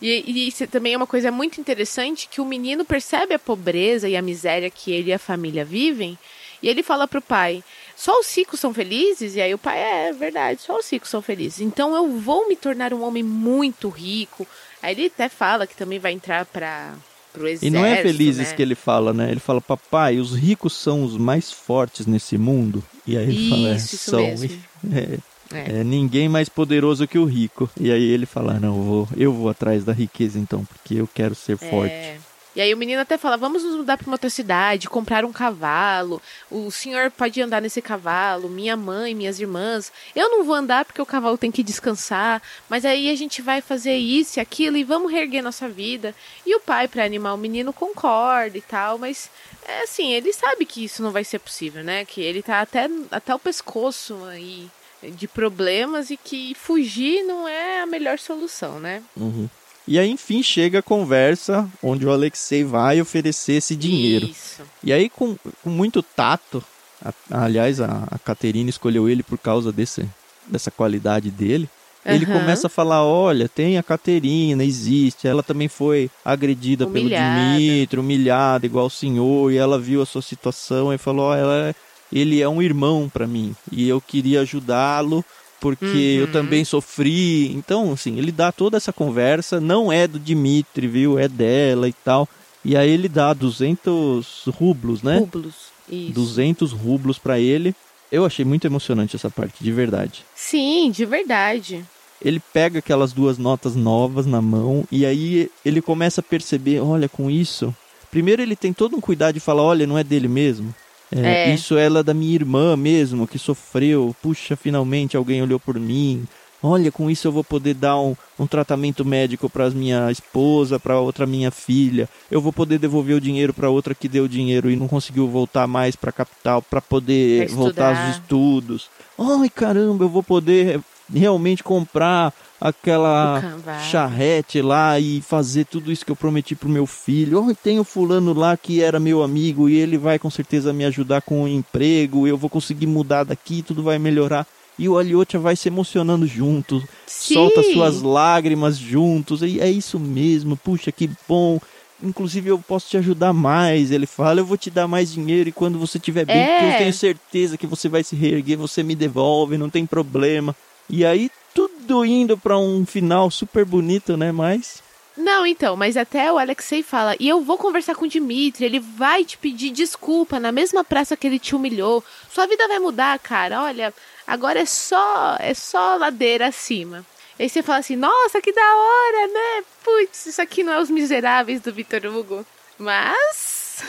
E, 0.04 0.22
e 0.28 0.48
isso 0.50 0.68
também 0.68 0.94
é 0.94 0.98
uma 0.98 1.08
coisa 1.08 1.32
muito 1.32 1.62
interessante 1.62 2.28
que 2.30 2.42
o 2.42 2.46
menino 2.46 2.84
percebe 2.84 3.34
a 3.34 3.40
pobreza 3.40 4.10
e 4.10 4.18
a 4.18 4.22
miséria 4.22 4.70
que 4.70 4.92
ele 4.92 5.12
e 5.12 5.14
a 5.14 5.18
família 5.18 5.64
vivem. 5.64 6.20
E 6.62 6.68
ele 6.68 6.84
fala 6.84 7.08
pro 7.08 7.22
pai: 7.22 7.64
só 7.96 8.20
os 8.20 8.36
ricos 8.36 8.60
são 8.60 8.74
felizes? 8.74 9.38
E 9.38 9.42
aí 9.42 9.54
o 9.54 9.58
pai: 9.58 9.80
é, 9.80 10.10
é 10.10 10.14
verdade, 10.14 10.62
só 10.62 10.78
os 10.78 10.92
ricos 10.92 11.10
são 11.10 11.22
felizes. 11.22 11.62
Então 11.62 11.96
eu 11.96 12.20
vou 12.20 12.50
me 12.50 12.58
tornar 12.58 12.94
um 12.94 13.02
homem 13.02 13.24
muito 13.24 13.88
rico. 13.88 14.46
Aí 14.82 14.94
ele 14.94 15.06
até 15.06 15.30
fala 15.30 15.66
que 15.66 15.76
também 15.76 16.00
vai 16.00 16.12
entrar 16.12 16.46
para 16.48 16.96
pro 17.32 17.48
exército. 17.48 17.66
E 17.66 17.70
não 17.70 17.86
é 17.86 18.02
felizes 18.02 18.50
né? 18.50 18.56
que 18.56 18.62
ele 18.62 18.76
fala, 18.76 19.14
né? 19.14 19.32
Ele 19.32 19.40
fala: 19.40 19.62
papai, 19.62 20.20
os 20.20 20.36
ricos 20.36 20.74
são 20.74 21.06
os 21.06 21.18
mais 21.18 21.50
fortes 21.50 22.06
nesse 22.06 22.38
mundo. 22.38 22.84
E 23.08 23.18
aí 23.18 23.24
ele 23.24 23.40
isso, 23.40 23.50
fala: 23.50 23.70
é, 23.70 23.76
isso 23.76 23.98
são. 23.98 24.20
Mesmo. 24.20 24.64
É, 24.94 25.18
é. 25.54 25.80
é. 25.80 25.84
ninguém 25.84 26.28
mais 26.28 26.50
poderoso 26.50 27.08
que 27.08 27.18
o 27.18 27.26
rico. 27.26 27.70
E 27.80 27.92
aí 27.92 28.04
ele 28.04 28.26
fala: 28.26 28.60
Não, 28.60 28.78
eu 28.78 28.84
vou, 28.84 29.08
eu 29.16 29.34
vou 29.34 29.50
atrás 29.50 29.84
da 29.84 29.94
riqueza 29.94 30.40
então, 30.40 30.66
porque 30.66 30.96
eu 30.96 31.08
quero 31.14 31.36
ser 31.36 31.54
é. 31.54 31.70
forte. 31.70 32.24
E 32.56 32.62
aí 32.62 32.72
o 32.74 32.78
menino 32.78 33.02
até 33.02 33.18
fala: 33.18 33.36
Vamos 33.36 33.64
nos 33.64 33.76
mudar 33.76 33.98
para 33.98 34.06
uma 34.06 34.14
outra 34.14 34.30
cidade, 34.30 34.90
comprar 34.90 35.26
um 35.26 35.32
cavalo. 35.32 36.22
O 36.52 36.70
senhor 36.70 37.10
pode 37.10 37.42
andar 37.42 37.62
nesse 37.62 37.82
cavalo, 37.82 38.48
minha 38.48 38.78
mãe, 38.78 39.16
minhas 39.16 39.40
irmãs. 39.40 39.92
Eu 40.16 40.30
não 40.30 40.44
vou 40.44 40.54
andar 40.54 40.86
porque 40.86 41.02
o 41.02 41.06
cavalo 41.06 41.38
tem 41.38 41.52
que 41.52 41.64
descansar. 41.64 42.42
Mas 42.70 42.86
aí 42.86 43.10
a 43.10 43.16
gente 43.16 43.42
vai 43.42 43.60
fazer 43.62 43.96
isso 43.96 44.40
e 44.40 44.42
aquilo 44.42 44.78
e 44.78 44.84
vamos 44.84 45.12
reerguer 45.12 45.42
nossa 45.42 45.68
vida. 45.68 46.14
E 46.46 46.56
o 46.56 46.60
pai, 46.60 46.88
para 46.88 47.04
animar 47.04 47.34
o 47.34 47.38
menino, 47.38 47.74
concorda 47.74 48.58
e 48.58 48.62
tal, 48.62 48.98
mas 49.00 49.30
é 49.68 49.84
assim, 49.84 50.14
ele 50.14 50.32
sabe 50.32 50.66
que 50.66 50.84
isso 50.86 51.02
não 51.02 51.12
vai 51.12 51.24
ser 51.24 51.40
possível, 51.40 51.84
né? 51.84 52.06
Que 52.06 52.22
ele 52.22 52.44
tá 52.44 52.62
até, 52.62 52.88
até 53.10 53.34
o 53.34 53.40
pescoço 53.40 54.24
aí 54.26 54.70
de 55.12 55.28
problemas 55.28 56.10
e 56.10 56.18
que 56.18 56.56
fugir 56.56 57.24
não 57.24 57.48
é 57.48 57.82
a 57.82 57.86
melhor 57.86 58.20
solução, 58.20 58.80
né? 58.80 59.02
Uhum. 59.16 59.50
E 59.88 60.00
aí, 60.00 60.10
enfim, 60.10 60.42
chega 60.42 60.80
a 60.80 60.84
conversa 60.84 61.70
onde 61.82 62.06
o 62.06 62.12
Alexei 62.12 62.64
vai 62.64 63.02
oferecer 63.02 63.54
esse 63.54 63.76
dinheiro. 63.76 64.28
Isso. 64.28 64.62
E 64.82 64.94
aí, 64.94 65.10
com, 65.10 65.36
com 65.62 65.70
muito 65.70 66.02
tato, 66.02 66.64
a, 67.04 67.44
aliás, 67.44 67.82
a, 67.82 68.08
a 68.10 68.18
Caterina 68.18 68.70
escolheu 68.70 69.10
ele 69.10 69.24
por 69.24 69.38
causa 69.38 69.72
desse, 69.72 70.08
dessa 70.48 70.72
qualidade 70.72 71.30
dele. 71.30 71.70
Uhum. 72.06 72.14
Ele 72.14 72.26
começa 72.26 72.68
a 72.68 72.70
falar: 72.70 73.04
olha, 73.04 73.50
tem 73.50 73.78
a 73.78 73.84
Caterina, 73.84 74.64
existe. 74.64 75.28
Ela 75.28 75.44
também 75.44 75.68
foi 75.68 76.10
agredida 76.24 76.86
humilhada. 76.86 77.46
pelo 77.46 77.60
Dimitri, 77.60 78.00
humilhada, 78.00 78.66
igual 78.66 78.86
o 78.86 78.90
senhor, 78.90 79.52
e 79.52 79.58
ela 79.58 79.78
viu 79.78 80.02
a 80.02 80.06
sua 80.06 80.22
situação 80.22 80.94
e 80.94 80.98
falou: 80.98 81.32
oh, 81.32 81.36
ela 81.36 81.70
é 81.70 81.76
ele 82.14 82.42
é 82.42 82.48
um 82.48 82.62
irmão 82.62 83.10
para 83.12 83.26
mim 83.26 83.56
e 83.72 83.90
eu 83.90 84.00
queria 84.00 84.42
ajudá-lo 84.42 85.26
porque 85.60 85.86
uhum. 85.86 86.22
eu 86.22 86.32
também 86.32 86.66
sofri. 86.66 87.54
Então, 87.54 87.94
assim, 87.94 88.18
ele 88.18 88.34
dá 88.34 88.52
toda 88.52 88.76
essa 88.76 88.92
conversa, 88.92 89.62
não 89.62 89.92
é 89.92 90.06
do 90.06 90.20
Dimitri, 90.20 90.88
viu? 90.88 91.18
É 91.18 91.30
dela 91.30 91.88
e 91.88 91.94
tal. 91.94 92.28
E 92.66 92.76
aí 92.76 92.90
ele 92.90 93.08
dá 93.08 93.34
200 93.34 94.44
rublos, 94.50 95.02
né? 95.02 95.20
Rublos, 95.20 95.72
isso. 95.90 96.12
200 96.12 96.72
rublos 96.74 97.18
para 97.18 97.40
ele. 97.40 97.74
Eu 98.12 98.26
achei 98.26 98.44
muito 98.44 98.68
emocionante 98.68 99.16
essa 99.16 99.30
parte, 99.30 99.64
de 99.64 99.72
verdade. 99.72 100.26
Sim, 100.36 100.92
de 100.92 101.06
verdade. 101.06 101.86
Ele 102.22 102.42
pega 102.52 102.80
aquelas 102.80 103.14
duas 103.14 103.38
notas 103.38 103.74
novas 103.74 104.26
na 104.26 104.42
mão 104.42 104.86
e 104.92 105.06
aí 105.06 105.50
ele 105.64 105.82
começa 105.82 106.20
a 106.20 106.24
perceber, 106.24 106.82
olha, 106.82 107.08
com 107.08 107.32
isso. 107.32 107.74
Primeiro 108.12 108.42
ele 108.42 108.56
tem 108.56 108.74
todo 108.74 108.98
um 108.98 109.02
cuidado 109.02 109.34
de 109.34 109.40
falar, 109.40 109.64
olha, 109.64 109.88
não 109.88 109.98
é 109.98 110.04
dele 110.04 110.28
mesmo. 110.28 110.76
É, 111.16 111.50
é. 111.50 111.54
Isso 111.54 111.78
ela 111.78 112.04
da 112.04 112.14
minha 112.14 112.34
irmã 112.34 112.76
mesmo, 112.76 113.28
que 113.28 113.38
sofreu. 113.38 114.16
Puxa, 114.22 114.56
finalmente 114.56 115.18
alguém 115.18 115.42
olhou 115.42 115.60
por 115.60 115.80
mim. 115.80 116.26
Olha, 116.66 116.90
com 116.90 117.10
isso 117.10 117.28
eu 117.28 117.32
vou 117.32 117.44
poder 117.44 117.74
dar 117.74 118.00
um, 118.00 118.16
um 118.40 118.48
tratamento 118.48 119.04
médico 119.04 119.50
para 119.50 119.70
minha 119.70 120.10
esposa, 120.10 120.80
para 120.80 120.98
outra 120.98 121.26
minha 121.26 121.52
filha. 121.52 122.08
Eu 122.32 122.40
vou 122.40 122.54
poder 122.54 122.80
devolver 122.80 123.18
o 123.18 123.22
dinheiro 123.22 123.54
para 123.54 123.70
outra 123.70 123.94
que 123.94 124.08
deu 124.08 124.30
dinheiro 124.30 124.72
e 124.72 124.76
não 124.78 124.88
conseguiu 124.88 125.28
voltar 125.28 125.68
mais 125.68 125.98
para 125.98 126.10
a 126.10 126.14
capital 126.14 126.62
para 126.62 126.80
poder 126.80 127.50
voltar 127.50 127.90
aos 127.90 128.16
estudos. 128.16 128.90
Ai, 129.20 129.50
caramba, 129.50 130.06
eu 130.06 130.10
vou 130.10 130.24
poder 130.24 130.80
realmente 131.14 131.62
comprar 131.62 132.34
aquela 132.64 133.44
charrete 133.92 134.62
lá 134.62 134.98
e 134.98 135.20
fazer 135.20 135.66
tudo 135.66 135.92
isso 135.92 136.06
que 136.06 136.12
eu 136.14 136.16
prometi 136.16 136.56
pro 136.56 136.70
meu 136.70 136.86
filho. 136.86 137.46
Oh, 137.46 137.54
tem 137.54 137.78
o 137.78 137.84
fulano 137.84 138.34
lá 138.34 138.56
que 138.56 138.82
era 138.82 139.02
meu 139.02 139.22
amigo 139.22 139.68
e 139.68 139.76
ele 139.76 139.98
vai 139.98 140.18
com 140.18 140.30
certeza 140.30 140.72
me 140.72 140.86
ajudar 140.86 141.22
com 141.24 141.44
o 141.44 141.48
emprego, 141.48 142.26
eu 142.26 142.38
vou 142.38 142.50
conseguir 142.50 142.88
mudar 142.88 143.26
daqui, 143.26 143.62
tudo 143.62 143.84
vai 143.84 144.00
melhorar. 144.00 144.48
E 144.80 144.88
o 144.88 144.98
Aliotia 144.98 145.40
vai 145.42 145.58
se 145.58 145.68
emocionando 145.68 146.26
junto, 146.26 146.82
Sim. 147.06 147.34
solta 147.34 147.62
suas 147.64 148.02
lágrimas 148.02 148.78
juntos, 148.78 149.42
e 149.42 149.60
é 149.60 149.70
isso 149.70 150.00
mesmo, 150.00 150.56
puxa 150.56 150.90
que 150.90 151.10
bom. 151.28 151.60
Inclusive 152.02 152.50
eu 152.50 152.60
posso 152.60 152.90
te 152.90 152.98
ajudar 152.98 153.34
mais. 153.34 153.92
Ele 153.92 154.06
fala, 154.06 154.40
eu 154.40 154.46
vou 154.46 154.58
te 154.58 154.70
dar 154.70 154.88
mais 154.88 155.14
dinheiro 155.14 155.50
e 155.50 155.54
quando 155.54 155.78
você 155.78 155.98
estiver 155.98 156.26
bem, 156.26 156.38
é. 156.38 156.74
eu 156.74 156.78
tenho 156.78 156.94
certeza 156.94 157.58
que 157.58 157.68
você 157.68 157.88
vai 157.90 158.04
se 158.04 158.16
reerguer, 158.16 158.58
você 158.58 158.84
me 158.84 158.96
devolve, 158.96 159.58
não 159.58 159.70
tem 159.70 159.86
problema. 159.86 160.56
E 160.90 161.06
aí 161.06 161.30
tudo 161.54 162.06
indo 162.06 162.38
para 162.38 162.58
um 162.58 162.86
final 162.86 163.30
super 163.30 163.66
bonito, 163.66 164.18
né? 164.18 164.32
Mas 164.32 164.82
não, 165.16 165.46
então, 165.46 165.76
mas 165.76 165.96
até 165.96 166.32
o 166.32 166.40
Alexei 166.40 166.82
fala, 166.82 167.16
e 167.20 167.30
eu 167.30 167.42
vou 167.42 167.58
conversar 167.58 167.94
com 167.94 168.06
o 168.06 168.10
Dimitri, 168.10 168.66
ele 168.66 168.80
vai 168.80 169.24
te 169.24 169.38
pedir 169.38 169.70
desculpa 169.70 170.40
na 170.40 170.52
mesma 170.52 170.84
praça 170.84 171.16
que 171.16 171.28
ele 171.28 171.38
te 171.38 171.56
humilhou. 171.56 172.04
Sua 172.32 172.48
vida 172.48 172.68
vai 172.68 172.80
mudar, 172.80 173.20
cara. 173.20 173.62
Olha, 173.62 173.94
agora 174.26 174.60
é 174.60 174.66
só, 174.66 175.38
é 175.40 175.54
só 175.54 175.98
ladeira 175.98 176.48
acima. 176.48 177.06
Aí 177.40 177.48
você 177.48 177.62
fala 177.62 177.80
assim: 177.80 177.96
"Nossa, 177.96 178.42
que 178.42 178.52
da 178.52 178.62
hora, 178.62 179.28
né? 179.28 179.64
Putz, 179.84 180.26
isso 180.26 180.42
aqui 180.42 180.64
não 180.64 180.74
é 180.74 180.80
os 180.80 180.90
miseráveis 180.90 181.62
do 181.62 181.74
Vitor 181.74 182.06
Hugo". 182.06 182.46
Mas 182.78 183.84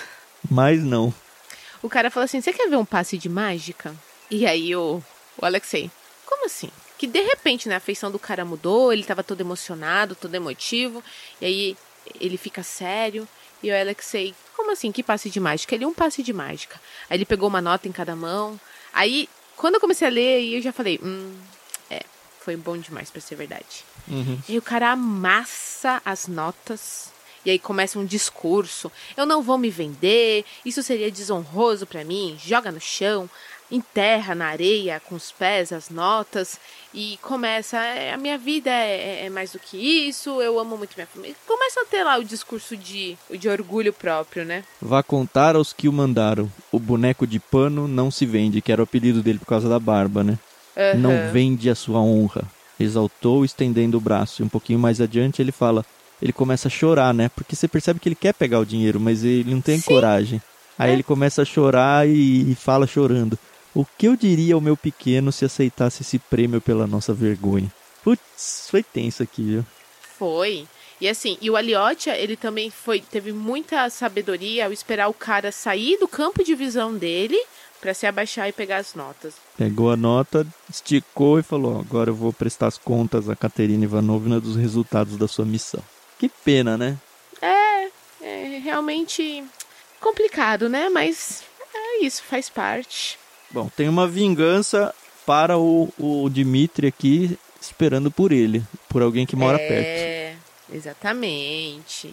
mas 0.50 0.82
não. 0.82 1.12
O 1.82 1.88
cara 1.88 2.10
fala 2.10 2.24
assim: 2.24 2.40
"Você 2.40 2.52
quer 2.52 2.68
ver 2.68 2.76
um 2.76 2.84
passe 2.84 3.16
de 3.16 3.28
mágica?" 3.28 3.94
E 4.30 4.46
aí 4.46 4.76
o 4.76 5.02
o 5.38 5.44
Alexei: 5.44 5.90
"Como 6.26 6.46
assim?" 6.46 6.70
Que 6.98 7.06
de 7.06 7.20
repente, 7.20 7.68
né, 7.68 7.76
a 7.76 7.80
feição 7.80 8.10
do 8.10 8.18
cara 8.18 8.44
mudou, 8.44 8.92
ele 8.92 9.04
tava 9.04 9.22
todo 9.22 9.40
emocionado, 9.40 10.14
todo 10.14 10.34
emotivo, 10.34 11.02
e 11.40 11.46
aí 11.46 11.76
ele 12.20 12.36
fica 12.36 12.62
sério, 12.62 13.26
e 13.62 13.70
o 13.70 13.78
Alexei, 13.78 14.34
como 14.56 14.70
assim, 14.70 14.92
que 14.92 15.02
passe 15.02 15.30
de 15.30 15.40
mágica? 15.40 15.74
Ele, 15.74 15.86
um 15.86 15.94
passe 15.94 16.22
de 16.22 16.32
mágica. 16.32 16.80
Aí 17.08 17.16
ele 17.16 17.24
pegou 17.24 17.48
uma 17.48 17.62
nota 17.62 17.88
em 17.88 17.92
cada 17.92 18.14
mão, 18.14 18.60
aí, 18.92 19.28
quando 19.56 19.74
eu 19.74 19.80
comecei 19.80 20.06
a 20.06 20.10
ler, 20.10 20.42
eu 20.54 20.60
já 20.60 20.72
falei, 20.72 21.00
hum, 21.02 21.34
é, 21.90 22.02
foi 22.40 22.56
bom 22.56 22.76
demais 22.76 23.10
para 23.10 23.20
ser 23.20 23.36
verdade. 23.36 23.84
Uhum. 24.06 24.38
E 24.48 24.58
o 24.58 24.62
cara 24.62 24.92
amassa 24.92 26.00
as 26.04 26.28
notas, 26.28 27.12
e 27.44 27.50
aí 27.50 27.58
começa 27.58 27.98
um 27.98 28.06
discurso. 28.06 28.90
Eu 29.16 29.26
não 29.26 29.42
vou 29.42 29.58
me 29.58 29.68
vender, 29.68 30.44
isso 30.64 30.82
seria 30.82 31.10
desonroso 31.10 31.86
para 31.86 32.04
mim. 32.04 32.38
Joga 32.42 32.72
no 32.72 32.80
chão 32.80 33.28
enterra 33.74 34.34
na 34.34 34.46
areia 34.46 35.00
com 35.00 35.14
os 35.14 35.32
pés 35.32 35.72
as 35.72 35.90
notas 35.90 36.58
e 36.92 37.18
começa 37.20 37.76
é, 37.78 38.12
a 38.12 38.16
minha 38.16 38.38
vida 38.38 38.70
é, 38.70 39.22
é, 39.22 39.26
é, 39.26 39.30
mais 39.30 39.52
do 39.52 39.58
que 39.58 39.76
isso 39.76 40.40
eu 40.40 40.58
amo 40.60 40.78
muito 40.78 40.94
minha 40.96 41.06
família. 41.06 41.34
Começa 41.46 41.80
a 41.80 41.84
ter 41.84 42.04
lá 42.04 42.16
o 42.18 42.24
discurso 42.24 42.76
de 42.76 43.16
de 43.30 43.48
orgulho 43.48 43.92
próprio 43.92 44.44
né? 44.44 44.62
Vá 44.80 45.02
contar 45.02 45.56
aos 45.56 45.72
que 45.72 45.88
o 45.88 45.92
mandaram. 45.92 46.50
O 46.70 46.78
boneco 46.78 47.26
de 47.26 47.40
pano 47.40 47.88
não 47.88 48.10
se 48.10 48.24
vende 48.24 48.60
que 48.60 48.70
era 48.70 48.80
o 48.80 48.84
apelido 48.84 49.22
dele 49.22 49.38
por 49.38 49.46
causa 49.46 49.68
da 49.68 49.78
barba 49.78 50.22
né? 50.22 50.38
Uhum. 50.76 50.98
não 50.98 51.32
vende 51.32 51.70
a 51.70 51.74
sua 51.74 52.00
honra. 52.00 52.42
Exaltou 52.78 53.44
estendendo 53.44 53.96
o 53.96 54.00
braço. 54.00 54.42
E 54.42 54.44
um 54.44 54.48
pouquinho 54.48 54.78
mais 54.78 55.00
adiante 55.00 55.40
ele 55.42 55.52
fala 55.52 55.84
ele 56.22 56.32
começa 56.32 56.68
a 56.68 56.70
chorar 56.70 57.12
né? 57.12 57.28
Porque 57.34 57.56
você 57.56 57.66
percebe 57.66 57.98
que 57.98 58.08
ele 58.08 58.14
quer 58.14 58.34
pegar 58.34 58.60
o 58.60 58.66
dinheiro 58.66 59.00
mas 59.00 59.24
ele 59.24 59.52
não 59.52 59.60
tem 59.60 59.78
Sim. 59.78 59.86
coragem. 59.86 60.42
Aí 60.78 60.90
é. 60.90 60.92
ele 60.92 61.02
começa 61.02 61.42
a 61.42 61.44
chorar 61.44 62.08
e, 62.08 62.52
e 62.52 62.54
fala 62.54 62.86
chorando 62.86 63.38
o 63.74 63.84
que 63.84 64.06
eu 64.06 64.16
diria 64.16 64.54
ao 64.54 64.60
meu 64.60 64.76
pequeno 64.76 65.32
se 65.32 65.44
aceitasse 65.44 66.02
esse 66.02 66.18
prêmio 66.18 66.60
pela 66.60 66.86
nossa 66.86 67.12
vergonha? 67.12 67.72
Putz, 68.02 68.68
foi 68.70 68.82
tenso 68.82 69.22
aqui, 69.22 69.42
viu? 69.42 69.66
Foi. 70.16 70.66
E 71.00 71.08
assim, 71.08 71.36
e 71.40 71.50
o 71.50 71.56
Aliotia, 71.56 72.16
ele 72.16 72.36
também 72.36 72.70
foi, 72.70 73.00
teve 73.00 73.32
muita 73.32 73.90
sabedoria 73.90 74.66
ao 74.66 74.72
esperar 74.72 75.08
o 75.08 75.14
cara 75.14 75.50
sair 75.50 75.98
do 75.98 76.06
campo 76.06 76.44
de 76.44 76.54
visão 76.54 76.94
dele 76.94 77.38
para 77.80 77.92
se 77.92 78.06
abaixar 78.06 78.48
e 78.48 78.52
pegar 78.52 78.78
as 78.78 78.94
notas. 78.94 79.34
Pegou 79.58 79.90
a 79.90 79.96
nota, 79.96 80.46
esticou 80.70 81.38
e 81.38 81.42
falou: 81.42 81.80
agora 81.80 82.10
eu 82.10 82.14
vou 82.14 82.32
prestar 82.32 82.68
as 82.68 82.78
contas 82.78 83.28
a 83.28 83.34
Caterina 83.34 83.84
Ivanovna 83.84 84.40
dos 84.40 84.56
resultados 84.56 85.16
da 85.16 85.26
sua 85.26 85.44
missão. 85.44 85.82
Que 86.18 86.28
pena, 86.28 86.78
né? 86.78 86.96
É, 87.42 87.88
é 88.22 88.60
realmente 88.62 89.44
complicado, 90.00 90.68
né? 90.68 90.88
Mas 90.88 91.42
é 91.74 92.04
isso, 92.04 92.22
faz 92.22 92.48
parte. 92.48 93.18
Bom, 93.54 93.68
tem 93.68 93.88
uma 93.88 94.08
vingança 94.08 94.92
para 95.24 95.56
o, 95.56 95.88
o 95.96 96.28
Dimitri 96.28 96.88
aqui 96.88 97.38
esperando 97.60 98.10
por 98.10 98.32
ele, 98.32 98.64
por 98.88 99.00
alguém 99.00 99.24
que 99.24 99.36
mora 99.36 99.56
é, 99.60 99.68
perto. 99.68 99.86
É, 99.86 100.36
exatamente. 100.76 102.12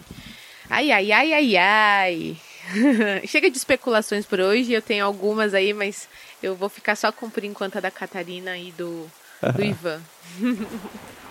Ai, 0.70 0.92
ai, 0.92 1.10
ai, 1.10 1.32
ai, 1.32 1.56
ai. 1.56 2.36
Chega 3.26 3.50
de 3.50 3.56
especulações 3.56 4.24
por 4.24 4.38
hoje, 4.38 4.72
eu 4.72 4.80
tenho 4.80 5.04
algumas 5.04 5.52
aí, 5.52 5.74
mas 5.74 6.08
eu 6.40 6.54
vou 6.54 6.68
ficar 6.68 6.94
só 6.94 7.10
com 7.10 7.28
por 7.28 7.42
enquanto 7.42 7.76
a 7.76 7.80
da 7.80 7.90
Catarina 7.90 8.56
e 8.56 8.70
do, 8.70 9.10
do 9.56 9.64
Ivan. 9.66 10.00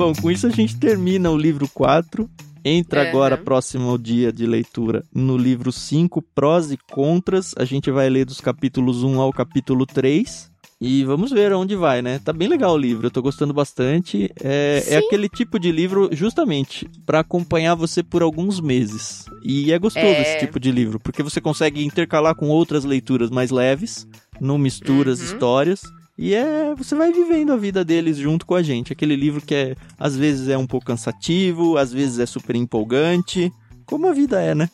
Bom, 0.00 0.14
com 0.14 0.30
isso 0.30 0.46
a 0.46 0.50
gente 0.50 0.78
termina 0.78 1.30
o 1.30 1.36
livro 1.36 1.68
4. 1.68 2.26
Entra 2.64 3.04
é, 3.04 3.10
agora, 3.10 3.36
próximo 3.36 3.98
dia 3.98 4.32
de 4.32 4.46
leitura, 4.46 5.04
no 5.14 5.36
livro 5.36 5.70
5, 5.70 6.22
Prós 6.34 6.72
e 6.72 6.78
Contras. 6.78 7.52
A 7.58 7.66
gente 7.66 7.90
vai 7.90 8.08
ler 8.08 8.24
dos 8.24 8.40
capítulos 8.40 9.02
1 9.02 9.20
ao 9.20 9.30
capítulo 9.30 9.84
3. 9.84 10.50
E 10.80 11.04
vamos 11.04 11.30
ver 11.30 11.52
aonde 11.52 11.76
vai, 11.76 12.00
né? 12.00 12.18
Tá 12.18 12.32
bem 12.32 12.48
legal 12.48 12.72
o 12.72 12.78
livro, 12.78 13.08
eu 13.08 13.10
tô 13.10 13.20
gostando 13.20 13.52
bastante. 13.52 14.30
É, 14.42 14.82
é 14.88 14.96
aquele 14.96 15.28
tipo 15.28 15.58
de 15.58 15.70
livro, 15.70 16.08
justamente, 16.12 16.88
para 17.04 17.20
acompanhar 17.20 17.74
você 17.74 18.02
por 18.02 18.22
alguns 18.22 18.58
meses. 18.58 19.26
E 19.44 19.70
é 19.70 19.78
gostoso 19.78 20.06
é... 20.06 20.22
esse 20.22 20.38
tipo 20.38 20.58
de 20.58 20.72
livro, 20.72 20.98
porque 20.98 21.22
você 21.22 21.42
consegue 21.42 21.84
intercalar 21.84 22.34
com 22.34 22.48
outras 22.48 22.86
leituras 22.86 23.28
mais 23.28 23.50
leves, 23.50 24.08
não 24.40 24.56
mistura 24.56 25.12
as 25.12 25.18
uhum. 25.18 25.26
histórias. 25.26 25.82
E 26.22 26.34
é, 26.34 26.74
você 26.74 26.94
vai 26.94 27.10
vivendo 27.10 27.50
a 27.50 27.56
vida 27.56 27.82
deles 27.82 28.18
junto 28.18 28.44
com 28.44 28.54
a 28.54 28.62
gente. 28.62 28.92
Aquele 28.92 29.16
livro 29.16 29.40
que 29.40 29.54
é, 29.54 29.74
às 29.98 30.14
vezes 30.14 30.50
é 30.50 30.58
um 30.58 30.66
pouco 30.66 30.84
cansativo, 30.84 31.78
às 31.78 31.90
vezes 31.90 32.18
é 32.18 32.26
super 32.26 32.54
empolgante, 32.54 33.50
como 33.86 34.06
a 34.06 34.12
vida 34.12 34.38
é, 34.38 34.54
né? 34.54 34.68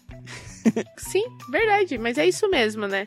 Sim, 0.99 1.22
verdade, 1.49 1.99
mas 1.99 2.18
é 2.18 2.26
isso 2.26 2.51
mesmo, 2.51 2.88
né? 2.88 3.07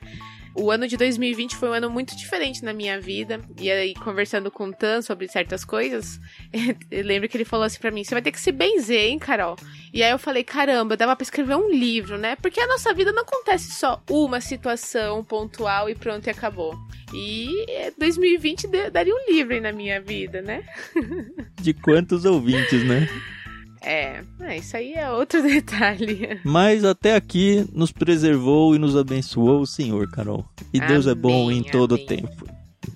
O 0.55 0.71
ano 0.71 0.87
de 0.87 0.97
2020 0.97 1.55
foi 1.55 1.69
um 1.69 1.73
ano 1.73 1.89
muito 1.89 2.15
diferente 2.15 2.63
na 2.63 2.73
minha 2.73 2.99
vida. 2.99 3.39
E 3.59 3.69
aí, 3.69 3.93
conversando 3.93 4.49
com 4.51 4.67
o 4.67 4.73
Tan 4.73 5.01
sobre 5.01 5.27
certas 5.27 5.63
coisas, 5.63 6.19
eu 6.91 7.03
lembro 7.03 7.29
que 7.29 7.37
ele 7.37 7.45
falou 7.45 7.65
assim 7.65 7.79
pra 7.79 7.91
mim: 7.91 8.03
você 8.03 8.15
vai 8.15 8.21
ter 8.21 8.31
que 8.31 8.39
se 8.39 8.51
benzer, 8.51 9.05
hein, 9.05 9.19
Carol? 9.19 9.55
E 9.93 10.03
aí 10.03 10.11
eu 10.11 10.19
falei: 10.19 10.43
caramba, 10.43 10.97
dava 10.97 11.15
pra 11.15 11.23
escrever 11.23 11.55
um 11.55 11.69
livro, 11.69 12.17
né? 12.17 12.35
Porque 12.35 12.59
a 12.59 12.67
nossa 12.67 12.93
vida 12.93 13.11
não 13.11 13.23
acontece 13.23 13.71
só 13.71 14.01
uma 14.09 14.41
situação 14.41 15.23
pontual 15.23 15.89
e 15.89 15.95
pronto, 15.95 16.27
e 16.27 16.29
acabou. 16.29 16.77
E 17.13 17.91
2020 17.97 18.67
daria 18.91 19.13
um 19.13 19.31
livro 19.31 19.53
aí 19.53 19.59
na 19.59 19.71
minha 19.71 19.99
vida, 19.99 20.41
né? 20.41 20.63
De 21.59 21.73
quantos 21.73 22.25
ouvintes, 22.25 22.83
né? 22.83 23.07
É, 23.81 24.23
é, 24.41 24.57
isso 24.57 24.75
aí 24.75 24.93
é 24.93 25.09
outro 25.09 25.41
detalhe. 25.43 26.39
Mas 26.43 26.83
até 26.83 27.15
aqui 27.15 27.65
nos 27.73 27.91
preservou 27.91 28.75
e 28.75 28.79
nos 28.79 28.95
abençoou 28.95 29.61
o 29.61 29.67
Senhor, 29.67 30.09
Carol. 30.09 30.45
E 30.73 30.77
amém, 30.79 30.89
Deus 30.89 31.07
é 31.07 31.15
bom 31.15 31.51
em 31.51 31.63
todo 31.63 31.95
o 31.95 32.05
tempo. 32.05 32.45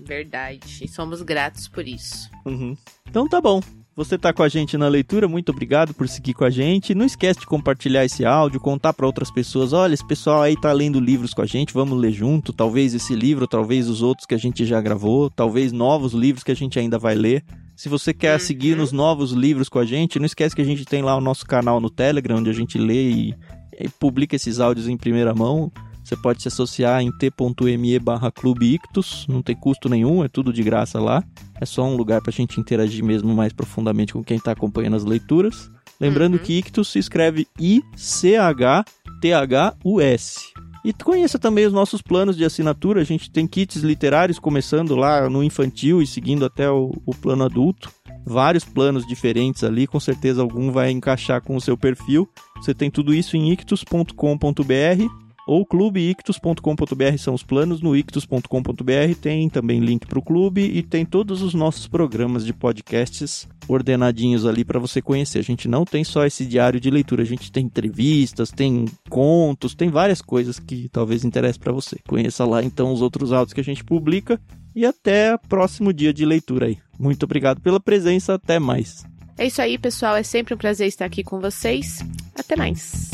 Verdade. 0.05 0.83
E 0.83 0.87
somos 0.87 1.21
gratos 1.21 1.67
por 1.67 1.87
isso. 1.87 2.29
Uhum. 2.45 2.75
Então 3.07 3.27
tá 3.27 3.39
bom. 3.39 3.61
Você 3.95 4.17
tá 4.17 4.33
com 4.33 4.41
a 4.41 4.49
gente 4.49 4.75
na 4.75 4.87
leitura, 4.87 5.27
muito 5.27 5.51
obrigado 5.51 5.93
por 5.93 6.07
seguir 6.09 6.33
com 6.33 6.43
a 6.43 6.49
gente. 6.49 6.95
Não 6.95 7.05
esquece 7.05 7.41
de 7.41 7.45
compartilhar 7.45 8.03
esse 8.03 8.25
áudio, 8.25 8.59
contar 8.59 8.91
para 8.91 9.05
outras 9.05 9.29
pessoas. 9.29 9.71
Olha, 9.71 9.93
esse 9.93 10.05
pessoal 10.05 10.41
aí 10.41 10.59
tá 10.59 10.71
lendo 10.71 10.99
livros 10.99 11.31
com 11.31 11.43
a 11.43 11.45
gente, 11.45 11.71
vamos 11.71 11.99
ler 11.99 12.11
junto. 12.11 12.51
Talvez 12.51 12.95
esse 12.95 13.13
livro, 13.13 13.47
talvez 13.47 13.87
os 13.87 14.01
outros 14.01 14.25
que 14.25 14.33
a 14.33 14.37
gente 14.37 14.65
já 14.65 14.81
gravou, 14.81 15.29
talvez 15.29 15.71
novos 15.71 16.13
livros 16.13 16.43
que 16.43 16.51
a 16.51 16.55
gente 16.55 16.79
ainda 16.79 16.97
vai 16.97 17.13
ler. 17.13 17.43
Se 17.83 17.89
você 17.89 18.13
quer 18.13 18.35
uhum. 18.35 18.39
seguir 18.39 18.77
nos 18.77 18.93
novos 18.93 19.33
livros 19.33 19.67
com 19.67 19.77
a 19.77 19.83
gente, 19.85 20.17
não 20.17 20.25
esquece 20.25 20.55
que 20.55 20.61
a 20.61 20.65
gente 20.65 20.85
tem 20.85 21.01
lá 21.01 21.17
o 21.17 21.19
nosso 21.19 21.45
canal 21.45 21.81
no 21.81 21.89
Telegram, 21.89 22.37
onde 22.37 22.49
a 22.49 22.53
gente 22.53 22.77
lê 22.77 23.11
e, 23.11 23.35
e 23.77 23.89
publica 23.99 24.37
esses 24.37 24.61
áudios 24.61 24.87
em 24.87 24.95
primeira 24.95 25.35
mão. 25.35 25.69
Você 26.01 26.15
pode 26.15 26.41
se 26.41 26.47
associar 26.47 27.01
em 27.01 27.11
t.me 27.11 27.99
barra 27.99 28.31
Clube 28.31 28.75
Ictus, 28.75 29.27
não 29.27 29.41
tem 29.41 29.53
custo 29.53 29.89
nenhum, 29.89 30.23
é 30.23 30.29
tudo 30.29 30.53
de 30.53 30.63
graça 30.63 30.97
lá. 30.97 31.21
É 31.59 31.65
só 31.65 31.83
um 31.83 31.97
lugar 31.97 32.21
para 32.21 32.29
a 32.29 32.33
gente 32.33 32.57
interagir 32.57 33.03
mesmo 33.03 33.35
mais 33.35 33.51
profundamente 33.51 34.13
com 34.13 34.23
quem 34.23 34.37
está 34.37 34.53
acompanhando 34.53 34.95
as 34.95 35.03
leituras. 35.03 35.69
Lembrando 35.99 36.35
uhum. 36.35 36.39
que 36.39 36.59
Ictus 36.59 36.87
se 36.87 36.99
escreve 36.99 37.45
I-C-H-T-H-U-S. 37.59 38.93
E 40.83 40.91
conheça 40.91 41.39
também 41.39 41.65
os 41.65 41.71
nossos 41.71 42.01
planos 42.01 42.35
de 42.35 42.43
assinatura. 42.43 43.01
A 43.01 43.05
gente 43.05 43.31
tem 43.31 43.47
kits 43.47 43.77
literários 43.77 44.37
começando 44.37 44.95
lá 44.95 45.29
no 45.29 45.43
infantil 45.43 46.01
e 46.01 46.07
seguindo 46.07 46.45
até 46.45 46.69
o, 46.69 46.91
o 47.05 47.15
plano 47.15 47.45
adulto. 47.45 47.89
Vários 48.25 48.65
planos 48.65 49.05
diferentes 49.05 49.63
ali, 49.63 49.87
com 49.87 49.99
certeza 49.99 50.41
algum 50.41 50.71
vai 50.71 50.91
encaixar 50.91 51.41
com 51.41 51.55
o 51.55 51.61
seu 51.61 51.77
perfil. 51.77 52.27
Você 52.57 52.73
tem 52.73 52.91
tudo 52.91 53.13
isso 53.13 53.37
em 53.37 53.51
ictus.com.br 53.51 55.22
ou 55.47 55.65
clubeictus.com.br 55.65 57.17
são 57.17 57.33
os 57.33 57.43
planos. 57.43 57.81
No 57.81 57.95
ictus.com.br 57.95 59.15
tem 59.21 59.49
também 59.49 59.79
link 59.79 60.05
para 60.05 60.19
o 60.19 60.21
clube 60.21 60.61
e 60.61 60.81
tem 60.81 61.05
todos 61.05 61.41
os 61.41 61.53
nossos 61.53 61.87
programas 61.87 62.45
de 62.45 62.53
podcasts 62.53 63.47
ordenadinhos 63.67 64.45
ali 64.45 64.63
para 64.63 64.79
você 64.79 65.01
conhecer. 65.01 65.39
A 65.39 65.43
gente 65.43 65.67
não 65.67 65.85
tem 65.85 66.03
só 66.03 66.25
esse 66.25 66.45
diário 66.45 66.79
de 66.79 66.89
leitura, 66.89 67.21
a 67.21 67.25
gente 67.25 67.51
tem 67.51 67.65
entrevistas, 67.65 68.49
tem 68.49 68.85
contos, 69.09 69.75
tem 69.75 69.89
várias 69.89 70.21
coisas 70.21 70.59
que 70.59 70.89
talvez 70.89 71.23
interesse 71.23 71.59
para 71.59 71.71
você. 71.71 71.97
Conheça 72.07 72.45
lá 72.45 72.63
então 72.63 72.91
os 72.91 73.01
outros 73.01 73.31
áudios 73.31 73.53
que 73.53 73.61
a 73.61 73.63
gente 73.63 73.83
publica 73.83 74.39
e 74.75 74.85
até 74.85 75.37
próximo 75.37 75.93
dia 75.93 76.13
de 76.13 76.25
leitura 76.25 76.67
aí. 76.67 76.77
Muito 76.99 77.23
obrigado 77.23 77.61
pela 77.61 77.79
presença, 77.79 78.33
até 78.33 78.59
mais. 78.59 79.05
É 79.37 79.47
isso 79.47 79.61
aí, 79.61 79.77
pessoal. 79.77 80.15
É 80.15 80.23
sempre 80.23 80.53
um 80.53 80.57
prazer 80.57 80.87
estar 80.87 81.05
aqui 81.05 81.23
com 81.23 81.39
vocês. 81.39 81.99
Até 82.35 82.55
mais. 82.55 83.12